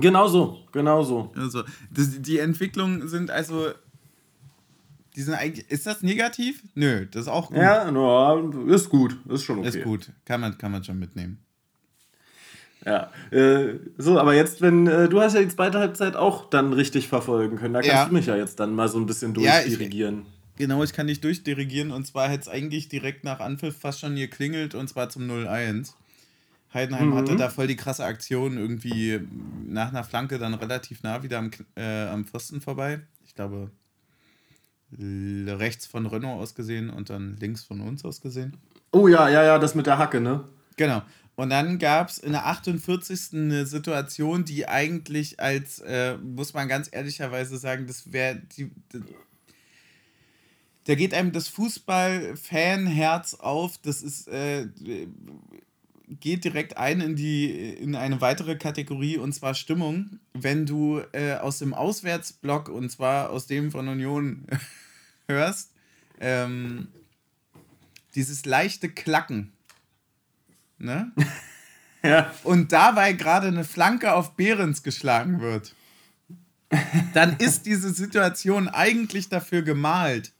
Genau 0.00 0.26
so, 0.26 0.58
genau 0.72 1.02
so. 1.02 1.32
Also, 1.36 1.64
das, 1.90 2.22
die 2.22 2.38
Entwicklungen 2.38 3.08
sind 3.08 3.30
also. 3.30 3.68
Die 5.14 5.22
sind 5.22 5.34
eigentlich. 5.34 5.70
Ist 5.70 5.86
das 5.86 6.02
negativ? 6.02 6.62
Nö, 6.74 7.06
das 7.06 7.22
ist 7.22 7.28
auch 7.28 7.48
gut. 7.48 7.58
Ja, 7.58 7.90
no, 7.90 8.50
ist 8.66 8.88
gut. 8.88 9.18
Ist 9.28 9.44
schon 9.44 9.58
okay. 9.58 9.68
Ist 9.68 9.82
gut. 9.82 10.10
Kann 10.24 10.40
man, 10.40 10.56
kann 10.56 10.72
man 10.72 10.82
schon 10.82 10.98
mitnehmen. 10.98 11.44
Ja, 12.84 13.12
äh, 13.30 13.78
so, 13.96 14.18
aber 14.18 14.34
jetzt, 14.34 14.60
wenn 14.60 14.86
äh, 14.86 15.08
du 15.08 15.20
hast 15.20 15.34
ja 15.34 15.40
die 15.40 15.48
zweite 15.48 15.78
Halbzeit 15.78 16.16
auch 16.16 16.50
dann 16.50 16.72
richtig 16.72 17.08
verfolgen 17.08 17.56
können, 17.56 17.74
da 17.74 17.80
kannst 17.80 17.94
ja. 17.94 18.06
du 18.06 18.14
mich 18.14 18.26
ja 18.26 18.36
jetzt 18.36 18.58
dann 18.58 18.74
mal 18.74 18.88
so 18.88 18.98
ein 18.98 19.06
bisschen 19.06 19.34
durchdirigieren. 19.34 20.16
Ja, 20.16 20.22
genau, 20.56 20.82
ich 20.82 20.92
kann 20.92 21.06
dich 21.06 21.20
durchdirigieren 21.20 21.92
und 21.92 22.06
zwar 22.06 22.28
hätte 22.28 22.42
es 22.42 22.48
eigentlich 22.48 22.88
direkt 22.88 23.22
nach 23.22 23.38
Anpfiff 23.38 23.76
fast 23.78 24.00
schon 24.00 24.16
geklingelt 24.16 24.74
und 24.74 24.88
zwar 24.88 25.10
zum 25.10 25.30
0-1. 25.30 25.92
Heidenheim 26.74 27.10
mhm. 27.10 27.14
hatte 27.14 27.36
da 27.36 27.50
voll 27.50 27.66
die 27.66 27.76
krasse 27.76 28.04
Aktion, 28.04 28.56
irgendwie 28.56 29.20
nach 29.66 29.88
einer 29.90 30.04
Flanke 30.04 30.38
dann 30.38 30.54
relativ 30.54 31.02
nah 31.02 31.22
wieder 31.22 31.38
am, 31.38 31.50
äh, 31.76 32.06
am 32.06 32.24
Pfosten 32.24 32.60
vorbei. 32.60 33.00
Ich 33.24 33.34
glaube, 33.34 33.70
rechts 34.98 35.86
von 35.86 36.06
Renault 36.06 36.40
aus 36.40 36.54
gesehen 36.54 36.90
und 36.90 37.10
dann 37.10 37.36
links 37.38 37.64
von 37.64 37.80
uns 37.80 38.04
aus 38.04 38.20
gesehen. 38.20 38.56
Oh 38.90 39.08
ja, 39.08 39.28
ja, 39.28 39.42
ja, 39.42 39.58
das 39.58 39.74
mit 39.74 39.86
der 39.86 39.98
Hacke, 39.98 40.20
ne? 40.20 40.44
Genau. 40.76 41.02
Und 41.34 41.48
dann 41.48 41.78
gab 41.78 42.10
es 42.10 42.18
in 42.18 42.32
der 42.32 42.46
48. 42.46 43.30
eine 43.32 43.64
Situation, 43.66 44.44
die 44.44 44.68
eigentlich 44.68 45.40
als, 45.40 45.78
äh, 45.80 46.18
muss 46.18 46.52
man 46.52 46.68
ganz 46.68 46.90
ehrlicherweise 46.92 47.56
sagen, 47.56 47.86
das 47.86 48.12
wäre 48.12 48.36
die, 48.56 48.70
die. 48.92 49.02
Da 50.84 50.94
geht 50.94 51.14
einem 51.14 51.32
das 51.32 51.48
Fußball-Fan-Herz 51.48 53.34
auf. 53.34 53.78
Das 53.78 54.02
ist, 54.02 54.28
äh, 54.28 54.66
geht 56.20 56.44
direkt 56.44 56.76
ein 56.76 57.00
in 57.00 57.16
die 57.16 57.70
in 57.74 57.94
eine 57.94 58.20
weitere 58.20 58.56
Kategorie 58.56 59.18
und 59.18 59.32
zwar 59.32 59.54
Stimmung. 59.54 60.18
Wenn 60.32 60.66
du 60.66 61.00
äh, 61.12 61.34
aus 61.34 61.58
dem 61.58 61.74
Auswärtsblock 61.74 62.68
und 62.68 62.90
zwar 62.90 63.30
aus 63.30 63.46
dem 63.46 63.70
von 63.70 63.88
Union 63.88 64.46
hörst, 65.28 65.72
ähm, 66.20 66.88
dieses 68.14 68.44
leichte 68.44 68.88
Klacken 68.88 69.52
Ne? 70.82 71.12
ja. 72.02 72.32
Und 72.42 72.72
dabei 72.72 73.12
gerade 73.12 73.46
eine 73.46 73.64
Flanke 73.64 74.12
auf 74.12 74.34
Behrens 74.34 74.82
geschlagen 74.82 75.40
wird, 75.40 75.74
dann 77.14 77.36
ist 77.36 77.66
diese 77.66 77.90
Situation 77.90 78.68
eigentlich 78.68 79.28
dafür 79.28 79.62
gemalt, 79.62 80.32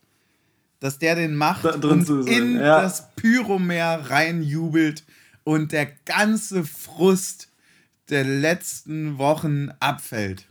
dass 0.81 0.99
der 0.99 1.15
den 1.15 1.37
macht 1.37 1.65
da, 1.65 1.75
und 1.75 2.09
in 2.27 2.57
ja. 2.57 2.83
das 2.83 3.15
Pyromeer 3.15 4.11
reinjubelt 4.11 5.05
und 5.45 5.73
der 5.73 5.87
ganze 6.05 6.65
Frust 6.65 7.49
der 8.09 8.25
letzten 8.25 9.19
Wochen 9.19 9.71
abfällt. 9.81 10.47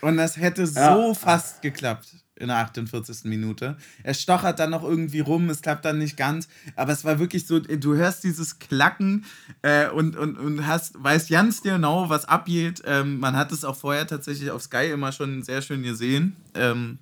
Und 0.00 0.16
das 0.16 0.36
hätte 0.36 0.62
ja. 0.62 0.94
so 0.94 1.14
fast 1.14 1.62
geklappt 1.62 2.14
in 2.38 2.48
der 2.48 2.58
48. 2.58 3.24
Minute. 3.24 3.76
Er 4.02 4.14
stochert 4.14 4.58
dann 4.58 4.70
noch 4.70 4.84
irgendwie 4.84 5.20
rum, 5.20 5.50
es 5.50 5.60
klappt 5.60 5.84
dann 5.84 5.98
nicht 5.98 6.16
ganz, 6.16 6.48
aber 6.76 6.92
es 6.92 7.04
war 7.04 7.18
wirklich 7.18 7.46
so, 7.46 7.58
du 7.58 7.94
hörst 7.94 8.24
dieses 8.24 8.58
Klacken 8.58 9.24
äh, 9.62 9.88
und, 9.88 10.16
und, 10.16 10.38
und 10.38 10.66
hast, 10.66 11.02
weißt 11.02 11.30
ganz 11.30 11.62
genau, 11.62 12.08
was 12.08 12.26
abgeht. 12.26 12.82
Ähm, 12.84 13.18
man 13.18 13.36
hat 13.36 13.50
es 13.52 13.64
auch 13.64 13.76
vorher 13.76 14.06
tatsächlich 14.06 14.50
auf 14.50 14.62
Sky 14.62 14.90
immer 14.92 15.12
schon 15.12 15.42
sehr 15.42 15.62
schön 15.62 15.82
gesehen, 15.82 16.36
ähm, 16.54 16.98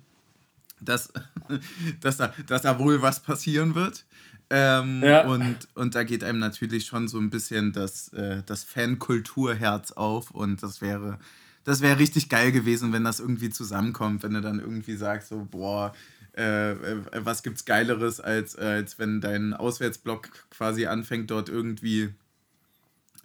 dass, 0.81 1.13
dass, 2.01 2.17
da, 2.17 2.33
dass 2.47 2.63
da 2.63 2.79
wohl 2.79 3.01
was 3.01 3.19
passieren 3.19 3.75
wird. 3.75 4.05
Ähm, 4.49 5.03
ja. 5.03 5.25
und, 5.27 5.67
und 5.75 5.95
da 5.95 6.03
geht 6.03 6.23
einem 6.23 6.39
natürlich 6.39 6.85
schon 6.85 7.07
so 7.07 7.19
ein 7.19 7.29
bisschen 7.29 7.73
das, 7.73 8.13
äh, 8.13 8.43
das 8.45 8.63
Fankulturherz 8.63 9.91
auf 9.91 10.31
und 10.31 10.63
das 10.63 10.81
wäre 10.81 11.19
das 11.67 11.81
wäre 11.81 11.99
richtig 11.99 12.29
geil 12.29 12.53
gewesen, 12.53 12.93
wenn 12.93 13.03
das 13.03 13.19
irgendwie 13.19 13.49
zusammenkommt, 13.49 14.23
wenn 14.23 14.33
du 14.33 14.39
dann 14.39 14.61
irgendwie 14.61 14.95
sagst, 14.95 15.27
so, 15.27 15.45
boah, 15.51 15.93
äh, 16.37 16.71
äh, 16.71 17.01
was 17.25 17.43
gibt's 17.43 17.65
Geileres, 17.65 18.21
als, 18.21 18.55
äh, 18.55 18.61
als 18.61 18.99
wenn 18.99 19.19
dein 19.19 19.53
Auswärtsblock 19.53 20.29
quasi 20.49 20.85
anfängt, 20.85 21.29
dort 21.29 21.49
irgendwie 21.49 22.13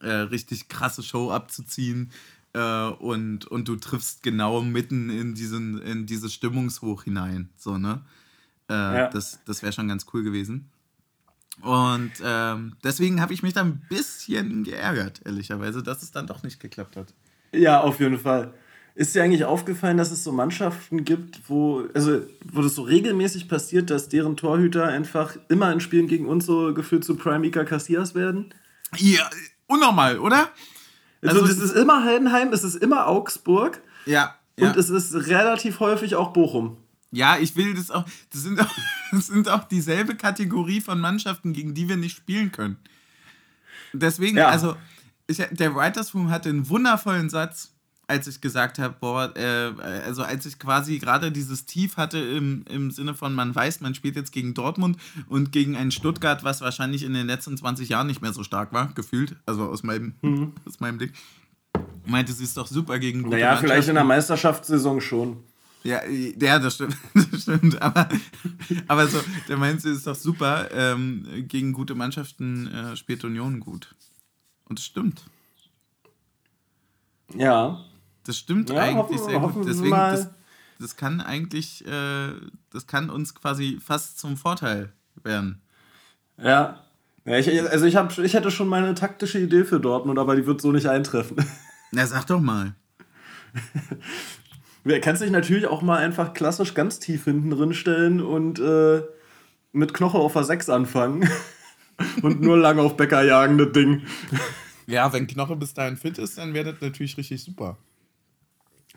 äh, 0.01 0.11
richtig 0.11 0.69
krasse 0.69 1.05
Show 1.05 1.31
abzuziehen 1.31 2.11
und, 2.55 3.47
und 3.47 3.67
du 3.67 3.77
triffst 3.77 4.23
genau 4.23 4.61
mitten 4.61 5.09
in, 5.09 5.35
diesen, 5.35 5.81
in 5.81 6.05
dieses 6.05 6.35
Stimmungshoch 6.35 7.05
hinein. 7.05 7.49
So, 7.57 7.79
ne? 7.79 8.03
Ja. 8.69 9.09
Das, 9.09 9.39
das 9.47 9.63
wäre 9.63 9.73
schon 9.73 9.89
ganz 9.89 10.05
cool 10.13 10.23
gewesen. 10.23 10.69
Und 11.61 12.13
ähm, 12.25 12.77
deswegen 12.83 13.21
habe 13.21 13.35
ich 13.35 13.43
mich 13.43 13.53
da 13.53 13.61
ein 13.61 13.83
bisschen 13.89 14.65
geärgert, 14.65 15.21
ehrlicherweise, 15.25 15.83
dass 15.83 16.03
es 16.03 16.11
dann 16.11 16.27
doch 16.27 16.43
nicht 16.43 16.61
geklappt 16.61 16.97
hat. 16.97 17.15
Ja, 17.53 17.81
auf 17.81 18.01
jeden 18.01 18.19
Fall. 18.19 18.55
Ist 18.95 19.15
dir 19.15 19.23
eigentlich 19.23 19.45
aufgefallen, 19.45 19.97
dass 19.97 20.11
es 20.11 20.25
so 20.25 20.33
Mannschaften 20.33 21.05
gibt, 21.05 21.49
wo, 21.49 21.85
also, 21.95 22.21
wo 22.45 22.63
das 22.63 22.75
so 22.75 22.83
regelmäßig 22.83 23.49
passiert, 23.49 23.91
dass 23.91 24.09
deren 24.09 24.37
Torhüter 24.37 24.87
einfach 24.87 25.37
immer 25.49 25.73
in 25.73 25.81
Spielen 25.81 26.09
gegen 26.09 26.27
uns 26.27 26.47
so 26.47 26.75
gefühlt 26.75 27.05
zu 27.05 27.17
Prime 27.17 27.47
Ica 27.47 27.65
Cassias 27.65 28.15
werden? 28.15 28.55
Ja, 28.97 29.29
unnormal, 29.67 30.19
oder? 30.19 30.51
Also, 31.23 31.41
also 31.41 31.47
das 31.47 31.59
ist 31.59 31.77
immer 31.77 32.05
Heidenheim, 32.05 32.53
es 32.53 32.65
ist 32.65 32.75
immer 32.75 33.07
Augsburg. 33.07 33.81
Ja, 34.05 34.35
ja. 34.59 34.69
Und 34.69 34.77
es 34.77 34.91
ist 34.91 35.15
relativ 35.29 35.81
häufig 35.81 36.15
auch 36.15 36.33
Bochum. 36.33 36.77
Ja, 37.13 37.37
ich 37.39 37.55
will 37.57 37.75
das 37.75 37.91
auch. 37.91 38.05
Das 38.31 38.43
sind 38.43 38.61
auch, 38.61 38.75
das 39.13 39.29
sind 39.29 39.49
auch 39.49 39.65
dieselbe 39.65 40.17
Kategorie 40.17 40.81
von 40.81 40.99
Mannschaften, 40.99 41.53
gegen 41.53 41.75
die 41.75 41.89
wir 41.89 41.97
nicht 41.97 42.17
spielen 42.17 42.51
können. 42.51 42.79
Deswegen, 43.93 44.39
ja. 44.39 44.49
also 44.49 44.77
ich, 45.27 45.37
der 45.51 45.75
Writers 45.75 46.15
Room 46.15 46.31
hatte 46.31 46.49
einen 46.49 46.69
wundervollen 46.69 47.29
Satz, 47.29 47.75
als 48.09 48.27
ich 48.27 48.41
gesagt 48.41 48.79
habe, 48.79 48.97
boah, 48.99 49.33
äh, 49.37 49.73
also 50.05 50.23
als 50.23 50.47
ich 50.47 50.59
quasi 50.59 50.99
gerade 50.99 51.31
dieses 51.31 51.67
Tief 51.67 51.99
hatte 51.99 52.19
im, 52.19 52.65
im 52.69 52.91
Sinne 52.91 53.15
von, 53.15 53.35
man 53.35 53.55
weiß, 53.55 53.81
man 53.81 53.95
spielt 53.95 54.17
jetzt 54.17 54.33
gegen 54.33 54.55
Dortmund 54.55 54.97
und 55.29 55.53
gegen 55.53 55.77
ein 55.77 55.91
Stuttgart, 55.91 56.43
was 56.45 56.63
wahrscheinlich 56.63 57.05
in 57.05 57.15
den 57.15 57.27
letzten 57.27 57.57
20 57.57 57.91
Jahren 57.91 58.07
nicht 58.07 58.23
mehr 58.23 58.33
so 58.33 58.43
stark 58.43 58.73
war, 58.73 58.93
gefühlt, 58.95 59.37
also 59.47 59.65
aus 59.65 59.83
meinem, 59.83 60.15
mhm. 60.23 60.53
aus 60.67 60.81
meinem 60.81 60.99
Blick. 60.99 61.13
Meinte, 62.05 62.33
sie 62.33 62.45
ist 62.45 62.57
doch 62.57 62.67
super 62.67 62.99
gegen 62.99 63.23
gute 63.23 63.37
Naja, 63.37 63.57
vielleicht 63.57 63.89
in 63.89 63.95
der 63.95 64.05
Meisterschaftssaison 64.05 65.01
schon. 65.01 65.37
Ja, 65.85 66.05
ja, 66.07 66.59
das 66.59 66.75
stimmt. 66.75 66.97
Das 67.33 67.43
stimmt. 67.43 67.81
Aber, 67.83 68.09
aber 68.89 69.07
so, 69.07 69.19
der 69.49 69.79
sie 69.79 69.91
ist 69.91 70.07
doch 70.07 70.15
super. 70.15 70.71
Ähm, 70.73 71.27
gegen 71.49 71.73
gute 71.73 71.95
Mannschaften 71.95 72.69
äh, 72.69 72.97
spielt 72.97 73.25
Union 73.25 73.61
gut. 73.61 73.95
Und 74.69 74.79
das 74.79 74.87
stimmt. 74.87 75.23
Ja. 77.35 77.85
Das 78.25 78.39
stimmt 78.39 78.71
ja, 78.71 78.77
eigentlich 78.77 79.21
hoffen, 79.21 79.31
sehr 79.31 79.41
gut. 79.41 79.67
Deswegen, 79.67 79.91
das, 79.91 80.31
das 80.79 80.97
kann 80.97 81.21
eigentlich, 81.21 81.85
äh, 81.87 82.33
das 82.71 82.87
kann 82.87 83.11
uns 83.11 83.35
quasi 83.35 83.79
fast 83.85 84.19
zum 84.19 84.37
Vorteil 84.37 84.93
werden. 85.25 85.61
Ja. 86.39 86.85
ja 87.25 87.39
ich, 87.39 87.49
also 87.71 87.87
ich, 87.87 87.97
hab, 87.97 88.17
ich 88.19 88.35
hätte 88.35 88.51
schon 88.51 88.69
meine 88.69 88.95
taktische 88.95 89.41
Idee 89.41 89.65
für 89.65 89.81
Dortmund, 89.81 90.19
aber 90.19 90.37
die 90.37 90.47
wird 90.47 90.61
so 90.61 90.71
nicht 90.71 90.87
eintreffen. 90.87 91.37
Na, 91.91 92.07
sag 92.07 92.27
doch 92.27 92.41
mal. 92.41 92.75
Du 94.85 95.01
kannst 95.01 95.23
dich 95.23 95.31
natürlich 95.31 95.67
auch 95.67 95.83
mal 95.83 95.99
einfach 95.99 96.35
klassisch 96.35 96.75
ganz 96.75 96.99
tief 96.99 97.25
hinten 97.25 97.51
drin 97.51 97.73
stellen 97.73 98.21
und 98.21 98.59
äh, 98.59 99.03
mit 99.73 99.95
Knoche 99.95 100.19
auf 100.19 100.33
der 100.33 100.45
6 100.45 100.69
anfangen. 100.71 101.29
und 102.23 102.41
nur 102.41 102.57
lang 102.57 102.79
auf 102.79 102.97
Bäcker 102.97 103.23
jagen, 103.23 103.59
das 103.59 103.73
Ding. 103.73 104.03
Ja, 104.87 105.13
wenn 105.13 105.27
Knoche 105.27 105.57
bis 105.57 105.75
dahin 105.75 105.97
fit 105.97 106.19
ist, 106.19 106.37
dann 106.39 106.53
wäre 106.55 106.73
das 106.73 106.81
natürlich 106.81 107.17
richtig 107.17 107.43
super. 107.43 107.79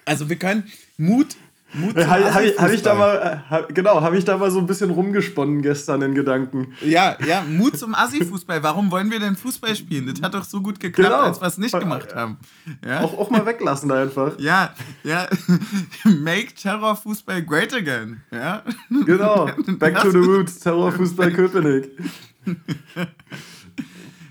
Also 0.05 0.29
wir 0.29 0.37
können 0.37 0.63
Mut 0.97 1.35
Mut 1.73 1.97
äh, 1.97 2.05
habe 2.05 2.33
hab 2.33 2.43
ich, 2.43 2.57
hab 2.57 2.71
ich 2.71 2.81
da 2.81 2.93
mal, 2.93 3.43
hab, 3.49 3.73
genau, 3.73 4.01
habe 4.01 4.17
ich 4.17 4.23
da 4.23 4.37
mal 4.37 4.51
so 4.51 4.59
ein 4.59 4.67
bisschen 4.67 4.91
rumgesponnen 4.91 5.61
gestern 5.61 6.01
in 6.03 6.15
Gedanken. 6.15 6.73
Ja, 6.81 7.17
ja, 7.25 7.41
Mut 7.41 7.77
zum 7.77 7.95
Assi-Fußball. 7.95 8.63
Warum 8.63 8.91
wollen 8.91 9.11
wir 9.11 9.19
denn 9.19 9.35
Fußball 9.35 9.75
spielen? 9.75 10.07
Das 10.07 10.21
hat 10.21 10.33
doch 10.33 10.43
so 10.43 10.61
gut 10.61 10.79
geklappt, 10.79 11.11
genau. 11.11 11.23
als 11.23 11.41
wir 11.41 11.47
es 11.47 11.57
nicht 11.57 11.77
gemacht 11.77 12.15
haben. 12.15 12.37
Ja? 12.85 13.01
Auch, 13.01 13.17
auch 13.17 13.29
mal 13.29 13.45
weglassen 13.45 13.91
einfach. 13.91 14.33
Ja, 14.45 14.75
ja. 15.03 15.27
Make 16.03 16.53
Terror-Fußball 16.53 17.41
great 17.43 17.73
again. 17.73 18.21
Ja? 18.31 18.63
Genau. 19.05 19.49
Back 19.79 19.99
to 20.01 20.11
the 20.11 20.17
roots. 20.17 20.59
Terror-Fußball 20.59 21.31
Köpenick. 21.31 21.89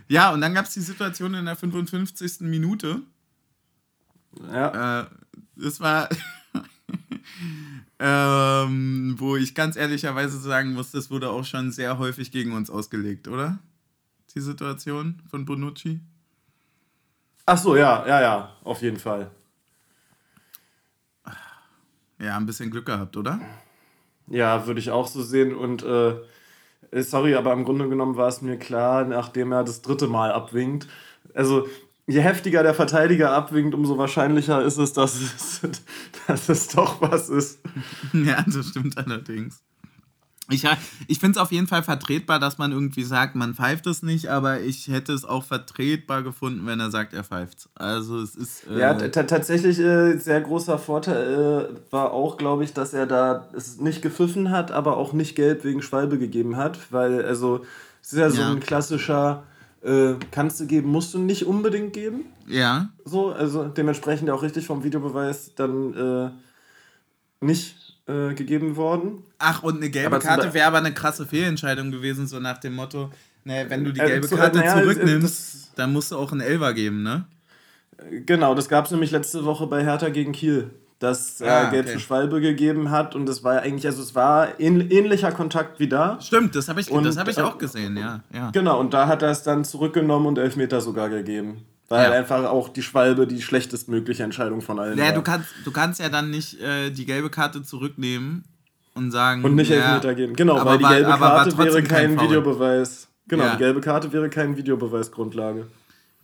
ja, 0.07 0.33
und 0.33 0.41
dann 0.41 0.55
gab 0.55 0.67
es 0.67 0.75
die 0.75 0.81
Situation 0.81 1.35
in 1.35 1.47
der 1.47 1.57
55. 1.57 2.43
Minute. 2.43 3.01
Ja. 4.53 5.01
Äh, 5.01 5.07
das 5.57 5.81
war 5.81 6.09
ähm, 7.99 9.15
wo 9.19 9.37
ich 9.37 9.55
ganz 9.55 9.77
ehrlicherweise 9.77 10.39
sagen 10.39 10.75
muss, 10.75 10.91
das 10.91 11.11
wurde 11.11 11.31
auch 11.31 11.45
schon 11.45 11.73
sehr 11.73 11.99
häufig 11.99 12.33
gegen 12.33 12.53
uns 12.53 12.71
ausgelegt, 12.71 13.29
oder? 13.29 13.59
Die 14.35 14.41
Situation 14.41 15.23
von 15.31 15.45
Bonucci? 15.45 16.01
Ach 17.47 17.59
so, 17.59 17.77
ja, 17.77 18.07
ja, 18.07 18.21
ja, 18.21 18.57
auf 18.65 18.83
jeden 18.83 18.99
Fall. 18.99 19.31
Ja, 22.19 22.37
ein 22.37 22.47
bisschen 22.47 22.71
Glück 22.71 22.87
gehabt, 22.87 23.17
oder? 23.17 23.41
Ja, 24.29 24.67
würde 24.67 24.81
ich 24.81 24.91
auch 24.91 25.07
so 25.07 25.23
sehen. 25.23 25.55
Und 25.55 25.83
äh, 25.83 26.15
sorry, 27.03 27.35
aber 27.35 27.53
im 27.53 27.65
Grunde 27.65 27.89
genommen 27.89 28.17
war 28.17 28.29
es 28.29 28.41
mir 28.41 28.59
klar, 28.59 29.05
nachdem 29.05 29.53
er 29.53 29.65
das 29.65 29.83
dritte 29.83 30.07
Mal 30.07 30.33
abwinkt. 30.33 30.89
Also 31.35 31.67
je 32.07 32.21
heftiger 32.21 32.63
der 32.63 32.75
Verteidiger 32.75 33.33
abwinkt, 33.33 33.75
umso 33.75 33.99
wahrscheinlicher 33.99 34.63
ist 34.63 34.79
es, 34.79 34.93
dass 34.93 35.15
es, 35.21 35.61
dass 36.27 36.49
es 36.49 36.69
doch 36.69 37.01
was 37.01 37.29
ist. 37.29 37.61
Ja, 38.13 38.45
das 38.47 38.69
stimmt 38.69 38.97
allerdings. 38.99 39.63
Ich, 40.51 40.67
ich 41.09 41.21
finde 41.21 41.39
es 41.39 41.43
auf 41.43 41.53
jeden 41.53 41.67
Fall 41.67 41.83
vertretbar, 41.83 42.39
dass 42.39 42.59
man 42.59 42.71
irgendwie 42.71 43.03
sagt, 43.03 43.35
man 43.35 43.55
pfeift 43.55 43.87
es 43.87 44.03
nicht, 44.03 44.29
aber 44.29 44.61
ich 44.61 44.89
hätte 44.89 45.15
es 45.15 45.25
auch 45.25 45.43
vertretbar 45.43 46.23
gefunden, 46.23 46.67
wenn 46.67 46.81
er 46.81 46.91
sagt, 46.91 47.15
er 47.15 47.25
pfeift 47.25 47.71
Also 47.75 48.21
es 48.21 48.37
ist. 48.37 48.67
Äh 48.69 48.81
ja, 48.81 48.95
tatsächlich 48.95 49.79
äh, 49.79 50.19
sehr 50.19 50.43
großer 50.43 50.79
Vorteil 50.79 51.71
äh, 51.73 51.93
war 51.93 52.13
auch, 52.13 52.37
glaube 52.37 52.63
ich, 52.63 52.75
dass 52.75 52.93
er 52.93 53.07
da 53.07 53.49
es 53.55 53.81
nicht 53.81 54.03
gepfiffen 54.03 54.51
hat, 54.51 54.71
aber 54.71 54.99
auch 54.99 55.15
nicht 55.15 55.35
Geld 55.35 55.65
wegen 55.65 55.81
Schwalbe 55.81 56.19
gegeben 56.19 56.59
hat, 56.59 56.79
weil 56.93 57.25
also 57.25 57.65
es 58.03 58.13
ist 58.13 58.19
ja 58.19 58.29
so 58.29 58.43
ja. 58.43 58.51
ein 58.51 58.61
klassischer 58.61 59.45
äh, 59.85 60.15
kannst 60.31 60.61
du 60.61 60.67
geben, 60.67 60.89
musst 60.91 61.15
du 61.15 61.19
nicht 61.19 61.47
unbedingt 61.47 61.93
geben. 61.93 62.25
Ja. 62.47 62.89
So, 63.05 63.33
also 63.33 63.65
dementsprechend 63.65 64.31
auch 64.31 64.43
richtig 64.43 64.67
vom 64.67 64.83
Videobeweis 64.83 65.55
dann 65.55 65.95
äh, 65.95 67.45
nicht 67.45 67.77
äh, 68.07 68.35
gegeben 68.35 68.77
worden. 68.77 69.23
Ach, 69.39 69.63
und 69.63 69.77
eine 69.77 69.91
gelbe 69.91 70.17
aber 70.17 70.19
Karte 70.21 70.55
wäre 70.55 70.67
aber 70.67 70.79
eine 70.79 70.95
krasse 70.95 71.27
Fehlentscheidung 71.27 71.91
gewesen, 71.91 72.27
so 72.27 72.41
nach 72.41 72.59
dem 72.59 72.75
Motto, 72.75 73.11
ne, 73.45 73.67
wenn 73.69 73.85
du 73.85 73.93
die 73.93 74.01
äh, 74.01 74.07
gelbe 74.07 74.29
zu, 74.29 74.37
Karte 74.37 74.59
naja, 74.59 74.81
zurücknimmst, 74.81 75.73
dann 75.77 75.93
musst 75.93 76.13
du 76.13 76.17
auch 76.17 76.33
einen 76.33 76.41
Elver 76.41 76.73
geben, 76.73 77.03
ne? 77.03 77.27
Genau, 78.27 78.55
das 78.55 78.69
gab 78.69 78.87
es 78.87 78.91
nämlich 78.91 79.11
letzte 79.11 79.45
Woche 79.45 79.67
bei 79.67 79.85
Hertha 79.85 80.09
gegen 80.09 80.33
Kiel 80.33 80.71
dass 81.05 81.41
er 81.41 81.67
ah, 81.67 81.71
Geld 81.71 81.85
okay. 81.85 81.95
für 81.95 82.01
Schwalbe 82.01 82.41
gegeben 82.41 82.91
hat 82.91 83.15
und 83.15 83.29
es 83.29 83.45
war 83.45 83.61
eigentlich, 83.61 83.87
also 83.87 84.03
es 84.03 84.15
war 84.15 84.59
ähnlicher 84.59 85.33
Kontakt 85.33 85.79
wie 85.79 85.89
da. 85.89 86.19
Stimmt, 86.21 86.57
das 86.57 86.69
habe 86.69 86.81
ich, 86.81 86.91
hab 86.91 87.29
ich 87.29 87.41
auch 87.41 87.59
gesehen, 87.59 87.97
ja, 87.97 88.21
ja. 88.33 88.51
Genau, 88.53 88.81
und 88.81 88.95
da 88.95 89.07
hat 89.07 89.23
er 89.23 89.31
es 89.31 89.43
dann 89.43 89.65
zurückgenommen 89.65 90.27
und 90.27 90.39
Elfmeter 90.39 90.81
sogar 90.81 91.11
gegeben. 91.11 91.59
Weil 91.91 92.11
ja. 92.11 92.17
einfach 92.17 92.45
auch 92.45 92.71
die 92.71 92.83
Schwalbe 92.83 93.27
die 93.27 93.43
schlechtestmögliche 93.43 94.23
Entscheidung 94.23 94.63
von 94.63 94.79
allen 94.79 94.97
ja, 94.97 95.05
war. 95.05 95.13
Du 95.13 95.23
kannst, 95.23 95.49
du 95.67 95.71
kannst 95.71 96.01
ja 96.01 96.09
dann 96.09 96.31
nicht 96.31 96.59
äh, 96.59 96.89
die 96.89 97.05
gelbe 97.05 97.29
Karte 97.29 97.63
zurücknehmen 97.63 98.45
und 98.95 99.11
sagen. 99.11 99.45
Und 99.45 99.55
nicht 99.55 99.71
ja, 99.71 99.77
Elfmeter 99.77 100.15
geben. 100.15 100.35
Genau, 100.35 100.65
weil 100.65 100.79
die 100.79 100.85
gelbe 100.85 101.11
war, 101.11 101.19
Karte 101.19 101.59
wäre 101.59 101.83
kein, 101.83 102.17
kein 102.17 102.21
Videobeweis. 102.21 103.09
Genau, 103.29 103.45
ja. 103.45 103.53
die 103.53 103.59
gelbe 103.59 103.83
Karte 103.83 104.11
wäre 104.15 104.31
kein 104.31 104.57
Videobeweisgrundlage. 104.57 105.67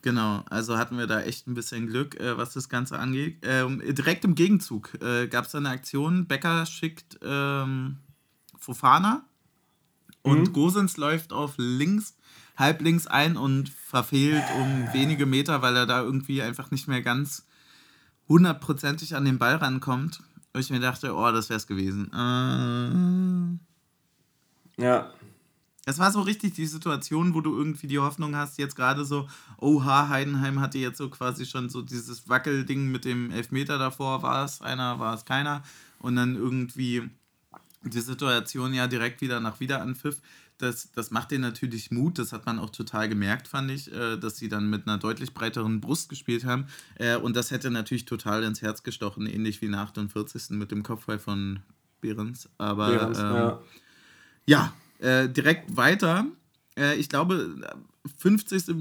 Genau, 0.02 0.42
also 0.48 0.78
hatten 0.78 0.96
wir 0.96 1.06
da 1.06 1.20
echt 1.20 1.46
ein 1.46 1.54
bisschen 1.54 1.86
Glück, 1.86 2.18
äh, 2.18 2.38
was 2.38 2.54
das 2.54 2.68
Ganze 2.70 2.98
angeht. 2.98 3.38
Ähm, 3.42 3.82
direkt 3.84 4.24
im 4.24 4.34
Gegenzug 4.34 4.94
äh, 5.02 5.28
gab 5.28 5.44
es 5.44 5.54
eine 5.54 5.68
Aktion, 5.68 6.26
Becker 6.26 6.64
schickt 6.64 7.18
ähm, 7.22 7.98
Fofana 8.58 9.24
und 10.22 10.48
mhm. 10.48 10.52
Gosens 10.52 10.96
läuft 10.96 11.32
auf 11.34 11.54
links, 11.58 12.16
halb 12.56 12.80
links 12.80 13.06
ein 13.06 13.36
und 13.36 13.68
verfehlt 13.68 14.44
um 14.58 14.88
wenige 14.94 15.26
Meter, 15.26 15.60
weil 15.60 15.76
er 15.76 15.86
da 15.86 16.02
irgendwie 16.02 16.40
einfach 16.40 16.70
nicht 16.70 16.88
mehr 16.88 17.02
ganz 17.02 17.46
hundertprozentig 18.28 19.16
an 19.16 19.26
den 19.26 19.38
Ball 19.38 19.56
rankommt. 19.56 20.22
Und 20.52 20.60
ich 20.60 20.70
mir 20.70 20.80
dachte, 20.80 21.14
oh, 21.14 21.30
das 21.30 21.48
wäre 21.50 21.58
es 21.58 21.66
gewesen. 21.66 22.10
Äh, 24.78 24.82
ja, 24.82 25.12
es 25.90 25.98
war 25.98 26.12
so 26.12 26.20
richtig 26.20 26.54
die 26.54 26.66
Situation, 26.66 27.34
wo 27.34 27.40
du 27.40 27.56
irgendwie 27.56 27.86
die 27.86 27.98
Hoffnung 27.98 28.36
hast, 28.36 28.58
jetzt 28.58 28.76
gerade 28.76 29.04
so, 29.04 29.28
oha, 29.58 30.08
Heidenheim 30.08 30.60
hatte 30.60 30.78
jetzt 30.78 30.98
so 30.98 31.10
quasi 31.10 31.46
schon 31.46 31.68
so 31.68 31.82
dieses 31.82 32.28
Wackelding 32.28 32.90
mit 32.90 33.04
dem 33.04 33.30
Elfmeter 33.30 33.78
davor, 33.78 34.22
war 34.22 34.44
es 34.44 34.62
einer, 34.62 34.98
war 34.98 35.14
es 35.14 35.24
keiner. 35.24 35.62
Und 35.98 36.16
dann 36.16 36.36
irgendwie 36.36 37.10
die 37.82 38.00
Situation 38.00 38.72
ja 38.72 38.86
direkt 38.86 39.20
wieder 39.20 39.40
nach 39.40 39.60
Wiederanpfiff. 39.60 40.20
Das, 40.58 40.92
das 40.92 41.10
macht 41.10 41.30
denen 41.30 41.42
natürlich 41.42 41.90
Mut, 41.90 42.18
das 42.18 42.32
hat 42.32 42.44
man 42.44 42.58
auch 42.58 42.70
total 42.70 43.08
gemerkt, 43.08 43.48
fand 43.48 43.70
ich, 43.70 43.90
äh, 43.92 44.18
dass 44.18 44.36
sie 44.36 44.50
dann 44.50 44.68
mit 44.68 44.86
einer 44.86 44.98
deutlich 44.98 45.32
breiteren 45.32 45.80
Brust 45.80 46.10
gespielt 46.10 46.44
haben. 46.44 46.66
Äh, 46.96 47.16
und 47.16 47.34
das 47.34 47.50
hätte 47.50 47.70
natürlich 47.70 48.04
total 48.04 48.44
ins 48.44 48.60
Herz 48.60 48.82
gestochen, 48.82 49.26
ähnlich 49.26 49.62
wie 49.62 49.68
nach 49.68 49.88
48. 49.88 50.50
mit 50.50 50.70
dem 50.70 50.82
Kopfball 50.82 51.18
von 51.18 51.60
Behrens. 52.02 52.48
Aber 52.58 52.90
Behrens, 52.90 53.18
ähm, 53.18 53.24
ja. 53.24 53.60
ja, 54.44 54.72
äh, 55.00 55.28
direkt 55.28 55.76
weiter. 55.76 56.26
Äh, 56.76 56.96
ich 56.96 57.08
glaube, 57.08 57.56
50. 58.18 58.74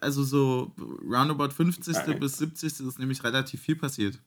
also 0.00 0.22
so 0.24 0.72
roundabout 1.02 1.50
50. 1.50 1.96
Okay. 1.96 2.14
bis 2.14 2.38
70. 2.38 2.80
ist 2.80 2.98
nämlich 2.98 3.22
relativ 3.24 3.60
viel 3.60 3.76
passiert. 3.76 4.18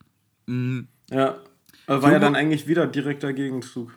Mhm. 0.46 0.88
Ja, 1.10 1.38
war 1.86 1.96
Jogo, 1.96 2.08
ja 2.08 2.18
dann 2.18 2.34
eigentlich 2.34 2.66
wieder 2.66 2.86
direkter 2.86 3.32
Gegenzug. 3.32 3.92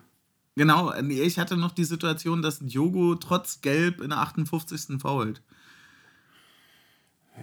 Genau, 0.56 0.94
ich 0.94 1.38
hatte 1.38 1.58
noch 1.58 1.72
die 1.72 1.84
Situation, 1.84 2.42
dass 2.42 2.60
Diogo 2.60 3.16
trotz 3.16 3.60
Gelb 3.62 4.00
in 4.00 4.10
der 4.10 4.20
58. 4.20 5.02
fault. 5.02 5.42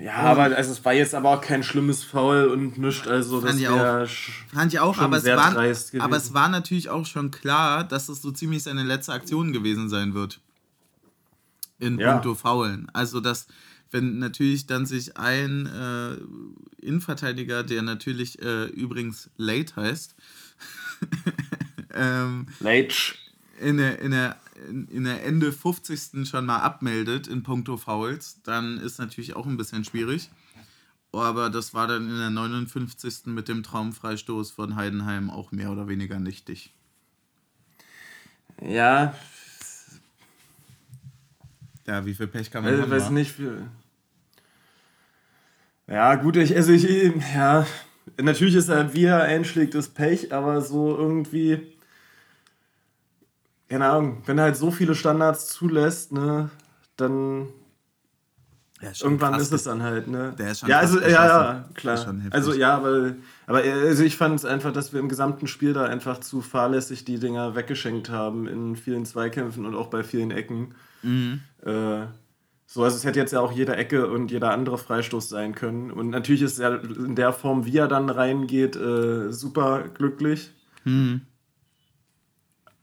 Ja, 0.00 0.14
aber 0.14 0.56
also 0.56 0.72
es 0.72 0.84
war 0.84 0.94
jetzt 0.94 1.14
aber 1.14 1.30
auch 1.30 1.40
kein 1.40 1.62
schlimmes 1.62 2.02
Foul 2.02 2.46
und 2.46 2.78
nichts, 2.78 3.06
also 3.06 3.40
fand 3.40 3.52
das 3.52 3.60
ich 3.60 3.68
auch. 3.68 4.06
Fand 4.54 4.72
ich 4.72 4.80
auch, 4.80 4.98
aber 4.98 5.18
es, 5.18 5.26
war, 5.26 5.56
aber 6.00 6.16
es 6.16 6.32
war 6.32 6.48
natürlich 6.48 6.88
auch 6.88 7.04
schon 7.04 7.30
klar, 7.30 7.84
dass 7.84 8.08
es 8.08 8.22
so 8.22 8.30
ziemlich 8.30 8.62
seine 8.62 8.84
letzte 8.84 9.12
Aktion 9.12 9.52
gewesen 9.52 9.90
sein 9.90 10.14
wird. 10.14 10.40
In 11.78 11.98
ja. 11.98 12.12
puncto 12.12 12.34
Faulen. 12.34 12.88
Also, 12.94 13.20
dass, 13.20 13.48
wenn 13.90 14.18
natürlich 14.18 14.66
dann 14.66 14.86
sich 14.86 15.16
ein 15.18 15.66
äh, 15.66 16.84
Innenverteidiger, 16.84 17.62
der 17.62 17.82
natürlich 17.82 18.40
äh, 18.40 18.64
übrigens 18.66 19.28
Late 19.36 19.76
heißt, 19.76 20.14
ähm, 21.94 22.46
Late. 22.60 22.94
In 23.60 23.76
der, 23.76 23.98
in 23.98 24.12
der 24.12 24.36
in, 24.68 25.04
der 25.04 25.24
Ende 25.24 25.52
50. 25.52 26.28
schon 26.28 26.46
mal 26.46 26.58
abmeldet 26.58 27.26
in 27.26 27.42
puncto 27.42 27.76
Fouls, 27.76 28.40
dann 28.42 28.78
ist 28.78 28.98
natürlich 28.98 29.34
auch 29.34 29.46
ein 29.46 29.56
bisschen 29.56 29.84
schwierig. 29.84 30.30
Aber 31.12 31.50
das 31.50 31.74
war 31.74 31.86
dann 31.86 32.08
in 32.08 32.16
der 32.16 32.30
59. 32.30 33.26
mit 33.26 33.48
dem 33.48 33.62
Traumfreistoß 33.62 34.50
von 34.50 34.76
Heidenheim 34.76 35.30
auch 35.30 35.52
mehr 35.52 35.70
oder 35.70 35.86
weniger 35.86 36.18
nichtig. 36.18 36.72
Ja. 38.60 39.14
Ja, 41.86 42.06
wie 42.06 42.14
viel 42.14 42.28
Pech 42.28 42.50
kann 42.50 42.64
man 42.64 42.74
ich 42.74 42.80
haben? 42.80 42.90
weiß 42.90 43.10
nicht, 43.10 43.38
wie. 43.38 43.50
Ja, 45.86 46.14
gut, 46.14 46.36
ich, 46.36 46.56
also 46.56 46.72
ich, 46.72 46.84
ja, 47.34 47.66
natürlich 48.16 48.54
ist 48.54 48.68
er, 48.68 48.94
wie 48.94 49.04
er 49.04 49.22
einschlägt, 49.22 49.74
das 49.74 49.88
Pech, 49.88 50.32
aber 50.32 50.62
so 50.62 50.96
irgendwie 50.96 51.74
keine 53.72 53.88
Ahnung, 53.88 54.18
wenn 54.26 54.36
er 54.36 54.44
halt 54.44 54.56
so 54.56 54.70
viele 54.70 54.94
Standards 54.94 55.48
zulässt, 55.48 56.12
ne, 56.12 56.50
dann 56.96 57.48
ja, 58.82 58.90
irgendwann 59.00 59.40
ist 59.40 59.50
es 59.50 59.62
dann 59.62 59.82
halt, 59.82 60.08
ne? 60.08 60.34
Der 60.38 60.50
ist 60.50 60.60
schon 60.60 60.68
ja, 60.68 60.78
also 60.78 61.00
ja, 61.00 61.08
ja, 61.08 61.64
klar. 61.72 62.14
Also 62.30 62.52
ja, 62.52 62.76
aber, 62.76 63.14
aber 63.46 63.62
also 63.62 64.02
ich 64.02 64.18
fand 64.18 64.34
es 64.34 64.44
einfach, 64.44 64.72
dass 64.72 64.92
wir 64.92 65.00
im 65.00 65.08
gesamten 65.08 65.46
Spiel 65.46 65.72
da 65.72 65.84
einfach 65.84 66.18
zu 66.18 66.42
fahrlässig 66.42 67.06
die 67.06 67.18
Dinger 67.18 67.54
weggeschenkt 67.54 68.10
haben 68.10 68.46
in 68.46 68.76
vielen 68.76 69.06
Zweikämpfen 69.06 69.64
und 69.64 69.74
auch 69.74 69.86
bei 69.86 70.02
vielen 70.02 70.32
Ecken. 70.32 70.74
Mhm. 71.02 71.40
Äh, 71.64 72.06
so, 72.66 72.82
also 72.84 72.96
es 72.96 73.04
hätte 73.04 73.20
jetzt 73.20 73.32
ja 73.32 73.40
auch 73.40 73.52
jede 73.52 73.76
Ecke 73.76 74.08
und 74.08 74.30
jeder 74.30 74.50
andere 74.50 74.76
Freistoß 74.76 75.30
sein 75.30 75.54
können. 75.54 75.90
Und 75.90 76.10
natürlich 76.10 76.42
ist 76.42 76.58
er 76.58 76.82
in 76.84 77.14
der 77.14 77.32
Form, 77.32 77.64
wie 77.64 77.78
er 77.78 77.88
dann 77.88 78.10
reingeht, 78.10 78.76
äh, 78.76 79.32
super 79.32 79.84
glücklich. 79.94 80.50
Mhm. 80.84 81.22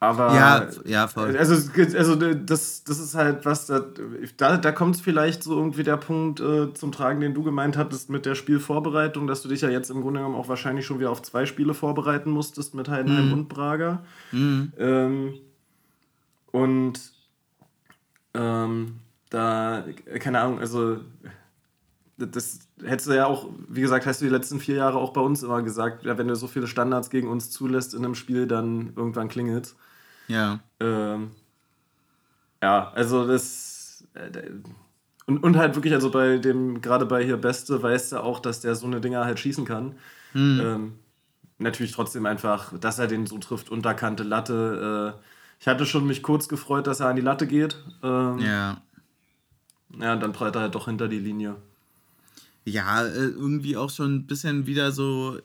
Aber 0.01 0.33
ja, 0.33 0.67
ja, 0.85 1.07
voll. 1.09 1.35
Also, 1.35 1.55
also 1.77 2.15
das, 2.15 2.85
das 2.85 2.99
ist 2.99 3.15
halt 3.15 3.45
was, 3.45 3.67
da, 4.37 4.57
da 4.57 4.71
kommt 4.71 4.95
vielleicht 4.97 5.43
so 5.43 5.57
irgendwie 5.57 5.83
der 5.83 5.97
Punkt 5.97 6.39
äh, 6.39 6.73
zum 6.73 6.93
Tragen, 6.93 7.19
den 7.19 7.33
du 7.33 7.43
gemeint 7.43 7.75
hattest 7.75 8.09
mit 8.09 8.25
der 8.25 8.35
Spielvorbereitung, 8.35 9.27
dass 9.27 9.41
du 9.41 9.49
dich 9.49 9.59
ja 9.59 9.69
jetzt 9.69 9.91
im 9.91 10.01
Grunde 10.01 10.21
genommen 10.21 10.37
auch 10.37 10.47
wahrscheinlich 10.47 10.85
schon 10.85 10.99
wieder 10.99 11.11
auf 11.11 11.21
zwei 11.21 11.45
Spiele 11.45 11.73
vorbereiten 11.73 12.29
musstest 12.29 12.75
mit 12.75 12.87
Heidenheim 12.87 13.27
mhm. 13.27 13.33
und 13.33 13.49
Braga. 13.49 14.03
Mhm. 14.31 14.71
Ähm, 14.77 15.33
und 16.51 17.11
ähm, 18.35 18.99
da, 19.29 19.83
keine 20.19 20.39
Ahnung, 20.39 20.59
also 20.59 20.99
das 22.15 22.59
hättest 22.85 23.09
du 23.09 23.13
ja 23.13 23.25
auch, 23.25 23.49
wie 23.67 23.81
gesagt, 23.81 24.05
hast 24.05 24.21
du 24.21 24.25
die 24.25 24.31
letzten 24.31 24.61
vier 24.61 24.75
Jahre 24.75 24.97
auch 24.97 25.11
bei 25.11 25.21
uns 25.21 25.43
immer 25.43 25.61
gesagt, 25.61 26.05
ja, 26.05 26.17
wenn 26.17 26.29
du 26.29 26.35
so 26.35 26.47
viele 26.47 26.67
Standards 26.67 27.09
gegen 27.09 27.27
uns 27.27 27.49
zulässt 27.49 27.93
in 27.93 28.05
einem 28.05 28.15
Spiel, 28.15 28.47
dann 28.47 28.93
irgendwann 28.95 29.27
klingelt 29.27 29.75
ja. 30.29 30.59
Ähm, 30.79 31.31
ja, 32.61 32.91
also 32.95 33.27
das. 33.27 34.05
Äh, 34.13 34.51
und, 35.25 35.43
und 35.43 35.57
halt 35.57 35.75
wirklich, 35.75 35.93
also 35.93 36.09
bei 36.09 36.37
dem, 36.37 36.81
gerade 36.81 37.05
bei 37.05 37.23
hier 37.23 37.37
Beste, 37.37 37.83
weißt 37.83 38.13
du 38.13 38.23
auch, 38.23 38.39
dass 38.39 38.61
der 38.61 38.75
so 38.75 38.87
eine 38.87 39.01
Dinger 39.01 39.25
halt 39.25 39.39
schießen 39.39 39.65
kann. 39.65 39.95
Mhm. 40.33 40.61
Ähm, 40.63 40.93
natürlich 41.59 41.91
trotzdem 41.91 42.25
einfach, 42.25 42.77
dass 42.79 42.97
er 42.97 43.07
den 43.07 43.27
so 43.27 43.37
trifft, 43.37 43.69
unterkante 43.69 44.23
Latte. 44.23 45.15
Äh, 45.15 45.21
ich 45.59 45.67
hatte 45.67 45.85
schon 45.85 46.07
mich 46.07 46.23
kurz 46.23 46.47
gefreut, 46.47 46.87
dass 46.87 47.01
er 47.01 47.09
an 47.09 47.15
die 47.15 47.21
Latte 47.21 47.45
geht. 47.45 47.77
Ähm, 48.01 48.39
ja. 48.39 48.81
Ja, 49.99 50.13
und 50.13 50.21
dann 50.21 50.33
prallt 50.33 50.55
er 50.55 50.61
halt 50.61 50.75
doch 50.75 50.85
hinter 50.85 51.07
die 51.07 51.19
Linie. 51.19 51.55
Ja, 52.65 53.03
äh, 53.05 53.25
irgendwie 53.25 53.77
auch 53.77 53.89
schon 53.89 54.15
ein 54.15 54.27
bisschen 54.27 54.67
wieder 54.67 54.91
so 54.91 55.39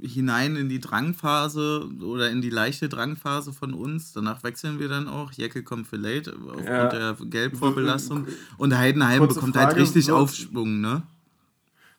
hinein 0.00 0.56
in 0.56 0.68
die 0.68 0.80
Drangphase 0.80 1.88
oder 2.00 2.30
in 2.30 2.42
die 2.42 2.50
leichte 2.50 2.88
Drangphase 2.88 3.52
von 3.52 3.74
uns. 3.74 4.12
Danach 4.12 4.42
wechseln 4.42 4.78
wir 4.78 4.88
dann 4.88 5.08
auch. 5.08 5.32
Jecke 5.32 5.62
kommt 5.62 5.86
für 5.86 5.96
late 5.96 6.34
aufgrund 6.34 6.66
ja. 6.66 6.88
der 6.88 7.16
Gelbvorbelastung. 7.26 8.26
Und 8.58 8.76
Heidenheim 8.76 9.20
Kurze 9.20 9.34
bekommt 9.34 9.56
halt 9.56 9.70
Frage, 9.70 9.80
halt 9.80 9.88
richtig 9.88 10.12
Aufschwung, 10.12 10.80
ne? 10.80 11.02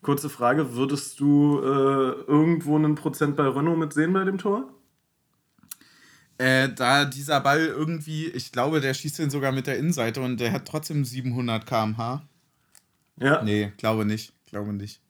Kurze 0.02 0.30
Frage, 0.30 0.76
würdest 0.76 1.20
du 1.20 1.60
äh, 1.60 2.12
irgendwo 2.28 2.76
einen 2.76 2.96
Prozent 2.96 3.36
bei 3.36 3.48
Renault 3.48 3.80
mitsehen 3.80 4.14
bei 4.14 4.24
dem 4.24 4.38
Tor? 4.38 4.70
Äh, 6.38 6.70
da 6.74 7.06
dieser 7.06 7.40
Ball 7.40 7.66
irgendwie, 7.66 8.28
ich 8.28 8.52
glaube, 8.52 8.82
der 8.82 8.94
schießt 8.94 9.20
den 9.20 9.30
sogar 9.30 9.52
mit 9.52 9.68
der 9.68 9.78
Innenseite 9.78 10.22
und 10.22 10.40
der 10.40 10.52
hat 10.52 10.68
trotzdem 10.68 11.06
700 11.06 11.66
km/h. 11.66 12.24
Ja. 13.18 13.44
Nee, 13.44 13.72
glaube 13.78 14.06
nicht. 14.06 14.34
Glaube 14.50 14.74
nicht. 14.74 15.03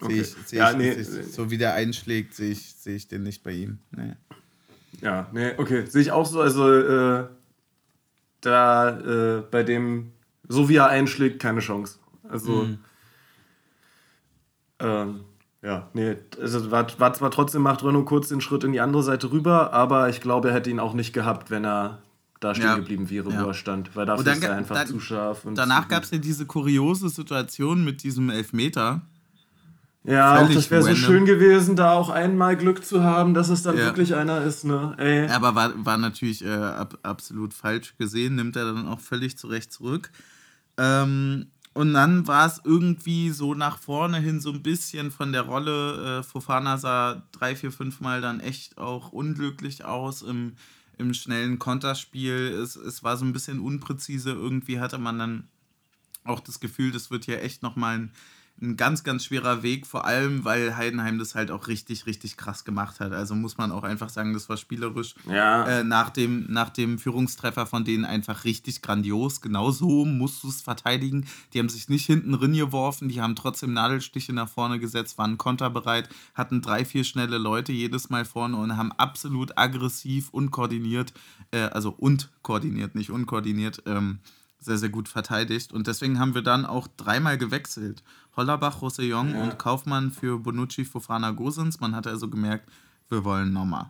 Okay. 0.00 0.22
Sehe 0.22 0.22
ich, 0.22 0.48
seh 0.48 0.56
ja, 0.56 0.70
ich, 0.72 0.76
nee, 0.76 1.02
so 1.02 1.50
wie 1.50 1.58
der 1.58 1.74
einschlägt, 1.74 2.34
sehe 2.34 2.52
ich, 2.52 2.74
seh 2.74 2.96
ich 2.96 3.08
den 3.08 3.22
nicht 3.22 3.42
bei 3.42 3.52
ihm. 3.52 3.78
Nee. 3.90 4.14
Ja, 5.00 5.28
nee, 5.32 5.52
okay. 5.56 5.86
Sehe 5.86 6.02
ich 6.02 6.12
auch 6.12 6.26
so. 6.26 6.40
Also, 6.40 6.72
äh, 6.72 7.26
da 8.40 9.38
äh, 9.38 9.42
bei 9.50 9.62
dem, 9.62 10.12
so 10.48 10.68
wie 10.68 10.76
er 10.76 10.88
einschlägt, 10.88 11.40
keine 11.40 11.60
Chance. 11.60 11.98
Also, 12.28 12.64
mhm. 12.64 12.78
ähm, 14.80 15.20
ja, 15.62 15.88
nee, 15.94 16.16
also 16.40 16.70
war, 16.70 16.86
war 17.00 17.12
zwar 17.14 17.30
trotzdem 17.30 17.62
macht 17.62 17.82
Renault 17.82 18.06
kurz 18.06 18.28
den 18.28 18.40
Schritt 18.40 18.62
in 18.62 18.72
die 18.72 18.80
andere 18.80 19.02
Seite 19.02 19.32
rüber, 19.32 19.72
aber 19.72 20.08
ich 20.08 20.20
glaube, 20.20 20.48
er 20.48 20.54
hätte 20.54 20.70
ihn 20.70 20.78
auch 20.78 20.94
nicht 20.94 21.12
gehabt, 21.12 21.50
wenn 21.50 21.64
er 21.64 22.02
da 22.40 22.54
stehen 22.54 22.66
ja. 22.66 22.76
geblieben 22.76 23.10
wäre, 23.10 23.30
ja. 23.30 23.42
wo 23.42 23.48
er 23.48 23.54
stand. 23.54 23.96
Weil 23.96 24.06
dafür 24.06 24.32
ist 24.32 24.44
er 24.44 24.54
einfach 24.54 24.76
dann, 24.76 24.86
zu 24.86 25.00
scharf. 25.00 25.46
danach 25.54 25.88
gab 25.88 26.04
es 26.04 26.10
ja 26.10 26.18
diese 26.18 26.46
kuriose 26.46 27.08
Situation 27.08 27.84
mit 27.84 28.02
diesem 28.02 28.30
Elfmeter. 28.30 29.02
Ja, 30.06 30.40
auch 30.40 30.48
das 30.48 30.70
wäre 30.70 30.82
so 30.82 30.94
schön 30.94 31.24
gewesen, 31.24 31.74
da 31.74 31.92
auch 31.92 32.10
einmal 32.10 32.56
Glück 32.56 32.84
zu 32.84 33.02
haben, 33.02 33.34
dass 33.34 33.48
es 33.48 33.62
dann 33.62 33.76
ja. 33.76 33.86
wirklich 33.86 34.14
einer 34.14 34.40
ist, 34.42 34.64
ne? 34.64 34.94
Ey. 34.98 35.28
Aber 35.28 35.56
war, 35.56 35.72
war 35.84 35.98
natürlich 35.98 36.44
äh, 36.44 36.54
ab, 36.54 36.98
absolut 37.02 37.52
falsch 37.52 37.96
gesehen, 37.98 38.36
nimmt 38.36 38.54
er 38.54 38.66
dann 38.66 38.86
auch 38.86 39.00
völlig 39.00 39.36
zurecht 39.36 39.72
zurück. 39.72 40.12
Ähm, 40.78 41.46
und 41.74 41.92
dann 41.92 42.26
war 42.28 42.46
es 42.46 42.60
irgendwie 42.64 43.30
so 43.30 43.54
nach 43.54 43.78
vorne 43.78 44.18
hin 44.18 44.40
so 44.40 44.52
ein 44.52 44.62
bisschen 44.62 45.10
von 45.10 45.32
der 45.32 45.42
Rolle. 45.42 46.20
Äh, 46.20 46.22
Fofana 46.22 46.78
sah 46.78 47.22
drei, 47.32 47.56
vier, 47.56 47.72
fünf 47.72 48.00
Mal 48.00 48.20
dann 48.20 48.38
echt 48.38 48.78
auch 48.78 49.10
unglücklich 49.10 49.84
aus 49.84 50.22
im, 50.22 50.52
im 50.98 51.14
schnellen 51.14 51.58
Konterspiel. 51.58 52.56
Es, 52.62 52.76
es 52.76 53.02
war 53.02 53.16
so 53.16 53.24
ein 53.24 53.32
bisschen 53.32 53.58
unpräzise. 53.58 54.30
Irgendwie 54.30 54.78
hatte 54.78 54.98
man 54.98 55.18
dann 55.18 55.48
auch 56.22 56.40
das 56.40 56.60
Gefühl, 56.60 56.92
das 56.92 57.10
wird 57.10 57.24
hier 57.24 57.42
echt 57.42 57.62
nochmal 57.62 57.98
ein 57.98 58.12
ein 58.60 58.76
ganz, 58.76 59.04
ganz 59.04 59.24
schwerer 59.24 59.62
Weg, 59.62 59.86
vor 59.86 60.06
allem, 60.06 60.44
weil 60.44 60.76
Heidenheim 60.76 61.18
das 61.18 61.34
halt 61.34 61.50
auch 61.50 61.68
richtig, 61.68 62.06
richtig 62.06 62.38
krass 62.38 62.64
gemacht 62.64 63.00
hat. 63.00 63.12
Also 63.12 63.34
muss 63.34 63.58
man 63.58 63.70
auch 63.70 63.82
einfach 63.82 64.08
sagen, 64.08 64.32
das 64.32 64.48
war 64.48 64.56
spielerisch 64.56 65.14
ja. 65.28 65.64
äh, 65.66 65.84
nach, 65.84 66.08
dem, 66.08 66.46
nach 66.48 66.70
dem 66.70 66.98
Führungstreffer 66.98 67.66
von 67.66 67.84
denen 67.84 68.06
einfach 68.06 68.44
richtig 68.44 68.80
grandios. 68.80 69.42
Genau 69.42 69.70
so 69.70 70.06
musst 70.06 70.42
du 70.42 70.48
es 70.48 70.62
verteidigen. 70.62 71.26
Die 71.52 71.58
haben 71.58 71.68
sich 71.68 71.88
nicht 71.88 72.06
hinten 72.06 72.38
geworfen, 72.38 73.08
die 73.08 73.20
haben 73.20 73.36
trotzdem 73.36 73.74
Nadelstiche 73.74 74.32
nach 74.32 74.48
vorne 74.48 74.78
gesetzt, 74.78 75.18
waren 75.18 75.36
konterbereit, 75.36 76.08
hatten 76.34 76.62
drei, 76.62 76.84
vier 76.84 77.04
schnelle 77.04 77.38
Leute 77.38 77.72
jedes 77.72 78.08
Mal 78.08 78.24
vorne 78.24 78.56
und 78.56 78.76
haben 78.76 78.92
absolut 78.92 79.58
aggressiv 79.58 80.30
und 80.30 80.50
koordiniert, 80.50 81.12
äh, 81.50 81.62
also 81.62 81.90
und 81.90 82.30
koordiniert, 82.42 82.94
nicht 82.94 83.10
unkoordiniert, 83.10 83.82
ähm, 83.86 84.20
sehr, 84.66 84.76
sehr 84.76 84.90
gut 84.90 85.08
verteidigt. 85.08 85.72
Und 85.72 85.86
deswegen 85.86 86.18
haben 86.18 86.34
wir 86.34 86.42
dann 86.42 86.66
auch 86.66 86.86
dreimal 86.96 87.38
gewechselt. 87.38 88.02
Hollerbach, 88.36 88.82
Roussillon 88.82 89.30
ja. 89.30 89.42
und 89.42 89.58
Kaufmann 89.58 90.10
für 90.10 90.38
Bonucci, 90.38 90.84
Fofana, 90.84 91.30
Gosens. 91.30 91.80
Man 91.80 91.96
hatte 91.96 92.10
also 92.10 92.28
gemerkt, 92.28 92.68
wir 93.08 93.24
wollen 93.24 93.52
nochmal. 93.52 93.86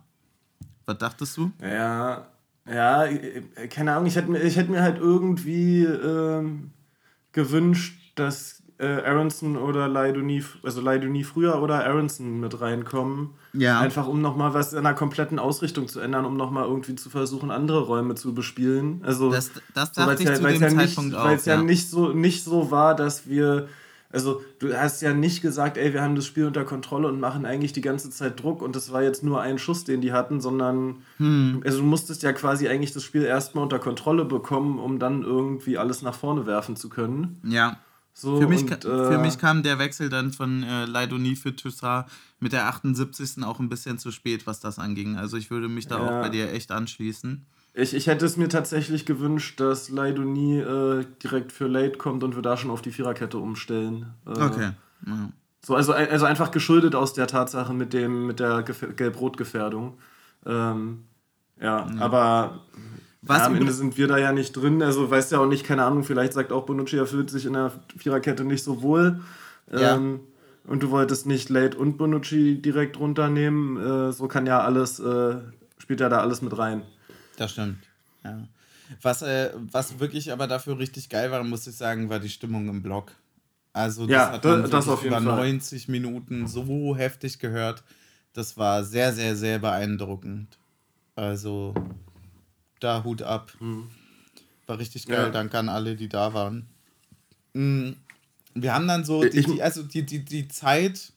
Was 0.85 0.99
dachtest 0.99 1.37
du? 1.37 1.51
Ja, 1.61 2.29
ja, 2.69 3.09
keine 3.69 3.93
Ahnung. 3.93 4.07
Ich 4.07 4.17
hätte 4.17 4.31
mir, 4.31 4.41
ich 4.43 4.57
hätte 4.57 4.71
mir 4.71 4.83
halt 4.83 4.99
irgendwie 4.99 5.85
ähm, 5.85 6.71
gewünscht, 7.33 8.13
dass 8.15 8.63
äh, 8.79 9.03
Aronson 9.03 9.57
oder 9.57 9.89
Leidoni, 9.89 10.45
also 10.63 10.81
Leidoni 10.81 11.25
früher 11.25 11.63
oder 11.63 11.85
Aronson 11.85 12.41
mit 12.41 12.61
reinkommen. 12.61 13.31
Ja. 13.53 13.81
Einfach 13.81 14.07
um 14.07 14.21
nochmal 14.21 14.53
was 14.53 14.73
in 14.73 14.83
der 14.85 14.95
kompletten 14.95 15.39
Ausrichtung 15.39 15.89
zu 15.89 16.01
ändern, 16.01 16.25
um 16.25 16.37
nochmal 16.37 16.65
irgendwie 16.65 16.95
zu 16.95 17.09
versuchen, 17.09 17.51
andere 17.51 17.81
Räume 17.81 18.15
zu 18.15 18.35
bespielen. 18.35 19.01
Also, 19.03 19.31
das, 19.31 19.51
das 19.75 19.93
dachte 19.93 20.17
so, 20.17 20.23
ich 20.23 20.29
ja, 20.29 20.35
zu 20.35 20.43
dem 20.43 20.61
ja 20.61 20.69
Zeitpunkt 20.69 21.11
nicht, 21.11 21.19
auch. 21.19 21.25
Weil 21.25 21.37
es 21.37 21.45
ja, 21.47 21.55
ja 21.55 21.63
nicht, 21.63 21.89
so, 21.89 22.09
nicht 22.09 22.45
so 22.45 22.71
war, 22.71 22.95
dass 22.95 23.29
wir 23.29 23.69
also 24.13 24.41
du 24.61 24.73
hast 24.73 25.03
ja 25.03 25.13
nicht 25.13 25.43
gesagt, 25.43 25.77
ey, 25.77 25.93
wir 25.93 26.01
haben 26.01 26.15
das 26.15 26.27
Spiel 26.27 26.47
unter 26.47 26.65
Kontrolle 26.65 27.09
und 27.09 27.21
machen 27.21 27.45
eigentlich 27.45 27.73
die 27.73 27.81
ganze 27.81 28.09
Zeit 28.09 28.43
Druck 28.43 28.63
und 28.63 28.77
das 28.77 28.93
war 28.93 29.03
jetzt 29.03 29.23
nur 29.23 29.41
ein 29.43 29.59
Schuss, 29.59 29.85
den 29.85 30.01
die 30.01 30.13
hatten, 30.13 30.41
sondern 30.41 31.03
hm. 31.19 31.61
also 31.65 31.79
du 31.79 31.85
musstest 31.85 32.23
ja 32.23 32.33
quasi 32.33 32.69
eigentlich 32.69 32.93
das 32.93 33.03
Spiel 33.03 33.25
erstmal 33.25 33.65
unter 33.65 33.79
Kontrolle 33.79 34.25
bekommen, 34.25 34.79
um 34.79 34.99
dann 34.99 35.23
irgendwie 35.23 35.77
alles 35.77 36.03
nach 36.03 36.15
vorne 36.15 36.47
werfen 36.47 36.77
zu 36.77 36.89
können. 36.89 37.41
Ja. 37.45 37.79
So, 38.19 38.41
für, 38.41 38.49
mich, 38.49 38.63
und, 38.63 38.73
äh, 38.73 39.13
für 39.13 39.19
mich 39.19 39.37
kam 39.39 39.63
der 39.63 39.79
Wechsel 39.79 40.09
dann 40.09 40.33
von 40.33 40.63
äh, 40.63 40.87
Leidoni 40.87 41.37
für 41.37 41.55
Toussaint 41.55 42.07
mit 42.41 42.53
der 42.53 42.67
78. 42.67 43.45
auch 43.45 43.61
ein 43.61 43.69
bisschen 43.69 43.99
zu 43.99 44.11
spät, 44.11 44.47
was 44.47 44.59
das 44.59 44.79
anging. 44.79 45.17
Also 45.17 45.37
ich 45.37 45.51
würde 45.51 45.69
mich 45.69 45.87
da 45.87 45.99
ja. 45.99 46.05
auch 46.05 46.23
bei 46.23 46.31
dir 46.31 46.51
echt 46.51 46.73
anschließen. 46.73 47.45
Ich, 47.75 47.93
ich 47.93 48.07
hätte 48.07 48.25
es 48.25 48.39
mir 48.39 48.49
tatsächlich 48.49 49.05
gewünscht, 49.05 49.61
dass 49.61 49.91
Leidoni 49.91 50.61
äh, 50.61 51.05
direkt 51.23 51.53
für 51.53 51.67
Late 51.67 51.99
kommt 51.99 52.25
und 52.25 52.37
wir 52.37 52.43
da 52.43 52.57
schon 52.57 52.71
auf 52.71 52.81
die 52.81 52.91
Viererkette 52.91 53.37
umstellen. 53.37 54.07
Äh, 54.25 54.31
okay. 54.31 54.71
Ja. 55.07 55.29
So, 55.63 55.75
also, 55.75 55.93
also 55.93 56.25
einfach 56.25 56.53
geschuldet 56.53 56.95
aus 56.95 57.13
der 57.13 57.27
Tatsache 57.27 57.75
mit, 57.75 57.93
dem, 57.93 58.27
mit 58.27 58.41
der 58.41 58.63
Gelb-Rot-Gefährdung. 58.63 59.99
Ähm, 60.47 61.05
ja, 61.61 61.87
ja, 61.87 62.01
aber 62.01 62.63
Was 63.23 63.39
ja, 63.39 63.47
am 63.47 63.57
Ende 63.57 63.73
sind 63.73 63.97
wir 63.97 64.07
da 64.09 64.19
ja 64.19 64.33
nicht 64.33 64.53
drin. 64.53 64.83
Also 64.83 65.11
weißt 65.11 65.33
ja 65.33 65.41
auch 65.41 65.47
nicht, 65.47 65.65
keine 65.65 65.85
Ahnung, 65.85 66.05
vielleicht 66.05 66.33
sagt 66.33 66.53
auch 66.53 66.67
Bonucci, 66.67 66.97
er 66.97 67.07
fühlt 67.07 67.31
sich 67.31 67.47
in 67.47 67.55
der 67.55 67.73
Viererkette 67.97 68.45
nicht 68.45 68.63
so 68.63 68.83
wohl. 68.83 69.21
Ja. 69.71 69.97
Ähm, 69.97 70.21
und 70.65 70.83
du 70.83 70.91
wolltest 70.91 71.27
nicht 71.27 71.49
Late 71.49 71.77
und 71.77 71.97
Bonucci 71.97 72.61
direkt 72.61 72.99
runternehmen. 72.99 73.77
Äh, 73.77 74.13
so 74.13 74.29
kann 74.29 74.47
ja 74.47 74.61
alles, 74.61 74.99
äh, 75.01 75.37
spielt 75.79 76.01
ja 76.01 76.09
da 76.09 76.21
alles 76.21 76.43
mit 76.43 76.57
rein. 76.57 76.83
Das 77.37 77.53
stimmt. 77.53 77.79
Ja. 78.25 78.49
Was, 79.03 79.23
äh, 79.23 79.51
was 79.73 79.99
wirklich 79.99 80.33
aber 80.33 80.47
dafür 80.47 80.79
richtig 80.79 81.09
geil 81.09 81.31
war, 81.31 81.43
muss 81.43 81.67
ich 81.67 81.77
sagen, 81.77 82.09
war 82.09 82.21
die 82.21 82.29
Stimmung 82.29 82.69
im 82.69 82.83
Blog. 82.83 83.13
Also 83.73 84.07
das 84.07 84.13
ja, 84.13 84.33
hat 84.33 84.45
man 84.45 84.71
das 84.71 84.89
auf 84.89 85.03
jeden 85.03 85.17
über 85.17 85.23
Fall. 85.23 85.51
90 85.51 85.89
Minuten 85.89 86.47
so 86.47 86.97
heftig 86.97 87.39
gehört. 87.39 87.83
Das 88.33 88.57
war 88.57 88.85
sehr, 88.85 89.13
sehr, 89.13 89.37
sehr 89.37 89.59
beeindruckend. 89.59 90.59
Also 91.15 91.75
da 92.81 93.05
Hut 93.05 93.23
ab. 93.23 93.53
Mhm. 93.61 93.89
War 94.67 94.79
richtig 94.79 95.07
geil. 95.07 95.27
Ja. 95.27 95.31
Danke 95.31 95.59
an 95.59 95.69
alle, 95.69 95.97
die 95.97 96.09
da 96.09 96.35
waren. 96.35 96.67
Mhm. 97.55 97.97
Wir 98.55 98.75
haben 98.75 98.89
dann 98.89 99.05
so, 99.05 99.23
die, 99.23 99.43
die, 99.43 99.63
also 99.63 99.83
die, 99.83 100.05
die, 100.05 100.25
die 100.25 100.49
Zeit 100.49 101.13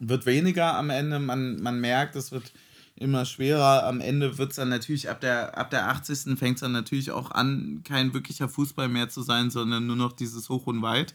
wird 0.00 0.26
weniger 0.26 0.74
am 0.74 0.90
Ende. 0.90 1.18
Man, 1.18 1.60
man 1.62 1.80
merkt, 1.80 2.16
es 2.16 2.32
wird 2.32 2.52
immer 2.96 3.24
schwerer. 3.24 3.84
Am 3.84 4.00
Ende 4.00 4.38
wird 4.38 4.50
es 4.50 4.56
dann 4.56 4.68
natürlich 4.68 5.08
ab 5.08 5.20
der, 5.20 5.56
ab 5.56 5.70
der 5.70 5.88
80. 5.88 6.38
fängt 6.38 6.56
es 6.56 6.60
dann 6.60 6.72
natürlich 6.72 7.10
auch 7.10 7.30
an, 7.30 7.82
kein 7.84 8.12
wirklicher 8.14 8.48
Fußball 8.48 8.88
mehr 8.88 9.08
zu 9.08 9.22
sein, 9.22 9.50
sondern 9.50 9.86
nur 9.86 9.96
noch 9.96 10.12
dieses 10.12 10.48
Hoch 10.48 10.66
und 10.66 10.82
Weit, 10.82 11.14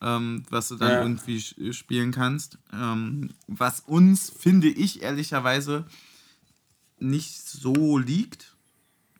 ähm, 0.00 0.44
was 0.50 0.68
du 0.68 0.76
dann 0.76 0.90
ja. 0.90 1.02
irgendwie 1.02 1.40
spielen 1.72 2.12
kannst. 2.12 2.58
Ähm, 2.72 3.30
was 3.46 3.80
uns, 3.80 4.30
finde 4.30 4.68
ich, 4.68 5.02
ehrlicherweise 5.02 5.84
nicht 7.00 7.48
so 7.48 7.98
liegt. 7.98 8.54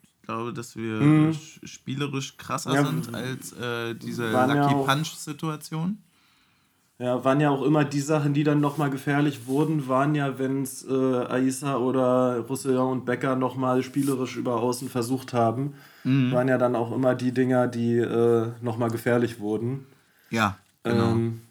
Ich 0.03 0.21
glaube, 0.23 0.53
dass 0.53 0.75
wir 0.75 1.01
mhm. 1.01 1.37
spielerisch 1.63 2.37
krasser 2.37 2.73
ja, 2.73 2.85
sind 2.85 3.13
als 3.13 3.53
äh, 3.53 3.95
diese 3.95 4.29
Lucky 4.29 4.75
Punch-Situation. 4.85 5.97
Ja, 6.99 7.23
waren 7.23 7.39
ja 7.39 7.49
auch 7.49 7.63
immer 7.63 7.85
die 7.85 8.01
Sachen, 8.01 8.33
die 8.33 8.43
dann 8.43 8.59
nochmal 8.59 8.89
gefährlich 8.89 9.47
wurden, 9.47 9.87
waren 9.87 10.15
ja, 10.15 10.37
wenn 10.37 10.63
es 10.63 10.85
äh, 10.85 10.93
Aisa 10.93 11.77
oder 11.77 12.39
Roussillon 12.39 12.91
und 12.91 13.05
Becker 13.05 13.37
nochmal 13.37 13.83
spielerisch 13.83 14.35
über 14.35 14.57
Außen 14.57 14.89
versucht 14.89 15.33
haben, 15.33 15.75
mhm. 16.03 16.33
waren 16.33 16.49
ja 16.49 16.57
dann 16.57 16.75
auch 16.75 16.91
immer 16.91 17.15
die 17.15 17.31
Dinger, 17.31 17.67
die 17.67 17.97
äh, 17.97 18.47
nochmal 18.61 18.91
gefährlich 18.91 19.39
wurden. 19.39 19.85
Ja, 20.29 20.57
genau. 20.83 21.11
Ähm, 21.11 21.41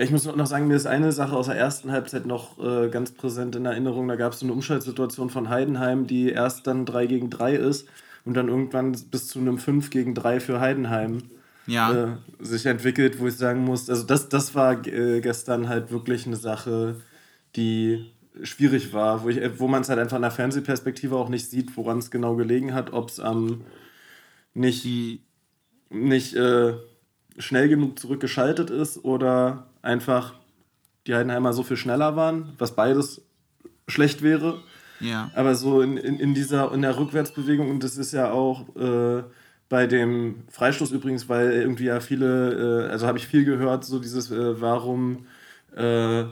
ich 0.00 0.10
muss 0.10 0.24
noch 0.24 0.46
sagen, 0.46 0.68
mir 0.68 0.76
ist 0.76 0.86
eine 0.86 1.12
Sache 1.12 1.36
aus 1.36 1.46
der 1.46 1.56
ersten 1.56 1.92
Halbzeit 1.92 2.26
noch 2.26 2.58
äh, 2.58 2.88
ganz 2.88 3.12
präsent 3.12 3.56
in 3.56 3.66
Erinnerung. 3.66 4.08
Da 4.08 4.16
gab 4.16 4.32
es 4.32 4.40
so 4.40 4.46
eine 4.46 4.52
Umschaltsituation 4.52 5.30
von 5.30 5.48
Heidenheim, 5.48 6.06
die 6.06 6.30
erst 6.30 6.66
dann 6.66 6.86
3 6.86 7.06
gegen 7.06 7.30
3 7.30 7.54
ist 7.54 7.86
und 8.24 8.34
dann 8.34 8.48
irgendwann 8.48 8.92
bis 8.92 9.28
zu 9.28 9.38
einem 9.38 9.58
5 9.58 9.90
gegen 9.90 10.14
3 10.14 10.40
für 10.40 10.60
Heidenheim 10.60 11.22
ja. 11.66 11.92
äh, 11.92 12.16
sich 12.38 12.66
entwickelt, 12.66 13.20
wo 13.20 13.26
ich 13.26 13.36
sagen 13.36 13.64
muss, 13.64 13.90
also 13.90 14.04
das, 14.04 14.28
das 14.28 14.54
war 14.54 14.86
äh, 14.86 15.20
gestern 15.20 15.68
halt 15.68 15.90
wirklich 15.90 16.26
eine 16.26 16.36
Sache, 16.36 16.96
die 17.56 18.10
schwierig 18.42 18.92
war, 18.92 19.24
wo, 19.24 19.28
ich, 19.28 19.40
wo 19.58 19.68
man 19.68 19.82
es 19.82 19.88
halt 19.88 19.98
einfach 19.98 20.16
in 20.16 20.22
der 20.22 20.30
Fernsehperspektive 20.30 21.16
auch 21.16 21.28
nicht 21.28 21.50
sieht, 21.50 21.76
woran 21.76 21.98
es 21.98 22.10
genau 22.10 22.36
gelegen 22.36 22.74
hat, 22.74 22.92
ob 22.92 23.10
es 23.10 23.20
am 23.20 23.48
ähm, 23.48 23.60
nicht, 24.52 24.86
nicht 25.90 26.34
äh, 26.34 26.74
schnell 27.40 27.68
genug 27.68 27.98
zurückgeschaltet 27.98 28.70
ist 28.70 29.04
oder 29.04 29.66
einfach 29.82 30.34
die 31.06 31.14
Heidenheimer 31.14 31.52
so 31.52 31.62
viel 31.62 31.76
schneller 31.76 32.16
waren, 32.16 32.52
was 32.58 32.74
beides 32.76 33.22
schlecht 33.88 34.22
wäre. 34.22 34.58
Ja. 35.00 35.30
Aber 35.34 35.54
so 35.54 35.80
in, 35.80 35.96
in, 35.96 36.18
in 36.18 36.34
dieser 36.34 36.72
in 36.72 36.82
der 36.82 36.96
Rückwärtsbewegung, 36.96 37.70
und 37.70 37.82
das 37.82 37.96
ist 37.96 38.12
ja 38.12 38.30
auch 38.30 38.76
äh, 38.76 39.22
bei 39.68 39.86
dem 39.86 40.42
Freistoß 40.50 40.90
übrigens, 40.92 41.28
weil 41.28 41.52
irgendwie 41.52 41.84
ja 41.84 42.00
viele, 42.00 42.86
äh, 42.86 42.90
also 42.90 43.06
habe 43.06 43.18
ich 43.18 43.26
viel 43.26 43.44
gehört, 43.44 43.84
so 43.84 43.98
dieses, 43.98 44.30
äh, 44.30 44.60
warum, 44.60 45.26
äh, 45.74 46.24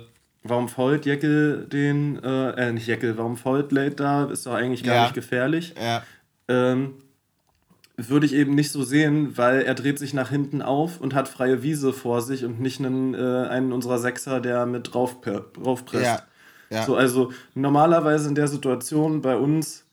warum 0.43 0.69
fault 0.69 1.07
Jeckel 1.07 1.67
den, 1.67 2.23
äh, 2.23 2.51
äh, 2.51 2.73
nicht 2.73 2.87
Jeckel, 2.87 3.17
warum 3.17 3.37
fault 3.37 3.73
Late 3.73 3.97
da, 3.97 4.25
ist 4.25 4.45
doch 4.45 4.55
eigentlich 4.55 4.85
gar 4.85 4.97
ja. 4.97 5.03
nicht 5.05 5.15
gefährlich. 5.15 5.75
Ja. 5.81 6.03
Ähm, 6.49 6.95
würde 7.99 8.27
ich 8.27 8.33
eben 8.33 8.55
nicht 8.55 8.71
so 8.71 8.85
sehen, 8.85 9.37
weil 9.37 9.63
er 9.63 9.75
dreht 9.75 9.99
sich 9.99 10.15
nach 10.15 10.31
hinten 10.31 10.63
auf 10.63 11.01
und 11.01 11.15
hat 11.15 11.27
freie 11.27 11.65
Wiese 11.65 11.93
vor 11.93 12.23
sich 12.23 12.45
und 12.45 12.61
nicht 12.61 12.79
einen, 12.79 13.13
äh, 13.15 13.49
einen 13.49 13.73
unserer 13.73 13.99
Sechser, 13.99 14.41
der 14.41 14.67
mit 14.67 14.95
drauf, 14.95 15.17
draufpresst. 15.21 16.05
Ja. 16.05 16.23
Ja. 16.71 16.85
So, 16.85 16.97
also 16.97 17.33
normalerweise 17.55 18.29
in 18.29 18.35
der 18.35 18.47
Situation 18.47 19.21
bei 19.21 19.37
uns, 19.37 19.85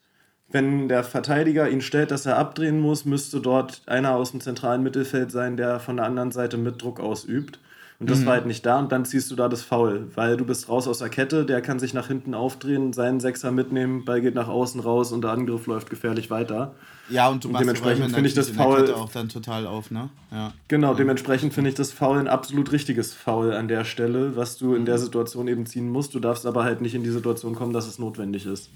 wenn 0.50 0.88
der 0.88 1.04
Verteidiger 1.04 1.70
ihn 1.70 1.82
stellt, 1.82 2.12
dass 2.12 2.26
er 2.26 2.38
abdrehen 2.38 2.80
muss, 2.80 3.06
müsste 3.06 3.40
dort 3.40 3.82
einer 3.88 4.16
aus 4.16 4.32
dem 4.32 4.42
zentralen 4.42 4.84
Mittelfeld 4.84 5.32
sein, 5.32 5.58
der 5.58 5.80
von 5.80 5.98
der 5.98 6.06
anderen 6.06 6.32
Seite 6.32 6.58
mit 6.58 6.82
Druck 6.82 7.00
ausübt. 7.00 7.60
Und 7.98 8.10
das 8.10 8.20
mhm. 8.20 8.26
war 8.26 8.34
halt 8.34 8.46
nicht 8.46 8.66
da 8.66 8.80
und 8.80 8.92
dann 8.92 9.06
ziehst 9.06 9.32
du 9.32 9.36
da 9.38 9.48
das 9.48 9.62
Foul, 9.62 10.08
weil 10.16 10.36
du 10.36 10.44
bist 10.44 10.68
raus 10.68 10.86
aus 10.86 11.00
der 11.00 11.08
Kette, 11.08 11.46
der 11.46 11.62
kann 11.62 11.80
sich 11.80 11.94
nach 11.94 12.08
hinten 12.08 12.34
aufdrehen, 12.34 12.92
seinen 12.92 13.22
Sechser 13.22 13.52
mitnehmen, 13.52 14.04
Ball 14.04 14.20
geht 14.20 14.36
nach 14.36 14.50
außen 14.50 14.82
raus 14.82 15.14
und 15.14 15.24
der 15.24 15.32
Angriff 15.32 15.66
läuft 15.66 15.90
gefährlich 15.90 16.30
weiter. 16.30 16.76
Ja, 17.08 17.30
und 17.30 17.46
du 17.46 17.50
machst 17.50 17.64
dementsprechend 17.64 18.12
finde 18.12 18.28
ich 18.28 18.34
das 18.34 18.50
Foul 18.50 18.92
auch 18.92 19.12
dann 19.12 19.30
total 19.30 19.66
auf, 19.66 19.92
ne? 19.92 20.10
Ja. 20.32 20.52
Genau, 20.68 20.92
ja. 20.92 20.98
dementsprechend 20.98 21.54
finde 21.54 21.70
ich 21.70 21.76
das 21.76 21.94
Foul 21.94 22.20
ein 22.20 22.28
absolut 22.28 22.74
richtiges 22.74 23.14
Foul 23.14 23.54
an 23.54 23.70
der 23.70 23.86
Stelle, 23.86 24.36
was 24.36 24.58
du 24.58 24.76
in 24.76 24.86
der 24.86 24.98
Situation 24.98 25.48
eben 25.48 25.66
ziehen 25.66 25.90
musst. 25.90 26.14
Du 26.14 26.20
darfst 26.20 26.46
aber 26.46 26.66
halt 26.66 26.82
nicht 26.82 26.96
in 26.96 27.04
die 27.04 27.12
Situation 27.12 27.56
kommen, 27.56 27.72
dass 27.72 27.88
es 27.88 27.98
notwendig 27.98 28.46
ist. 28.46 28.72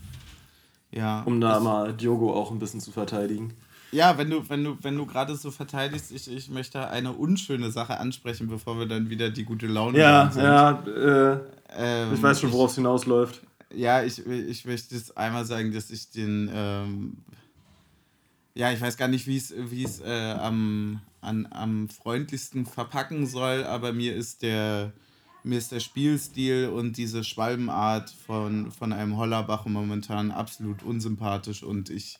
Ja. 0.91 1.23
Um 1.23 1.41
da 1.41 1.59
mal 1.59 1.93
Diogo 1.93 2.33
auch 2.33 2.51
ein 2.51 2.59
bisschen 2.59 2.79
zu 2.79 2.91
verteidigen. 2.91 3.53
Ja, 3.91 4.17
wenn 4.17 4.29
du, 4.29 4.47
wenn 4.49 4.63
du, 4.63 4.77
wenn 4.81 4.95
du 4.95 5.05
gerade 5.05 5.35
so 5.35 5.51
verteidigst, 5.51 6.11
ich, 6.11 6.31
ich 6.31 6.49
möchte 6.49 6.89
eine 6.89 7.11
unschöne 7.11 7.71
Sache 7.71 7.99
ansprechen, 7.99 8.47
bevor 8.47 8.77
wir 8.77 8.85
dann 8.85 9.09
wieder 9.09 9.29
die 9.29 9.43
gute 9.43 9.67
Laune 9.67 9.97
ja. 9.97 10.31
Ja, 10.35 10.83
äh, 10.85 11.39
ähm, 11.75 12.13
ich 12.13 12.21
weiß 12.21 12.41
schon, 12.41 12.51
worauf 12.51 12.69
es 12.69 12.75
hinausläuft. 12.75 13.41
Ja, 13.73 14.03
ich, 14.03 14.25
ich 14.25 14.65
möchte 14.65 14.95
jetzt 14.95 15.17
einmal 15.17 15.45
sagen, 15.45 15.71
dass 15.73 15.89
ich 15.89 16.09
den, 16.11 16.49
ähm, 16.53 17.17
ja, 18.53 18.71
ich 18.71 18.81
weiß 18.81 18.97
gar 18.97 19.07
nicht, 19.07 19.27
wie 19.27 19.37
es 19.37 20.01
äh, 20.01 20.35
am, 20.39 21.01
an, 21.21 21.47
am 21.51 21.89
freundlichsten 21.89 22.65
verpacken 22.65 23.25
soll, 23.25 23.63
aber 23.63 23.93
mir 23.93 24.15
ist 24.15 24.41
der, 24.43 24.91
mir 25.43 25.57
ist 25.57 25.71
der 25.71 25.79
Spielstil 25.79 26.69
und 26.69 26.97
diese 26.97 27.23
Schwalbenart 27.23 28.13
von, 28.25 28.71
von 28.71 28.93
einem 28.93 29.17
Hollerbach 29.17 29.65
momentan 29.65 30.31
absolut 30.31 30.83
unsympathisch 30.83 31.63
und 31.63 31.89
ich 31.89 32.19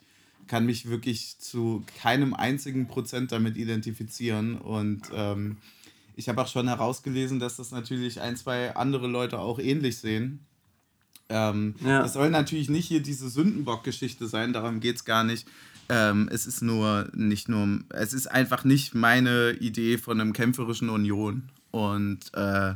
kann 0.50 0.66
mich 0.66 0.89
wirklich 0.89 1.38
zu 1.39 1.86
keinem 2.02 2.34
einzigen 2.34 2.88
Prozent 2.88 3.32
damit 3.32 3.56
identifizieren. 3.56 4.58
Und 4.58 5.04
ähm, 5.14 5.58
ich 6.16 6.28
habe 6.28 6.41
auch 6.41 6.47
schon 6.47 6.68
herausgelesen, 6.68 7.39
dass 7.39 7.56
das 7.56 7.72
natürlich 7.72 8.20
ein, 8.20 8.36
zwei 8.36 8.76
andere 8.76 9.08
Leute 9.08 9.39
auch 9.39 9.60
ähnlich 9.60 10.00
sehen. 10.00 10.39
Ähm, 11.30 11.76
ja. 11.86 12.02
Das 12.02 12.14
soll 12.14 12.32
natürlich 12.32 12.70
nicht 12.70 12.88
hier 12.88 13.02
diese 13.02 13.30
Sündenbock-Geschichte 13.30 14.28
sein, 14.28 14.52
darum 14.52 14.80
geht 14.80 14.97
es 14.97 15.06
gar 15.06 15.24
nicht. 15.24 15.47
Ähm, 15.88 16.28
es 16.32 16.47
ist 16.47 16.62
nur 16.62 17.08
nicht 17.14 17.47
nur, 17.47 17.80
es 17.89 18.14
ist 18.14 18.28
einfach 18.28 18.64
nicht 18.64 18.95
meine 18.95 19.52
Idee 19.52 20.00
von 20.00 20.20
einem 20.20 20.34
kämpferischen 20.34 20.89
Union. 20.89 21.50
Und 21.70 22.34
äh, 22.34 22.74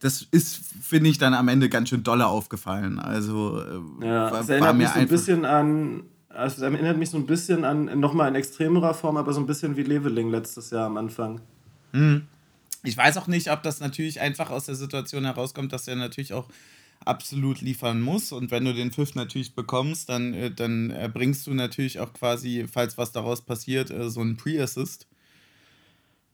das 0.00 0.26
ist, 0.32 0.60
finde 0.82 1.10
ich, 1.10 1.18
dann 1.18 1.34
am 1.34 1.46
Ende 1.46 1.68
ganz 1.68 1.88
schön 1.88 2.02
dolle 2.02 2.26
aufgefallen. 2.26 2.98
Also 2.98 3.60
äh, 3.60 4.06
ja, 4.06 4.32
war, 4.32 4.40
es 4.40 4.48
erinnert 4.48 4.76
mich 4.76 4.88
so 4.88 4.98
ein 4.98 5.08
bisschen 5.08 5.44
an 5.44 6.02
also 6.34 6.56
es 6.56 6.62
erinnert 6.62 6.98
mich 6.98 7.10
so 7.10 7.18
ein 7.18 7.26
bisschen 7.26 7.64
an, 7.64 7.98
nochmal 8.00 8.28
in 8.28 8.34
extremerer 8.34 8.94
Form, 8.94 9.16
aber 9.16 9.32
so 9.32 9.40
ein 9.40 9.46
bisschen 9.46 9.76
wie 9.76 9.82
Leveling 9.82 10.30
letztes 10.30 10.70
Jahr 10.70 10.86
am 10.86 10.96
Anfang. 10.96 11.40
Hm. 11.92 12.22
Ich 12.84 12.96
weiß 12.96 13.16
auch 13.16 13.28
nicht, 13.28 13.50
ob 13.50 13.62
das 13.62 13.80
natürlich 13.80 14.20
einfach 14.20 14.50
aus 14.50 14.66
der 14.66 14.74
Situation 14.74 15.24
herauskommt, 15.24 15.72
dass 15.72 15.86
er 15.86 15.96
natürlich 15.96 16.32
auch 16.32 16.48
absolut 17.04 17.60
liefern 17.60 18.00
muss. 18.00 18.32
Und 18.32 18.50
wenn 18.50 18.64
du 18.64 18.74
den 18.74 18.92
Pfiff 18.92 19.14
natürlich 19.14 19.54
bekommst, 19.54 20.08
dann, 20.08 20.34
äh, 20.34 20.50
dann 20.50 20.90
erbringst 20.90 21.46
du 21.46 21.54
natürlich 21.54 22.00
auch 22.00 22.12
quasi, 22.12 22.66
falls 22.70 22.98
was 22.98 23.12
daraus 23.12 23.42
passiert, 23.42 23.90
äh, 23.90 24.10
so 24.10 24.20
einen 24.20 24.36
Pre-Assist. 24.36 25.06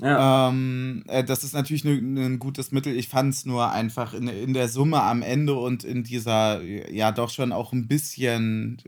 Ja. 0.01 0.49
Ähm, 0.49 1.05
äh, 1.09 1.25
das 1.25 1.43
ist 1.43 1.55
natürlich 1.55 1.85
ein 1.85 2.15
ne, 2.15 2.39
gutes 2.39 2.71
Mittel. 2.71 2.97
Ich 2.97 3.09
fand 3.09 3.35
es 3.35 3.47
nur 3.47 3.71
einfach 3.73 4.15
in, 4.15 4.29
in 4.29 4.55
der 4.55 4.69
Summe 4.69 5.03
am 5.03 5.23
Ende 5.23 5.55
und 5.55 5.85
in 5.85 6.05
dieser, 6.05 6.63
ja, 6.63 7.11
doch 7.11 7.31
schon 7.31 7.53
auch 7.53 7.73
ein 7.73 7.89
bisschen, 7.89 8.79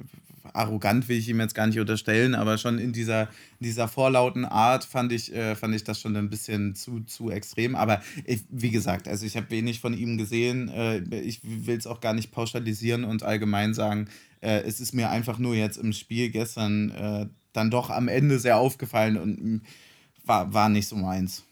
arrogant 0.52 1.08
will 1.08 1.18
ich 1.18 1.28
ihm 1.28 1.40
jetzt 1.40 1.54
gar 1.54 1.66
nicht 1.66 1.78
unterstellen, 1.78 2.34
aber 2.34 2.58
schon 2.58 2.78
in 2.78 2.92
dieser, 2.92 3.22
in 3.22 3.66
dieser 3.66 3.88
vorlauten 3.88 4.44
Art 4.44 4.84
fand 4.84 5.12
ich, 5.12 5.34
äh, 5.34 5.54
fand 5.54 5.74
ich 5.74 5.84
das 5.84 6.00
schon 6.00 6.16
ein 6.16 6.30
bisschen 6.30 6.74
zu, 6.74 7.00
zu 7.00 7.30
extrem. 7.30 7.74
Aber 7.74 8.02
ich, 8.24 8.42
wie 8.50 8.70
gesagt, 8.70 9.08
also 9.08 9.26
ich 9.26 9.36
habe 9.36 9.50
wenig 9.50 9.80
von 9.80 9.96
ihm 9.96 10.18
gesehen. 10.18 10.68
Äh, 10.68 10.98
ich 11.20 11.40
will 11.42 11.76
es 11.76 11.86
auch 11.86 12.00
gar 12.00 12.14
nicht 12.14 12.32
pauschalisieren 12.32 13.04
und 13.04 13.22
allgemein 13.22 13.74
sagen, 13.74 14.08
äh, 14.40 14.60
es 14.62 14.80
ist 14.80 14.92
mir 14.92 15.10
einfach 15.10 15.38
nur 15.38 15.54
jetzt 15.54 15.76
im 15.76 15.92
Spiel 15.92 16.30
gestern 16.30 16.90
äh, 16.90 17.26
dann 17.52 17.70
doch 17.70 17.90
am 17.90 18.08
Ende 18.08 18.38
sehr 18.38 18.56
aufgefallen 18.56 19.16
und 19.16 19.42
mm, 19.42 19.62
war, 20.24 20.52
war 20.52 20.68
nicht 20.68 20.88
so 20.88 20.96
meins, 20.96 21.44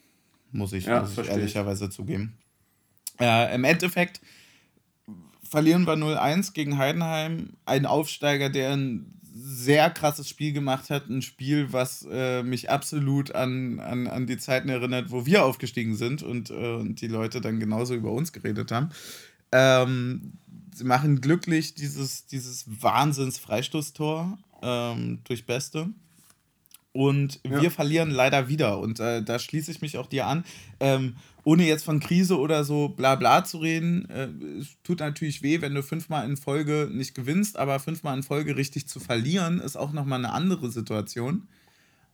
muss 0.51 0.73
ich, 0.73 0.85
ja, 0.85 1.01
muss 1.01 1.17
ich 1.17 1.27
ehrlicherweise 1.27 1.89
zugeben. 1.89 2.37
Äh, 3.19 3.53
Im 3.53 3.63
Endeffekt 3.63 4.21
verlieren 5.49 5.85
wir 5.85 5.93
0-1 5.93 6.53
gegen 6.53 6.77
Heidenheim. 6.77 7.53
Ein 7.65 7.85
Aufsteiger, 7.85 8.49
der 8.49 8.73
ein 8.73 9.19
sehr 9.33 9.89
krasses 9.89 10.29
Spiel 10.29 10.53
gemacht 10.53 10.89
hat. 10.89 11.09
Ein 11.09 11.21
Spiel, 11.21 11.73
was 11.73 12.07
äh, 12.09 12.43
mich 12.43 12.69
absolut 12.69 13.33
an, 13.33 13.79
an, 13.79 14.07
an 14.07 14.27
die 14.27 14.37
Zeiten 14.37 14.69
erinnert, 14.69 15.11
wo 15.11 15.25
wir 15.25 15.45
aufgestiegen 15.45 15.95
sind 15.95 16.23
und, 16.23 16.49
äh, 16.49 16.75
und 16.75 17.01
die 17.01 17.07
Leute 17.07 17.41
dann 17.41 17.59
genauso 17.59 17.95
über 17.95 18.11
uns 18.11 18.31
geredet 18.31 18.71
haben. 18.71 18.89
Ähm, 19.51 20.33
sie 20.73 20.83
machen 20.83 21.21
glücklich 21.21 21.73
dieses, 21.73 22.25
dieses 22.27 22.65
Wahnsinns-Freistoßtor 22.67 24.37
ähm, 24.61 25.19
durch 25.23 25.45
Beste. 25.45 25.89
Und 26.91 27.39
ja. 27.43 27.61
wir 27.61 27.71
verlieren 27.71 28.11
leider 28.11 28.49
wieder. 28.49 28.79
Und 28.79 28.99
äh, 28.99 29.23
da 29.23 29.39
schließe 29.39 29.71
ich 29.71 29.81
mich 29.81 29.97
auch 29.97 30.07
dir 30.07 30.27
an. 30.27 30.43
Ähm, 30.79 31.15
ohne 31.49 31.65
jetzt 31.65 31.83
von 31.83 31.99
Krise 31.99 32.37
oder 32.37 32.63
so 32.63 32.89
bla 32.89 33.15
bla 33.15 33.43
zu 33.43 33.57
reden, 33.57 34.07
äh, 34.11 34.27
es 34.59 34.77
tut 34.83 34.99
natürlich 34.99 35.41
weh, 35.41 35.61
wenn 35.61 35.73
du 35.73 35.81
fünfmal 35.81 36.29
in 36.29 36.37
Folge 36.37 36.87
nicht 36.91 37.15
gewinnst, 37.15 37.57
aber 37.57 37.79
fünfmal 37.79 38.15
in 38.15 38.21
Folge 38.21 38.55
richtig 38.55 38.87
zu 38.87 38.99
verlieren, 38.99 39.59
ist 39.59 39.75
auch 39.75 39.91
nochmal 39.91 40.19
eine 40.19 40.31
andere 40.31 40.69
Situation. 40.69 41.47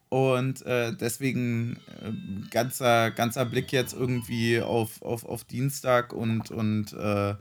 Und 0.07 0.65
äh, 0.65 0.95
deswegen 0.95 1.75
äh, 2.01 2.47
ganzer, 2.49 3.11
ganzer 3.11 3.43
Blick 3.43 3.73
jetzt 3.73 3.93
irgendwie 3.93 4.61
auf, 4.61 5.01
auf, 5.01 5.25
auf 5.25 5.43
Dienstag 5.43 6.13
und, 6.13 6.49
und 6.49 6.93
äh, 6.93 7.35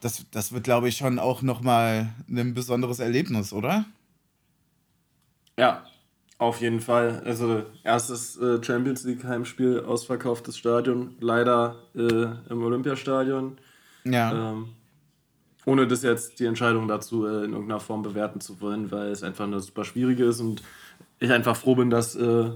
das, 0.00 0.24
das 0.30 0.52
wird, 0.52 0.62
glaube 0.62 0.88
ich, 0.88 0.96
schon 0.96 1.18
auch 1.18 1.42
nochmal 1.42 2.14
ein 2.28 2.54
besonderes 2.54 3.00
Erlebnis, 3.00 3.52
oder? 3.52 3.86
Ja, 5.58 5.84
auf 6.38 6.60
jeden 6.60 6.80
Fall. 6.80 7.22
Also 7.24 7.62
erstes 7.84 8.36
äh, 8.36 8.62
Champions 8.62 9.04
League 9.04 9.24
Heimspiel, 9.24 9.80
ausverkauftes 9.80 10.58
Stadion, 10.58 11.14
leider 11.20 11.76
äh, 11.94 12.26
im 12.50 12.62
Olympiastadion. 12.62 13.58
Ja. 14.04 14.52
Ähm, 14.52 14.68
ohne 15.66 15.86
das 15.86 16.02
jetzt 16.02 16.40
die 16.40 16.46
Entscheidung 16.46 16.88
dazu 16.88 17.26
äh, 17.26 17.44
in 17.44 17.52
irgendeiner 17.52 17.80
Form 17.80 18.02
bewerten 18.02 18.40
zu 18.40 18.60
wollen, 18.60 18.90
weil 18.90 19.08
es 19.08 19.22
einfach 19.22 19.44
eine 19.44 19.60
super 19.60 19.84
schwierige 19.84 20.24
ist 20.24 20.40
und 20.40 20.62
ich 21.20 21.30
einfach 21.30 21.56
froh 21.56 21.74
bin, 21.74 21.88
dass, 21.88 22.14
äh, 22.16 22.50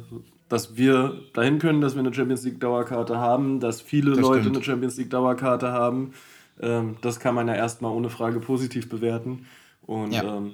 dass 0.49 0.76
wir 0.76 1.20
dahin 1.33 1.59
können, 1.59 1.81
dass 1.81 1.95
wir 1.95 2.01
eine 2.01 2.12
Champions 2.12 2.45
League 2.45 2.61
Dauerkarte 2.61 3.18
haben, 3.18 3.61
dass 3.61 3.81
viele 3.81 4.11
das 4.11 4.20
Leute 4.20 4.41
stimmt. 4.43 4.57
eine 4.57 4.64
Champions 4.64 4.97
League 4.99 5.11
Dauerkarte 5.11 5.72
haben. 5.72 6.12
Ähm, 6.61 6.97
das 7.01 7.20
kann 7.20 7.35
man 7.35 7.49
ja 7.49 7.55
erstmal 7.55 7.93
ohne 7.93 8.11
Frage 8.11 8.41
positiv 8.41 8.89
bewerten. 8.89 9.47
Und 9.87 10.12
ja. 10.12 10.37
ähm, 10.37 10.53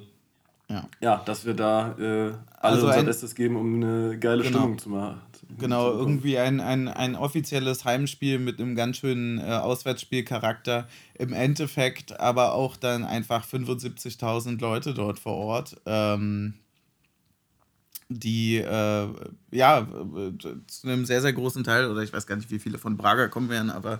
ja. 0.69 0.87
ja, 0.99 1.21
dass 1.25 1.45
wir 1.45 1.53
da 1.53 1.95
äh, 1.97 2.03
alle 2.03 2.37
also 2.59 2.87
unser 2.87 3.03
Bestes 3.03 3.35
geben, 3.35 3.55
um 3.55 3.75
eine 3.75 4.17
geile 4.17 4.43
genau. 4.43 4.59
Stimmung 4.59 4.77
zu 4.77 4.89
machen. 4.89 5.21
Genau, 5.59 5.91
irgendwie 5.91 6.39
ein, 6.39 6.59
ein, 6.59 6.87
ein 6.87 7.15
offizielles 7.15 7.85
Heimspiel 7.85 8.39
mit 8.39 8.59
einem 8.59 8.75
ganz 8.75 8.97
schönen 8.97 9.37
äh, 9.37 9.43
Auswärtsspielcharakter. 9.43 10.87
Im 11.13 11.33
Endeffekt 11.33 12.19
aber 12.19 12.53
auch 12.53 12.77
dann 12.77 13.03
einfach 13.03 13.45
75.000 13.45 14.59
Leute 14.59 14.93
dort 14.93 15.19
vor 15.19 15.35
Ort. 15.35 15.81
Ähm, 15.85 16.55
die 18.09 18.57
äh, 18.57 19.07
ja 19.51 19.87
zu 20.67 20.87
einem 20.87 21.05
sehr, 21.05 21.21
sehr 21.21 21.33
großen 21.33 21.63
Teil, 21.63 21.89
oder 21.89 22.01
ich 22.01 22.13
weiß 22.13 22.27
gar 22.27 22.35
nicht, 22.35 22.51
wie 22.51 22.59
viele 22.59 22.77
von 22.77 22.97
Braga 22.97 23.27
kommen 23.27 23.49
werden, 23.49 23.71
aber 23.71 23.99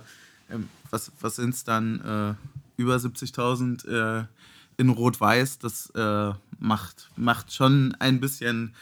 ähm, 0.50 0.68
was, 0.90 1.10
was 1.20 1.36
sind 1.36 1.54
es 1.54 1.64
dann? 1.64 2.36
Äh, 2.38 2.80
über 2.80 2.96
70.000 2.96 3.88
äh, 3.88 4.26
in 4.76 4.90
Rot-Weiß. 4.90 5.58
Das 5.58 5.90
äh, 5.90 6.32
macht, 6.58 7.10
macht 7.16 7.52
schon 7.52 7.94
ein 7.98 8.20
bisschen 8.20 8.74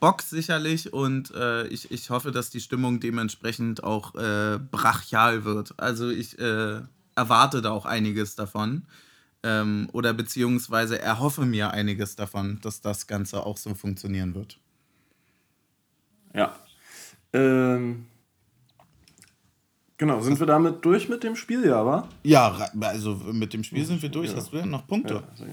Bock 0.00 0.22
sicherlich 0.22 0.92
und 0.92 1.30
äh, 1.34 1.66
ich, 1.68 1.90
ich 1.90 2.08
hoffe, 2.10 2.32
dass 2.32 2.50
die 2.50 2.60
Stimmung 2.60 3.00
dementsprechend 3.00 3.84
auch 3.84 4.14
äh, 4.14 4.58
brachial 4.58 5.44
wird. 5.44 5.74
Also 5.78 6.08
ich 6.08 6.38
äh, 6.38 6.80
erwarte 7.14 7.60
da 7.60 7.70
auch 7.70 7.84
einiges 7.84 8.34
davon. 8.34 8.82
Ähm, 9.42 9.88
oder 9.92 10.12
beziehungsweise 10.12 11.00
erhoffe 11.00 11.46
mir 11.46 11.70
einiges 11.70 12.14
davon, 12.14 12.58
dass 12.62 12.80
das 12.82 13.06
Ganze 13.06 13.44
auch 13.46 13.56
so 13.56 13.74
funktionieren 13.74 14.34
wird. 14.34 14.58
Ja. 16.34 16.54
Ähm, 17.32 18.06
genau, 19.96 20.20
sind 20.20 20.38
wir 20.40 20.46
damit 20.46 20.84
durch 20.84 21.08
mit 21.08 21.22
dem 21.22 21.36
Spiel, 21.36 21.64
ja, 21.64 21.84
wa? 21.86 22.08
Ja, 22.22 22.70
also 22.80 23.14
mit 23.32 23.54
dem 23.54 23.64
Spiel 23.64 23.84
sind 23.84 24.02
wir 24.02 24.10
durch. 24.10 24.30
Ja. 24.30 24.36
Hast 24.36 24.52
du 24.52 24.64
noch 24.66 24.86
Punkte? 24.86 25.22
Ja, 25.38 25.46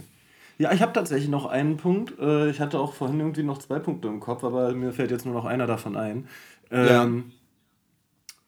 ja, 0.58 0.72
ich 0.72 0.82
habe 0.82 0.94
tatsächlich 0.94 1.30
noch 1.30 1.46
einen 1.46 1.78
Punkt. 1.78 2.18
Äh, 2.20 2.50
ich 2.50 2.60
hatte 2.60 2.80
auch 2.80 2.94
vorhin 2.94 3.20
irgendwie 3.20 3.44
noch 3.44 3.60
zwei 3.60 3.80
Punkte 3.80 4.08
im 4.08 4.20
Kopf, 4.20 4.44
aber 4.44 4.74
mir 4.74 4.92
fällt 4.92 5.12
jetzt 5.12 5.26
nur 5.26 5.36
noch 5.36 5.46
einer 5.46 5.68
davon 5.68 5.96
ein. 5.96 6.28
Ja. 6.72 7.04
Ähm, 7.04 7.32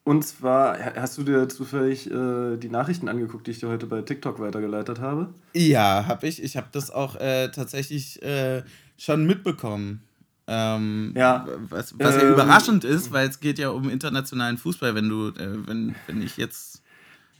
und 0.04 0.26
zwar, 0.26 0.78
hast 0.96 1.20
du 1.20 1.24
dir 1.24 1.48
zufällig 1.50 2.10
äh, 2.10 2.58
die 2.58 2.70
Nachrichten 2.70 3.10
angeguckt, 3.10 3.46
die 3.46 3.52
ich 3.52 3.60
dir 3.60 3.70
heute 3.70 3.86
bei 3.86 4.02
TikTok 4.02 4.40
weitergeleitet 4.40 5.00
habe? 5.00 5.30
Ja, 5.54 6.06
habe 6.08 6.28
ich. 6.28 6.42
Ich 6.42 6.58
habe 6.58 6.68
das 6.72 6.90
auch 6.90 7.16
äh, 7.18 7.50
tatsächlich 7.50 8.20
äh, 8.24 8.64
schon 8.98 9.28
mitbekommen. 9.28 10.02
Ähm, 10.48 11.14
ja. 11.16 11.46
Was, 11.70 11.94
was 12.00 12.16
ähm, 12.16 12.22
ja 12.22 12.30
überraschend 12.30 12.86
ist, 12.86 13.12
weil 13.12 13.30
es 13.30 13.40
geht 13.40 13.60
ja 13.60 13.70
um 13.70 13.88
internationalen 13.88 14.58
Fußball, 14.58 14.96
wenn 14.96 15.10
du, 15.10 15.28
äh, 15.28 15.68
wenn, 15.68 15.94
wenn 16.08 16.24
ich 16.24 16.38
jetzt 16.38 16.82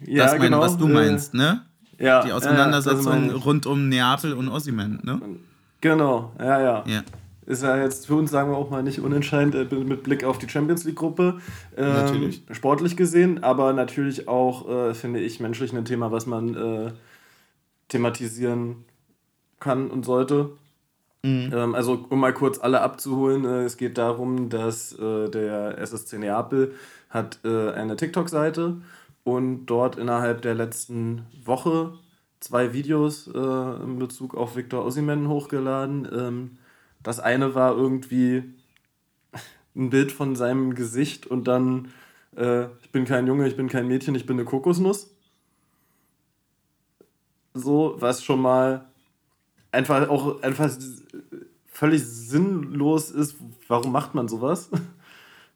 ja, 0.02 0.26
das 0.26 0.34
meine, 0.34 0.46
genau, 0.46 0.60
was 0.60 0.78
du 0.78 0.88
äh, 0.88 0.94
meinst, 0.94 1.34
ne? 1.34 1.66
Ja, 2.00 2.24
die 2.24 2.32
Auseinandersetzung 2.32 3.30
ja, 3.30 3.36
rund 3.36 3.66
um 3.66 3.90
Neapel 3.90 4.34
und 4.34 4.48
Ossiman, 4.50 5.00
ne? 5.04 5.22
Genau, 5.82 6.32
ja, 6.40 6.62
ja. 6.62 6.84
ja. 6.86 7.04
Ist 7.46 7.64
ja 7.64 7.78
jetzt 7.78 8.06
für 8.06 8.16
uns, 8.16 8.30
sagen 8.30 8.52
wir 8.52 8.58
auch 8.58 8.70
mal, 8.70 8.84
nicht 8.84 9.00
unentscheidend 9.00 9.56
äh, 9.56 9.76
mit 9.76 10.04
Blick 10.04 10.24
auf 10.24 10.38
die 10.38 10.48
Champions 10.48 10.84
League-Gruppe. 10.84 11.40
Ähm, 11.76 11.94
natürlich. 11.94 12.44
Sportlich 12.52 12.96
gesehen, 12.96 13.44
aber 13.44 13.74
natürlich 13.74 14.28
auch, 14.28 14.70
äh, 14.70 14.94
finde 14.94 15.20
ich, 15.20 15.40
menschlich 15.40 15.74
ein 15.74 15.84
Thema, 15.84 16.12
was 16.12 16.28
man 16.28 16.56
äh, 16.56 16.92
thematisieren 17.88 18.86
kann 19.60 19.90
und 19.90 20.06
sollte. 20.06 20.52
Mhm. 21.24 21.52
Ähm, 21.52 21.76
also, 21.76 22.06
um 22.10 22.20
mal 22.20 22.34
kurz 22.34 22.60
alle 22.60 22.82
abzuholen, 22.82 23.44
äh, 23.46 23.64
es 23.64 23.78
geht 23.78 23.98
darum, 23.98 24.50
dass 24.50 24.94
äh, 24.94 25.30
der 25.30 25.80
SSC 25.80 26.20
Neapel 26.20 26.76
hat 27.10 27.40
äh, 27.44 27.72
eine 27.72 27.96
TikTok-Seite 27.96 28.78
und 29.30 29.66
dort 29.68 29.98
innerhalb 29.98 30.42
der 30.42 30.56
letzten 30.56 31.26
Woche 31.44 31.94
zwei 32.40 32.74
Videos 32.74 33.28
äh, 33.28 33.84
in 33.84 34.00
Bezug 34.00 34.36
auf 34.36 34.56
Victor 34.56 34.86
Osimhen 34.86 35.28
hochgeladen. 35.28 36.08
Ähm, 36.12 36.58
das 37.04 37.20
eine 37.20 37.56
war 37.56 37.76
irgendwie 37.76 38.44
ein 39.76 39.90
Bild 39.90 40.12
von 40.12 40.36
seinem 40.36 40.74
Gesicht 40.76 41.28
und 41.28 41.48
dann, 41.48 41.90
äh, 42.36 42.66
ich 42.82 42.92
bin 42.92 43.06
kein 43.06 43.28
Junge, 43.28 43.48
ich 43.48 43.56
bin 43.56 43.70
kein 43.70 43.88
Mädchen, 43.88 44.16
ich 44.16 44.26
bin 44.26 44.38
eine 44.38 44.46
Kokosnuss. 44.46 45.16
So, 47.54 47.96
was 48.00 48.24
schon 48.24 48.42
mal 48.42 48.88
einfach 49.72 50.10
auch 50.10 50.42
einfach 50.42 50.72
völlig 51.68 52.04
sinnlos 52.06 53.12
ist. 53.12 53.36
Warum 53.68 53.92
macht 53.92 54.16
man 54.16 54.28
sowas? 54.28 54.70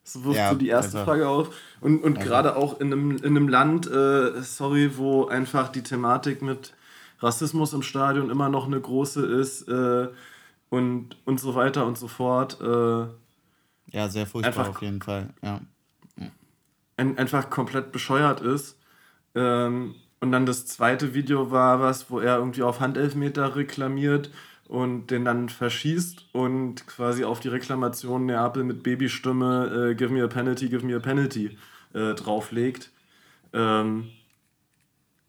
Das 0.04 0.22
wirft 0.22 0.36
ja, 0.36 0.50
so 0.50 0.56
die 0.56 0.68
erste 0.68 0.98
einfach. 0.98 1.12
Frage 1.12 1.28
auf. 1.28 1.56
Und, 1.80 2.04
und 2.04 2.18
also. 2.18 2.28
gerade 2.28 2.56
auch 2.56 2.78
in 2.80 2.92
einem, 2.92 3.16
in 3.16 3.24
einem 3.24 3.48
Land, 3.48 3.90
äh, 3.90 4.42
sorry, 4.42 4.96
wo 4.96 5.26
einfach 5.26 5.68
die 5.68 5.82
Thematik 5.82 6.42
mit 6.42 6.74
Rassismus 7.20 7.72
im 7.72 7.82
Stadion 7.82 8.30
immer 8.30 8.50
noch 8.50 8.66
eine 8.66 8.80
große 8.80 9.24
ist 9.24 9.66
äh, 9.68 10.08
und, 10.68 11.16
und 11.24 11.40
so 11.40 11.54
weiter 11.54 11.86
und 11.86 11.96
so 11.96 12.08
fort. 12.08 12.60
Äh, 12.60 13.06
ja, 13.96 14.08
sehr 14.08 14.26
furchtbar 14.26 14.48
einfach, 14.48 14.68
auf 14.68 14.82
jeden 14.82 15.00
Fall, 15.00 15.30
ja. 15.42 15.60
Ein, 16.96 17.18
einfach 17.18 17.50
komplett 17.50 17.90
bescheuert 17.90 18.40
ist. 18.40 18.78
Ähm, 19.34 19.94
und 20.20 20.32
dann 20.32 20.46
das 20.46 20.66
zweite 20.66 21.12
Video 21.14 21.50
war 21.50 21.80
was, 21.80 22.10
wo 22.10 22.20
er 22.20 22.36
irgendwie 22.36 22.62
auf 22.62 22.80
Handelfmeter 22.80 23.56
reklamiert 23.56 24.30
und 24.68 25.08
den 25.08 25.24
dann 25.24 25.48
verschießt 25.48 26.26
und 26.32 26.86
quasi 26.86 27.24
auf 27.24 27.40
die 27.40 27.48
Reklamation 27.48 28.26
Neapel 28.26 28.64
mit 28.64 28.82
Babystimme 28.82 29.90
äh, 29.90 29.94
Give 29.94 30.12
me 30.12 30.22
a 30.22 30.28
penalty, 30.28 30.68
give 30.68 30.84
me 30.84 30.96
a 30.96 31.00
penalty 31.00 31.58
äh, 31.92 32.14
drauflegt. 32.14 32.90
Ähm, 33.52 34.08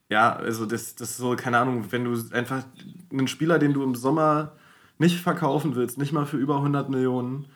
ja, 0.10 0.36
also 0.36 0.66
das, 0.66 0.96
das 0.96 1.12
ist 1.12 1.18
so, 1.18 1.36
keine 1.36 1.58
Ahnung, 1.58 1.92
wenn 1.92 2.06
du 2.06 2.18
einfach 2.32 2.64
einen 3.12 3.28
Spieler, 3.28 3.60
den 3.60 3.74
du 3.74 3.84
im 3.84 3.96
Sommer 3.96 4.54
nicht 4.98 5.20
verkaufen 5.20 5.76
willst, 5.76 5.98
nicht 5.98 6.14
mal 6.14 6.26
für 6.26 6.38
über 6.38 6.58
100 6.58 6.90
Millionen, 6.90 7.48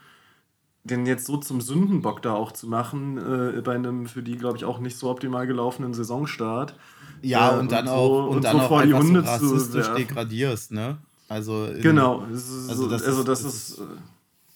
den 0.84 1.06
jetzt 1.06 1.26
so 1.26 1.38
zum 1.38 1.62
Sündenbock 1.62 2.22
da 2.22 2.34
auch 2.34 2.52
zu 2.52 2.68
machen, 2.68 3.18
äh, 3.18 3.62
bei 3.62 3.76
einem 3.76 4.08
für 4.08 4.24
die, 4.24 4.38
glaube 4.38 4.58
ich, 4.58 4.66
auch 4.66 4.80
nicht 4.80 4.98
so 4.98 5.10
optimal 5.10 5.46
gelaufenen 5.46 5.94
Saisonstart. 5.94 6.76
Ja, 7.22 7.56
äh, 7.56 7.60
und 7.60 7.72
dann 7.72 7.86
und 7.86 7.94
auch, 7.94 8.08
so, 8.08 8.24
und, 8.24 8.36
und 8.38 8.46
dann 8.46 8.58
so 8.58 8.64
auch 8.64 8.68
vor 8.68 8.84
die 8.84 8.94
Hunde 8.94 9.22
so 9.22 9.28
rassistisch 9.28 9.86
zu 9.86 9.96
degradierst, 9.96 10.72
ne? 10.72 10.98
Also 11.30 11.66
in, 11.66 11.82
genau, 11.82 12.22
also, 12.22 12.74
so, 12.74 12.90
das, 12.90 13.04
also 13.04 13.24
das, 13.24 13.44
ist, 13.44 13.70
ist, 13.70 13.80
ist, 13.80 13.82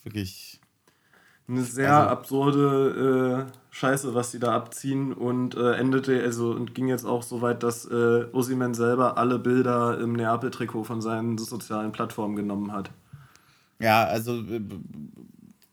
wirklich 0.04 0.60
eine 1.48 1.62
sehr 1.62 1.96
also, 1.96 2.10
absurde 2.10 3.48
äh, 3.48 3.58
Scheiße, 3.70 4.16
was 4.16 4.32
sie 4.32 4.40
da 4.40 4.56
abziehen 4.56 5.14
und 5.14 5.56
äh, 5.56 5.74
endete, 5.74 6.22
also 6.24 6.52
und 6.52 6.74
ging 6.74 6.88
jetzt 6.88 7.06
auch 7.06 7.22
so 7.22 7.42
weit, 7.42 7.62
dass 7.62 7.86
äh, 7.86 8.26
Osimen 8.34 8.74
selber 8.74 9.18
alle 9.18 9.38
Bilder 9.38 10.00
im 10.00 10.14
Neapel-Trikot 10.14 10.84
von 10.84 11.02
seinen 11.02 11.38
sozialen 11.38 11.92
Plattformen 11.92 12.36
genommen 12.36 12.72
hat. 12.72 12.90
Ja, 13.80 14.06
also 14.06 14.40
äh, 14.40 14.62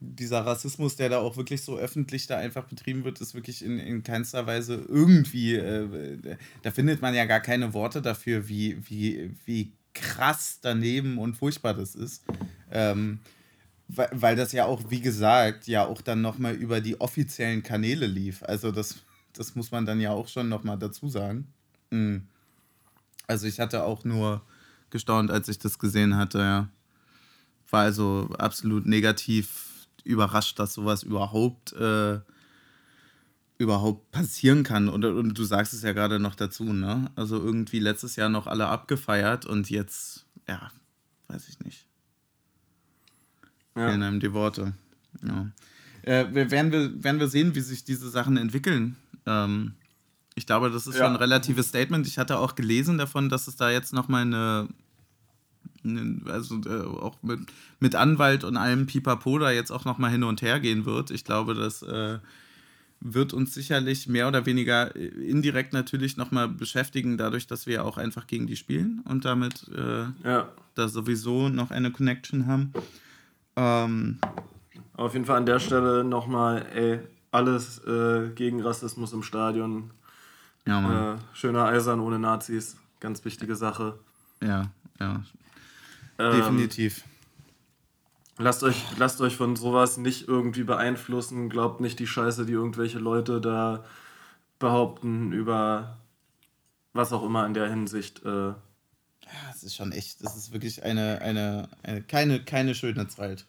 dieser 0.00 0.44
Rassismus, 0.44 0.96
der 0.96 1.08
da 1.08 1.18
auch 1.18 1.36
wirklich 1.36 1.62
so 1.62 1.78
öffentlich 1.78 2.26
da 2.26 2.36
einfach 2.36 2.64
betrieben 2.64 3.04
wird, 3.04 3.20
ist 3.20 3.34
wirklich 3.34 3.64
in, 3.64 3.78
in 3.78 4.02
keinster 4.02 4.46
Weise 4.46 4.74
irgendwie, 4.88 5.54
äh, 5.54 6.36
da 6.62 6.70
findet 6.70 7.00
man 7.00 7.14
ja 7.14 7.24
gar 7.26 7.40
keine 7.40 7.72
Worte 7.72 8.02
dafür, 8.02 8.48
wie, 8.48 8.78
wie, 8.88 9.30
wie 9.44 9.72
krass 9.94 10.58
daneben 10.62 11.18
und 11.18 11.36
furchtbar 11.36 11.74
das 11.74 11.94
ist. 11.94 12.22
Ähm, 12.70 13.20
weil, 13.88 14.08
weil 14.12 14.36
das 14.36 14.52
ja 14.52 14.66
auch, 14.66 14.82
wie 14.88 15.00
gesagt, 15.00 15.66
ja 15.66 15.86
auch 15.86 16.00
dann 16.00 16.20
nochmal 16.20 16.54
über 16.54 16.80
die 16.80 17.00
offiziellen 17.00 17.62
Kanäle 17.62 18.06
lief. 18.06 18.42
Also 18.42 18.70
das, 18.70 18.96
das 19.32 19.54
muss 19.54 19.70
man 19.70 19.86
dann 19.86 20.00
ja 20.00 20.10
auch 20.10 20.28
schon 20.28 20.48
nochmal 20.48 20.78
dazu 20.78 21.08
sagen. 21.08 21.48
Mhm. 21.90 22.26
Also 23.26 23.46
ich 23.46 23.60
hatte 23.60 23.84
auch 23.84 24.04
nur 24.04 24.42
gestaunt, 24.90 25.30
als 25.30 25.48
ich 25.48 25.58
das 25.58 25.78
gesehen 25.78 26.16
hatte, 26.16 26.38
ja. 26.38 26.68
War 27.70 27.82
also 27.82 28.28
absolut 28.36 28.86
negativ 28.86 29.86
überrascht, 30.02 30.58
dass 30.58 30.74
sowas 30.74 31.04
überhaupt 31.04 31.72
äh, 31.74 32.18
überhaupt 33.60 34.10
passieren 34.10 34.62
kann. 34.62 34.88
Und, 34.88 35.04
und 35.04 35.34
du 35.34 35.44
sagst 35.44 35.74
es 35.74 35.82
ja 35.82 35.92
gerade 35.92 36.18
noch 36.18 36.34
dazu, 36.34 36.64
ne? 36.72 37.10
Also 37.14 37.36
irgendwie 37.36 37.78
letztes 37.78 38.16
Jahr 38.16 38.30
noch 38.30 38.46
alle 38.46 38.68
abgefeiert 38.68 39.44
und 39.44 39.68
jetzt, 39.68 40.24
ja, 40.48 40.70
weiß 41.28 41.46
ich 41.48 41.60
nicht. 41.60 41.86
Ja. 43.76 43.88
Fehlen 43.88 44.02
einem 44.02 44.18
die 44.18 44.32
Worte. 44.32 44.72
Ja. 45.22 45.50
Äh, 46.02 46.50
werden, 46.50 46.72
wir, 46.72 47.04
werden 47.04 47.20
wir 47.20 47.28
sehen, 47.28 47.54
wie 47.54 47.60
sich 47.60 47.84
diese 47.84 48.08
Sachen 48.08 48.38
entwickeln. 48.38 48.96
Ähm, 49.26 49.74
ich 50.34 50.46
glaube, 50.46 50.70
das 50.70 50.86
ist 50.86 50.94
ja. 50.94 51.04
schon 51.04 51.12
ein 51.12 51.20
relatives 51.20 51.68
Statement. 51.68 52.06
Ich 52.06 52.16
hatte 52.18 52.38
auch 52.38 52.54
gelesen 52.54 52.96
davon, 52.96 53.28
dass 53.28 53.46
es 53.46 53.56
da 53.56 53.70
jetzt 53.70 53.92
nochmal 53.92 54.22
eine, 54.22 54.68
eine, 55.84 56.22
also 56.32 56.58
äh, 56.64 56.82
auch 56.82 57.22
mit, 57.22 57.40
mit 57.78 57.94
Anwalt 57.94 58.42
und 58.44 58.56
allem 58.56 58.86
Pipapo 58.86 59.38
da 59.38 59.50
jetzt 59.50 59.70
auch 59.70 59.84
nochmal 59.84 60.10
hin 60.10 60.22
und 60.22 60.40
her 60.40 60.60
gehen 60.60 60.86
wird. 60.86 61.10
Ich 61.10 61.24
glaube, 61.24 61.52
dass 61.52 61.82
äh, 61.82 62.20
wird 63.00 63.32
uns 63.32 63.54
sicherlich 63.54 64.06
mehr 64.08 64.28
oder 64.28 64.46
weniger 64.46 64.94
äh, 64.94 65.06
indirekt 65.06 65.72
natürlich 65.72 66.16
nochmal 66.16 66.48
beschäftigen, 66.48 67.16
dadurch, 67.16 67.46
dass 67.46 67.66
wir 67.66 67.84
auch 67.84 67.96
einfach 67.96 68.26
gegen 68.26 68.46
die 68.46 68.56
spielen 68.56 69.02
und 69.08 69.24
damit 69.24 69.66
äh, 69.74 70.06
ja. 70.28 70.48
da 70.74 70.88
sowieso 70.88 71.48
noch 71.48 71.70
eine 71.70 71.90
Connection 71.90 72.46
haben. 72.46 72.72
Ähm, 73.56 74.18
Auf 74.94 75.14
jeden 75.14 75.24
Fall 75.24 75.38
an 75.38 75.46
der 75.46 75.60
Stelle 75.60 76.04
nochmal, 76.04 76.66
ey, 76.74 77.00
alles 77.30 77.78
äh, 77.84 78.30
gegen 78.34 78.60
Rassismus 78.60 79.12
im 79.12 79.22
Stadion. 79.22 79.90
Ja, 80.66 81.14
Äh, 81.14 81.18
schöner 81.32 81.64
Eisern 81.64 82.00
ohne 82.00 82.18
Nazis, 82.18 82.76
ganz 83.00 83.24
wichtige 83.24 83.56
Sache. 83.56 83.98
Ja, 84.42 84.70
ja. 84.98 85.22
Ähm, 86.18 86.36
Definitiv. 86.36 87.04
Lasst 88.40 88.62
euch, 88.62 88.82
lasst 88.96 89.20
euch 89.20 89.36
von 89.36 89.54
sowas 89.54 89.98
nicht 89.98 90.26
irgendwie 90.26 90.62
beeinflussen. 90.62 91.50
Glaubt 91.50 91.82
nicht 91.82 91.98
die 91.98 92.06
Scheiße, 92.06 92.46
die 92.46 92.54
irgendwelche 92.54 92.98
Leute 92.98 93.38
da 93.38 93.84
behaupten 94.58 95.32
über 95.32 95.98
was 96.94 97.12
auch 97.12 97.22
immer 97.22 97.44
in 97.44 97.52
der 97.52 97.68
Hinsicht. 97.68 98.24
Äh. 98.24 98.48
Ja, 98.48 98.56
es 99.54 99.62
ist 99.62 99.76
schon 99.76 99.92
echt, 99.92 100.24
das 100.24 100.36
ist 100.36 100.52
wirklich 100.52 100.82
eine, 100.82 101.20
eine, 101.20 101.68
eine 101.82 102.02
keine, 102.02 102.42
keine 102.42 102.74
schöne 102.74 103.08
Zeit. 103.08 103.44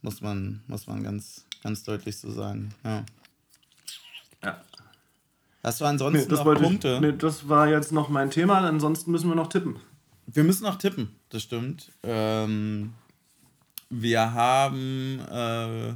Muss 0.00 0.22
man, 0.22 0.62
muss 0.68 0.86
man 0.86 1.02
ganz, 1.02 1.44
ganz 1.62 1.84
deutlich 1.84 2.16
so 2.16 2.30
sagen. 2.30 2.74
Ja. 2.84 3.04
ja. 4.42 4.60
Hast 5.62 5.82
du 5.82 5.84
ansonsten 5.84 6.32
nee, 6.32 6.44
noch 6.44 6.54
Punkte? 6.54 6.94
Ich, 6.94 7.00
nee, 7.00 7.12
das 7.12 7.48
war 7.48 7.68
jetzt 7.68 7.92
noch 7.92 8.08
mein 8.08 8.30
Thema, 8.30 8.60
ansonsten 8.60 9.10
müssen 9.10 9.28
wir 9.28 9.36
noch 9.36 9.48
tippen. 9.48 9.76
Wir 10.26 10.44
müssen 10.44 10.62
noch 10.62 10.76
tippen, 10.76 11.14
das 11.28 11.42
stimmt. 11.42 11.92
Ähm, 12.02 12.94
Wir 13.90 14.34
haben 14.34 15.20
äh, 15.30 15.94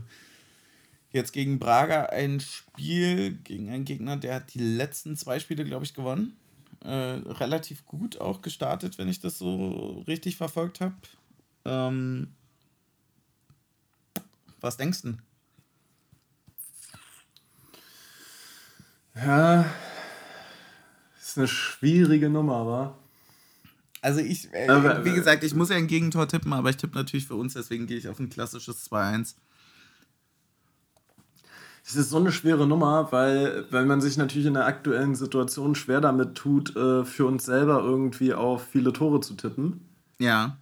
jetzt 1.10 1.32
gegen 1.32 1.58
Braga 1.58 2.06
ein 2.06 2.40
Spiel 2.40 3.32
gegen 3.44 3.68
einen 3.70 3.84
Gegner, 3.84 4.16
der 4.16 4.36
hat 4.36 4.54
die 4.54 4.60
letzten 4.60 5.16
zwei 5.16 5.38
Spiele, 5.38 5.64
glaube 5.64 5.84
ich, 5.84 5.94
gewonnen. 5.94 6.36
Äh, 6.80 6.88
relativ 6.90 7.86
gut 7.86 8.20
auch 8.20 8.42
gestartet, 8.42 8.98
wenn 8.98 9.08
ich 9.08 9.20
das 9.20 9.38
so 9.38 10.02
richtig 10.06 10.36
verfolgt 10.36 10.80
habe. 10.80 10.96
Ähm, 11.64 12.34
was 14.60 14.76
denkst 14.76 15.02
du? 15.02 15.14
Ja, 19.14 19.66
ist 21.20 21.36
eine 21.36 21.46
schwierige 21.46 22.30
Nummer, 22.30 22.56
aber. 22.56 23.01
Also 24.02 24.20
ich, 24.20 24.52
äh, 24.52 25.04
wie 25.04 25.14
gesagt, 25.14 25.44
ich 25.44 25.54
muss 25.54 25.70
ja 25.70 25.76
ein 25.76 25.86
Gegentor 25.86 26.26
tippen, 26.26 26.52
aber 26.52 26.70
ich 26.70 26.76
tippe 26.76 26.98
natürlich 26.98 27.28
für 27.28 27.36
uns, 27.36 27.54
deswegen 27.54 27.86
gehe 27.86 27.96
ich 27.96 28.08
auf 28.08 28.18
ein 28.18 28.28
klassisches 28.28 28.90
2-1. 28.90 29.36
Es 31.84 31.94
ist 31.96 32.10
so 32.10 32.18
eine 32.18 32.32
schwere 32.32 32.66
Nummer, 32.66 33.12
weil, 33.12 33.64
weil 33.70 33.86
man 33.86 34.00
sich 34.00 34.16
natürlich 34.16 34.46
in 34.46 34.54
der 34.54 34.66
aktuellen 34.66 35.14
Situation 35.14 35.76
schwer 35.76 36.00
damit 36.00 36.34
tut, 36.34 36.74
äh, 36.76 37.04
für 37.04 37.26
uns 37.26 37.44
selber 37.44 37.80
irgendwie 37.80 38.34
auf 38.34 38.66
viele 38.66 38.92
Tore 38.92 39.20
zu 39.20 39.34
tippen. 39.34 39.88
Ja. 40.18 40.58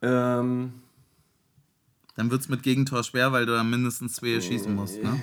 Ähm, 0.00 0.74
dann 2.16 2.30
wird 2.30 2.40
es 2.40 2.48
mit 2.48 2.62
Gegentor 2.62 3.02
schwer, 3.02 3.32
weil 3.32 3.46
du 3.46 3.52
da 3.52 3.64
mindestens 3.64 4.14
zwei 4.14 4.40
schießen 4.40 4.72
musst, 4.72 5.02
ne? 5.02 5.20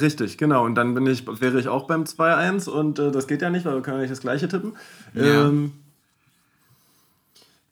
Richtig, 0.00 0.38
genau. 0.38 0.64
Und 0.64 0.74
dann 0.74 0.94
bin 0.94 1.06
ich, 1.06 1.26
wäre 1.26 1.60
ich 1.60 1.68
auch 1.68 1.86
beim 1.86 2.04
2-1 2.04 2.70
und 2.70 2.98
äh, 2.98 3.10
das 3.10 3.26
geht 3.26 3.42
ja 3.42 3.50
nicht, 3.50 3.66
weil 3.66 3.74
wir 3.74 3.82
können 3.82 3.98
ja 3.98 4.02
nicht 4.02 4.12
das 4.12 4.22
gleiche 4.22 4.48
tippen. 4.48 4.72
Ja. 5.12 5.48
Ähm, 5.48 5.72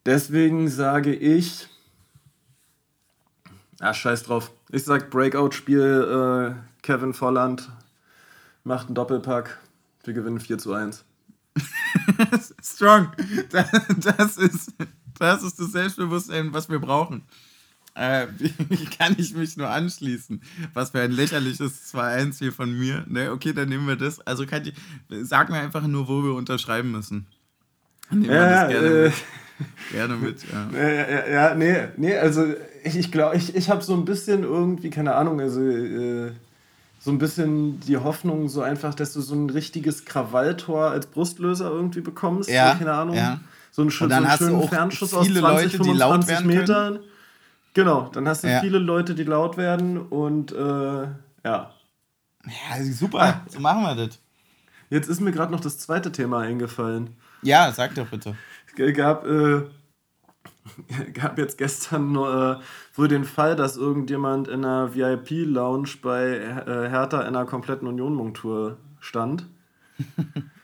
deswegen 0.08 0.68
sage 0.68 1.14
ich. 1.14 1.68
Ah, 3.78 3.92
scheiß 3.92 4.24
drauf. 4.24 4.50
Ich 4.70 4.84
sag 4.84 5.10
Breakout-Spiel, 5.10 6.54
äh, 6.56 6.82
Kevin 6.82 7.12
Volland 7.12 7.70
macht 8.64 8.86
einen 8.86 8.94
Doppelpack. 8.94 9.58
Wir 10.04 10.14
gewinnen 10.14 10.40
4 10.40 10.58
zu 10.58 10.72
1. 10.72 11.04
Strong. 12.62 13.12
Das 13.50 14.36
ist, 14.38 14.72
das 15.18 15.42
ist 15.42 15.60
das 15.60 15.72
Selbstbewusstsein, 15.72 16.52
was 16.52 16.70
wir 16.70 16.78
brauchen. 16.78 17.22
Äh, 17.94 18.28
kann 18.98 19.14
ich 19.18 19.34
mich 19.34 19.56
nur 19.56 19.68
anschließen. 19.68 20.40
Was 20.72 20.90
für 20.90 21.00
ein 21.00 21.12
lächerliches 21.12 21.92
2-1 21.94 22.38
hier 22.38 22.52
von 22.52 22.76
mir. 22.76 23.04
Ne, 23.08 23.30
okay, 23.30 23.52
dann 23.52 23.68
nehmen 23.68 23.86
wir 23.86 23.96
das. 23.96 24.20
Also 24.20 24.44
ich, 24.44 24.72
sag 25.22 25.50
mir 25.50 25.58
einfach 25.58 25.86
nur, 25.86 26.08
wo 26.08 26.22
wir 26.24 26.32
unterschreiben 26.32 26.92
müssen. 26.92 27.26
Nehmen 28.10 28.24
wir 28.24 28.34
ja, 28.34 28.62
das 28.62 28.70
gerne 28.70 28.88
äh, 28.88 29.04
mit. 29.04 29.14
Gerne 29.92 30.16
mit, 30.16 30.42
ja. 30.50 30.68
Ja, 30.72 31.28
ja, 31.28 31.54
nee, 31.54 31.88
nee, 31.96 32.16
also 32.16 32.44
ich, 32.84 32.96
ich 32.96 33.12
glaube, 33.12 33.36
ich, 33.36 33.54
ich 33.54 33.70
habe 33.70 33.82
so 33.82 33.94
ein 33.94 34.04
bisschen 34.04 34.44
irgendwie, 34.44 34.90
keine 34.90 35.14
Ahnung, 35.14 35.40
also 35.40 35.60
äh, 35.60 36.32
so 37.00 37.10
ein 37.10 37.18
bisschen 37.18 37.80
die 37.80 37.96
Hoffnung, 37.96 38.48
so 38.48 38.62
einfach, 38.62 38.94
dass 38.94 39.12
du 39.12 39.20
so 39.20 39.34
ein 39.34 39.50
richtiges 39.50 40.04
Krawalltor 40.04 40.90
als 40.90 41.06
Brustlöser 41.06 41.70
irgendwie 41.70 42.00
bekommst. 42.00 42.50
Ja, 42.50 42.74
keine 42.74 42.92
Ahnung. 42.92 43.16
Ja. 43.16 43.40
So 43.70 43.82
einen, 43.82 43.90
Und 43.90 44.08
dann 44.08 44.24
so 44.24 44.28
einen 44.28 44.38
schönen 44.38 44.68
Fernschuss 44.68 45.14
aus 45.14 45.26
20, 45.26 45.42
Leute, 45.42 45.70
25 45.70 46.44
Metern. 46.44 46.94
Können. 46.94 47.04
Genau, 47.74 48.10
dann 48.12 48.26
hast 48.26 48.42
du 48.42 48.48
ja. 48.48 48.60
viele 48.60 48.78
Leute, 48.78 49.14
die 49.14 49.22
laut 49.22 49.56
werden 49.56 49.98
und 49.98 50.52
äh, 50.52 50.56
ja. 50.56 51.14
Ja, 51.44 51.72
super, 52.92 53.20
ah. 53.20 53.40
so 53.48 53.60
machen 53.60 53.82
wir 53.82 54.06
das. 54.06 54.18
Jetzt 54.90 55.08
ist 55.08 55.20
mir 55.20 55.32
gerade 55.32 55.52
noch 55.52 55.60
das 55.60 55.78
zweite 55.78 56.10
Thema 56.10 56.40
eingefallen. 56.40 57.10
Ja, 57.42 57.70
sag 57.72 57.94
doch 57.94 58.08
bitte. 58.08 58.34
Es 58.78 58.96
gab, 58.96 59.26
äh, 59.26 59.62
gab 61.14 61.38
jetzt 61.38 61.58
gestern 61.58 62.14
äh, 62.14 62.56
wohl 62.94 63.08
den 63.08 63.24
Fall, 63.24 63.56
dass 63.56 63.76
irgendjemand 63.76 64.48
in 64.48 64.64
einer 64.64 64.94
VIP-Lounge 64.94 65.90
bei 66.02 66.36
äh, 66.36 66.88
Hertha 66.88 67.22
in 67.22 67.28
einer 67.28 67.46
kompletten 67.46 67.88
Union-Montur 67.88 68.78
stand. 69.00 69.46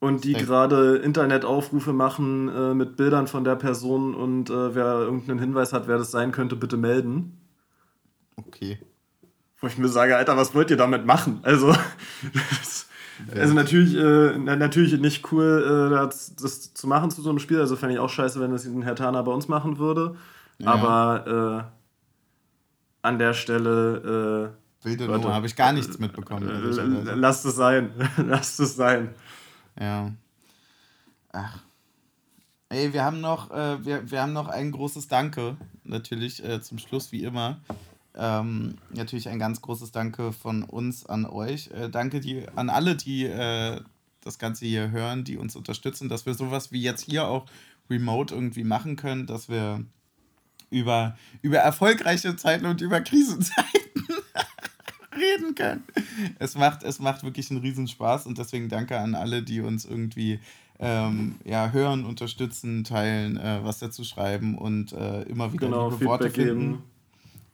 und 0.00 0.24
die 0.24 0.34
gerade 0.34 0.96
Internetaufrufe 0.96 1.92
machen 1.92 2.48
äh, 2.48 2.74
mit 2.74 2.96
Bildern 2.96 3.26
von 3.26 3.44
der 3.44 3.56
Person 3.56 4.14
und 4.14 4.50
äh, 4.50 4.74
wer 4.74 5.00
irgendeinen 5.00 5.38
Hinweis 5.38 5.72
hat, 5.72 5.88
wer 5.88 5.98
das 5.98 6.10
sein 6.10 6.32
könnte, 6.32 6.56
bitte 6.56 6.76
melden. 6.76 7.40
Okay. 8.36 8.78
Wo 9.58 9.66
ich 9.66 9.78
mir 9.78 9.88
sage, 9.88 10.16
Alter, 10.16 10.36
was 10.36 10.54
wollt 10.54 10.70
ihr 10.70 10.76
damit 10.76 11.06
machen? 11.06 11.40
Also, 11.42 11.74
also 13.34 13.54
natürlich, 13.54 13.94
äh, 13.94 14.38
natürlich 14.38 14.98
nicht 15.00 15.30
cool, 15.32 15.90
äh, 15.90 15.90
das, 15.90 16.34
das, 16.36 16.74
zu 16.74 16.86
machen 16.86 17.10
zu 17.10 17.22
so 17.22 17.30
einem 17.30 17.38
Spiel. 17.38 17.60
Also 17.60 17.76
fände 17.76 17.94
ich 17.94 18.00
auch 18.00 18.10
scheiße, 18.10 18.40
wenn 18.40 18.50
das 18.50 18.64
ein 18.64 18.82
Herr 18.82 18.94
Tana 18.94 19.22
bei 19.22 19.32
uns 19.32 19.48
machen 19.48 19.78
würde. 19.78 20.16
Ja. 20.58 20.72
Aber 20.72 21.70
äh, 23.02 23.06
an 23.06 23.18
der 23.18 23.34
Stelle. 23.34 24.52
Äh, 24.82 24.84
Wilde 24.84 25.06
Nummer, 25.06 25.34
habe 25.34 25.46
ich 25.46 25.56
gar 25.56 25.72
nichts 25.72 25.98
mitbekommen. 25.98 26.48
lasst 27.16 27.44
es 27.44 27.56
sein. 27.56 27.90
lasst 28.18 28.60
es 28.60 28.76
sein. 28.76 29.14
Ja. 29.78 30.12
Ach. 31.32 31.58
Ey, 32.68 32.92
wir 32.92 33.04
haben 33.04 33.20
noch, 33.20 33.50
äh, 33.50 33.84
wir, 33.84 34.10
wir 34.10 34.22
haben 34.22 34.32
noch 34.32 34.48
ein 34.48 34.72
großes 34.72 35.06
Danke, 35.08 35.56
natürlich 35.84 36.44
äh, 36.44 36.60
zum 36.60 36.78
Schluss 36.78 37.12
wie 37.12 37.22
immer. 37.22 37.60
Ähm, 38.16 38.76
natürlich 38.90 39.28
ein 39.28 39.38
ganz 39.38 39.60
großes 39.60 39.92
Danke 39.92 40.32
von 40.32 40.62
uns 40.62 41.04
an 41.04 41.26
euch. 41.26 41.70
Äh, 41.70 41.90
danke 41.90 42.20
die, 42.20 42.48
an 42.56 42.70
alle, 42.70 42.96
die 42.96 43.24
äh, 43.24 43.80
das 44.22 44.38
Ganze 44.38 44.66
hier 44.66 44.90
hören, 44.90 45.24
die 45.24 45.36
uns 45.36 45.56
unterstützen, 45.56 46.08
dass 46.08 46.26
wir 46.26 46.34
sowas 46.34 46.72
wie 46.72 46.82
jetzt 46.82 47.02
hier 47.02 47.28
auch 47.28 47.46
remote 47.88 48.34
irgendwie 48.34 48.64
machen 48.64 48.96
können, 48.96 49.26
dass 49.26 49.48
wir 49.48 49.84
über, 50.70 51.16
über 51.42 51.58
erfolgreiche 51.58 52.36
Zeiten 52.36 52.66
und 52.66 52.80
über 52.80 53.00
Krisenzeiten 53.00 54.02
reden 55.16 55.54
können. 55.54 55.84
Es 56.38 56.56
macht, 56.56 56.82
es 56.82 56.98
macht 56.98 57.22
wirklich 57.22 57.50
einen 57.50 57.60
Riesenspaß 57.60 58.26
und 58.26 58.38
deswegen 58.38 58.68
danke 58.68 58.98
an 58.98 59.14
alle, 59.14 59.42
die 59.42 59.60
uns 59.60 59.84
irgendwie 59.84 60.40
ähm, 60.78 61.36
ja, 61.44 61.70
hören, 61.70 62.04
unterstützen, 62.04 62.84
teilen, 62.84 63.36
äh, 63.36 63.60
was 63.62 63.78
dazu 63.78 64.04
schreiben 64.04 64.58
und 64.58 64.92
äh, 64.92 65.22
immer 65.22 65.52
wieder 65.52 65.66
genau, 65.66 65.90
liebe 65.90 66.04
Worte 66.04 66.30
finden. 66.30 66.60
Geben. 66.60 66.82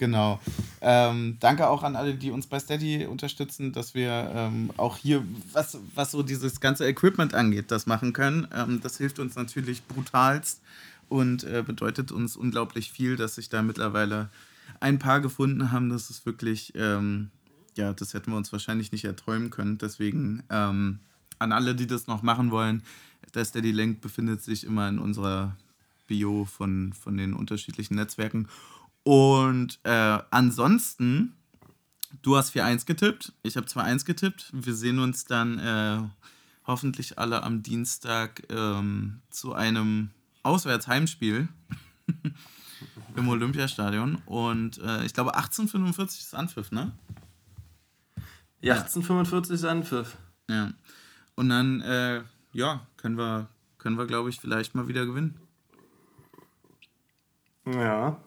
Genau. 0.03 0.40
Ähm, 0.80 1.36
danke 1.38 1.68
auch 1.68 1.84
an 1.84 1.94
alle, 1.94 2.16
die 2.16 2.32
uns 2.32 2.48
bei 2.48 2.59
Steady 2.59 3.07
unterstützen, 3.07 3.70
dass 3.70 3.94
wir 3.94 4.32
ähm, 4.34 4.72
auch 4.76 4.96
hier, 4.96 5.24
was, 5.53 5.78
was 5.94 6.11
so 6.11 6.24
dieses 6.24 6.59
ganze 6.59 6.88
Equipment 6.88 7.34
angeht, 7.34 7.70
das 7.70 7.86
machen 7.86 8.12
können. 8.12 8.48
Ähm, 8.53 8.80
das 8.82 8.98
hilft 8.98 9.20
uns 9.20 9.36
natürlich 9.36 9.84
brutalst 9.84 10.61
und 11.09 11.44
äh, 11.44 11.62
bedeutet 11.64 12.11
uns 12.11 12.34
unglaublich 12.36 12.90
viel, 12.90 13.14
dass 13.14 13.36
sich 13.36 13.48
da 13.48 13.62
mittlerweile 13.62 14.28
ein 14.80 14.98
paar 14.98 15.20
gefunden 15.20 15.70
haben. 15.70 15.88
Das 15.88 16.11
ist 16.11 16.26
wirklich 16.26 16.72
ähm, 16.74 17.30
ja, 17.76 17.92
das 17.92 18.12
hätten 18.12 18.32
wir 18.32 18.36
uns 18.36 18.50
wahrscheinlich 18.50 18.90
nicht 18.90 19.05
erträumen 19.05 19.50
können. 19.50 19.78
Deswegen 19.78 20.42
ähm, 20.50 20.98
an 21.38 21.53
alle, 21.53 21.76
die 21.76 21.86
das 21.86 22.09
noch 22.09 22.22
machen 22.22 22.50
wollen, 22.50 22.82
der 23.36 23.44
Steady 23.44 23.70
Link 23.70 24.00
befindet 24.00 24.42
sich 24.42 24.64
immer 24.64 24.88
in 24.88 24.98
unserer 24.98 25.57
Bio 26.09 26.44
von, 26.44 26.92
von 26.92 27.16
den 27.16 27.34
unterschiedlichen 27.34 27.94
Netzwerken. 27.94 28.48
Und 29.05 29.80
äh, 29.84 30.18
ansonsten, 30.30 31.34
du 32.22 32.36
hast 32.36 32.55
4-1 32.55 32.86
getippt, 32.86 33.32
ich 33.42 33.57
habe 33.57 33.66
2-1 33.66 34.05
getippt. 34.05 34.50
Wir 34.53 34.74
sehen 34.74 34.98
uns 34.98 35.24
dann 35.24 35.59
äh, 35.59 36.03
hoffentlich 36.66 37.18
alle 37.18 37.42
am 37.42 37.62
Dienstag 37.62 38.42
ähm, 38.50 39.20
zu 39.30 39.55
einem 39.55 40.11
Auswärtsheimspiel 40.42 41.48
im 43.16 43.28
Olympiastadion. 43.28 44.22
Und 44.26 44.78
äh, 44.78 45.05
ich 45.05 45.14
glaube 45.14 45.34
1845 45.34 46.20
ist 46.20 46.34
Anpfiff, 46.34 46.70
ne? 46.70 46.92
Ja, 48.61 48.74
1845 48.74 49.55
ist 49.55 49.64
Anpfiff. 49.64 50.16
Ja. 50.48 50.72
Und 51.34 51.48
dann, 51.48 51.80
äh, 51.80 52.22
ja, 52.53 52.86
können 52.96 53.18
wir, 53.18 53.48
können 53.78 53.98
wir, 53.98 54.07
glaube 54.07 54.30
ich, 54.30 54.38
vielleicht 54.38 54.74
mal 54.76 54.86
wieder 54.86 55.05
gewinnen. 55.05 55.40
Ja. 57.66 58.20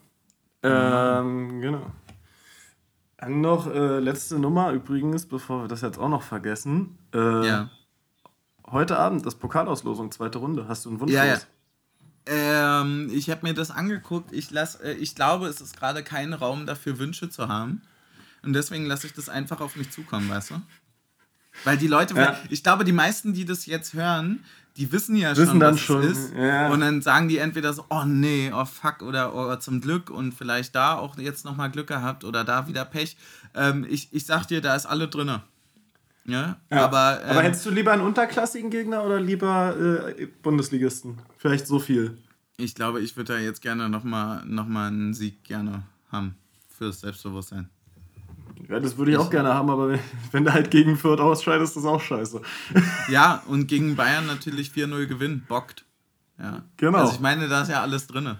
Ähm, 0.69 1.61
genau. 1.61 1.91
Dann 3.17 3.41
noch 3.41 3.67
äh, 3.67 3.99
letzte 3.99 4.39
Nummer 4.39 4.71
übrigens, 4.71 5.25
bevor 5.25 5.63
wir 5.63 5.67
das 5.67 5.81
jetzt 5.81 5.97
auch 5.97 6.09
noch 6.09 6.21
vergessen. 6.21 6.97
Äh, 7.13 7.47
ja. 7.47 7.69
Heute 8.69 8.97
Abend 8.97 9.25
das 9.25 9.35
Pokalauslosung, 9.35 10.11
zweite 10.11 10.39
Runde. 10.39 10.67
Hast 10.67 10.85
du 10.85 10.89
einen 10.89 10.99
Wunsch? 10.99 11.11
Ja, 11.11 11.25
ja. 11.25 11.37
Ähm, 12.27 13.09
ich 13.13 13.29
habe 13.29 13.45
mir 13.45 13.53
das 13.53 13.71
angeguckt. 13.71 14.31
Ich, 14.31 14.51
lass, 14.51 14.75
äh, 14.75 14.93
ich 14.93 15.15
glaube, 15.15 15.47
es 15.47 15.61
ist 15.61 15.77
gerade 15.77 16.03
kein 16.03 16.33
Raum 16.33 16.65
dafür, 16.65 16.97
Wünsche 16.97 17.29
zu 17.29 17.47
haben. 17.47 17.81
Und 18.43 18.53
deswegen 18.53 18.85
lasse 18.85 19.07
ich 19.07 19.13
das 19.13 19.29
einfach 19.29 19.61
auf 19.61 19.75
mich 19.75 19.91
zukommen, 19.91 20.29
weißt 20.29 20.51
du? 20.51 20.55
Weil 21.63 21.77
die 21.77 21.87
Leute, 21.87 22.15
ja. 22.15 22.37
ich 22.49 22.63
glaube, 22.63 22.83
die 22.83 22.91
meisten, 22.91 23.33
die 23.33 23.45
das 23.45 23.65
jetzt 23.65 23.93
hören, 23.93 24.43
die 24.77 24.91
wissen 24.91 25.15
ja 25.15 25.31
wissen 25.31 25.47
schon, 25.47 25.61
was 25.61 25.79
schon. 25.79 26.03
es 26.03 26.17
ist. 26.17 26.33
Ja. 26.35 26.69
Und 26.69 26.81
dann 26.81 27.01
sagen 27.01 27.29
die 27.29 27.37
entweder 27.37 27.71
so, 27.73 27.85
oh 27.89 28.03
nee, 28.05 28.51
oh 28.53 28.65
fuck, 28.65 29.01
oder 29.01 29.33
oh, 29.33 29.55
zum 29.55 29.79
Glück 29.81 30.09
und 30.09 30.33
vielleicht 30.33 30.75
da 30.75 30.95
auch 30.95 31.17
jetzt 31.17 31.45
nochmal 31.45 31.71
Glück 31.71 31.87
gehabt 31.87 32.23
oder 32.23 32.43
da 32.43 32.67
wieder 32.67 32.83
Pech. 32.83 33.15
Ähm, 33.53 33.85
ich, 33.89 34.09
ich 34.11 34.25
sag 34.25 34.45
dir, 34.47 34.61
da 34.61 34.75
ist 34.75 34.85
alle 34.85 35.07
drin. 35.07 35.39
Ja, 36.25 36.57
ja. 36.71 36.85
Aber, 36.85 37.21
ähm, 37.23 37.29
aber 37.29 37.43
hättest 37.43 37.65
du 37.65 37.69
lieber 37.69 37.93
einen 37.93 38.01
unterklassigen 38.01 38.69
Gegner 38.69 39.03
oder 39.03 39.19
lieber 39.19 39.75
äh, 40.17 40.25
Bundesligisten? 40.41 41.19
Vielleicht 41.37 41.67
so 41.67 41.79
viel. 41.79 42.17
Ich 42.57 42.73
glaube, 42.73 43.01
ich 43.01 43.15
würde 43.15 43.33
da 43.33 43.39
jetzt 43.39 43.61
gerne 43.61 43.89
nochmal 43.89 44.43
noch 44.45 44.67
mal 44.67 44.87
einen 44.87 45.13
Sieg 45.13 45.43
gerne 45.43 45.83
haben 46.11 46.35
für 46.67 46.85
das 46.85 47.01
Selbstbewusstsein. 47.01 47.69
Ja, 48.69 48.79
das 48.79 48.97
würde 48.97 49.11
ich, 49.11 49.17
auch 49.17 49.29
gerne 49.29 49.53
haben, 49.53 49.69
aber 49.69 49.99
wenn, 50.31 50.45
du 50.45 50.53
halt 50.53 50.71
gegen 50.71 50.97
Fürth 50.97 51.19
ausscheidest, 51.19 51.75
ist 51.75 51.83
das 51.83 51.91
auch 51.91 52.01
scheiße. 52.01 52.41
Ja, 53.09 53.43
und 53.47 53.67
gegen 53.67 53.95
Bayern 53.95 54.25
natürlich 54.25 54.69
4-0 54.69 55.05
gewinnen, 55.05 55.45
bockt. 55.47 55.85
Ja. 56.39 56.63
Genau. 56.77 56.99
Also 56.99 57.13
ich 57.13 57.19
meine, 57.19 57.47
da 57.47 57.61
ist 57.61 57.69
ja 57.69 57.81
alles 57.81 58.07
drin. 58.07 58.35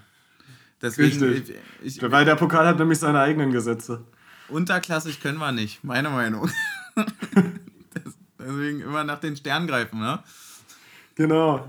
Deswegen, 0.82 1.22
Richtig. 1.22 1.56
Ich, 1.82 1.96
ich, 2.02 2.10
Weil 2.10 2.24
der 2.24 2.34
Pokal 2.34 2.66
hat 2.66 2.78
nämlich 2.78 2.98
seine 2.98 3.20
eigenen 3.20 3.50
Gesetze. 3.50 4.04
Unterklassig 4.48 5.20
können 5.20 5.38
wir 5.38 5.52
nicht, 5.52 5.82
meine 5.82 6.10
Meinung. 6.10 6.50
Deswegen 8.38 8.80
immer 8.80 9.02
nach 9.04 9.18
den 9.18 9.36
Sternen 9.36 9.66
greifen, 9.66 9.98
ne? 9.98 10.22
Genau. 11.14 11.66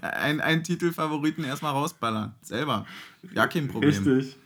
Ein, 0.00 0.40
einen 0.40 0.64
Titelfavoriten 0.64 1.44
erstmal 1.44 1.72
rausballern. 1.72 2.34
Selber. 2.42 2.86
Ja, 3.32 3.46
kein 3.46 3.68
Problem. 3.68 3.90
Richtig. 3.90 4.36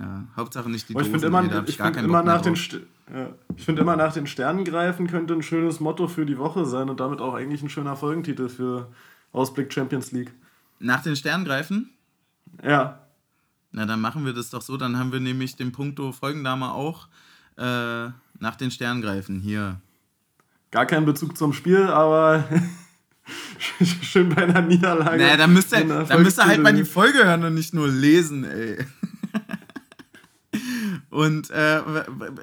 Ja, 0.00 0.24
Hauptsache 0.36 0.70
nicht 0.70 0.88
die 0.88 0.94
Aber 0.94 1.02
ich 1.02 1.10
finde 1.10 1.26
immer, 1.26 1.42
ich 1.66 1.76
find 1.76 1.96
immer 1.96 2.22
nach 2.22 2.40
den 2.40 2.54
ja, 2.54 3.30
ich 3.56 3.64
finde 3.64 3.82
immer 3.82 3.96
nach 3.96 4.12
den 4.12 4.26
Sternen 4.26 4.64
greifen 4.64 5.06
könnte 5.06 5.34
ein 5.34 5.42
schönes 5.42 5.80
Motto 5.80 6.08
für 6.08 6.26
die 6.26 6.38
Woche 6.38 6.66
sein 6.66 6.88
und 6.88 7.00
damit 7.00 7.20
auch 7.20 7.34
eigentlich 7.34 7.62
ein 7.62 7.70
schöner 7.70 7.96
Folgentitel 7.96 8.48
für 8.48 8.88
Ausblick 9.32 9.72
Champions 9.72 10.12
League. 10.12 10.32
Nach 10.78 11.02
den 11.02 11.16
Sternen 11.16 11.44
greifen? 11.44 11.90
Ja. 12.62 13.00
Na, 13.72 13.86
dann 13.86 14.00
machen 14.00 14.24
wir 14.24 14.32
das 14.32 14.50
doch 14.50 14.62
so. 14.62 14.76
Dann 14.76 14.98
haben 14.98 15.12
wir 15.12 15.20
nämlich 15.20 15.56
den 15.56 15.72
Punkto 15.72 16.12
Folgendame 16.12 16.70
auch 16.72 17.08
äh, 17.56 18.08
nach 18.38 18.56
den 18.56 18.70
Sternen 18.70 19.02
greifen. 19.02 19.40
Hier. 19.40 19.80
Gar 20.70 20.86
keinen 20.86 21.06
Bezug 21.06 21.36
zum 21.36 21.52
Spiel, 21.52 21.84
aber 21.84 22.44
schön 24.02 24.28
bei 24.28 24.42
einer 24.42 24.62
Niederlage. 24.62 25.18
Naja, 25.18 25.36
dann 25.36 25.52
müsst 25.52 25.72
ihr, 25.72 25.84
dann 25.84 26.22
müsst 26.22 26.38
ihr 26.38 26.46
halt 26.46 26.62
mal 26.62 26.74
die 26.74 26.84
Folge 26.84 27.24
hören 27.24 27.42
und 27.42 27.54
nicht 27.54 27.74
nur 27.74 27.88
lesen, 27.88 28.44
ey. 28.44 28.86
Und 31.10 31.50
äh, 31.50 31.82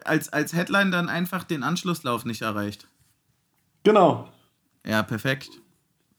als, 0.03 0.29
als 0.29 0.53
Headline 0.53 0.91
dann 0.91 1.09
einfach 1.09 1.43
den 1.43 1.63
Anschlusslauf 1.63 2.25
nicht 2.25 2.41
erreicht. 2.41 2.87
Genau. 3.83 4.29
Ja, 4.85 5.03
perfekt. 5.03 5.49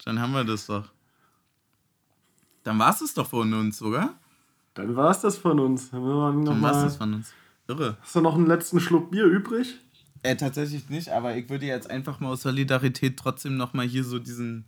Dann 0.05 0.21
haben 0.21 0.33
wir 0.33 0.45
das 0.45 0.67
doch. 0.67 0.91
Dann 2.63 2.79
war 2.79 2.91
es 2.91 2.99
das 2.99 3.15
doch 3.15 3.29
von 3.29 3.53
uns, 3.55 3.79
sogar. 3.79 4.15
Dann 4.75 4.95
war 4.95 5.11
es 5.11 5.21
das 5.21 5.39
von 5.39 5.59
uns. 5.59 5.91
Dann 5.91 6.03
war 6.63 6.71
es 6.73 6.83
das 6.83 6.97
von 6.97 7.15
uns. 7.15 7.33
Irre. 7.69 7.97
Hast 8.01 8.15
du 8.15 8.21
noch 8.21 8.35
einen 8.35 8.47
letzten 8.47 8.81
Schluck 8.81 9.11
Bier 9.11 9.25
übrig? 9.25 9.77
Äh, 10.23 10.37
tatsächlich 10.37 10.89
nicht, 10.89 11.09
aber 11.09 11.37
ich 11.37 11.49
würde 11.49 11.67
jetzt 11.67 11.91
einfach 11.91 12.21
mal 12.21 12.31
aus 12.31 12.43
Solidarität 12.43 13.17
trotzdem 13.17 13.57
nochmal 13.57 13.87
hier 13.87 14.05
so 14.05 14.19
diesen, 14.19 14.67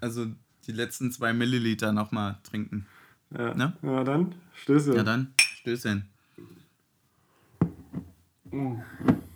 also 0.00 0.26
die 0.66 0.72
letzten 0.72 1.10
zwei 1.12 1.32
Milliliter 1.32 1.92
nochmal 1.92 2.38
trinken. 2.42 2.86
Ja. 3.30 3.54
Ne? 3.54 3.72
ja, 3.82 4.04
dann 4.04 4.34
Stößchen. 4.54 4.94
Ja, 4.94 5.02
dann 5.02 5.34
Stößchen. 5.38 6.08
嗯。 8.52 9.27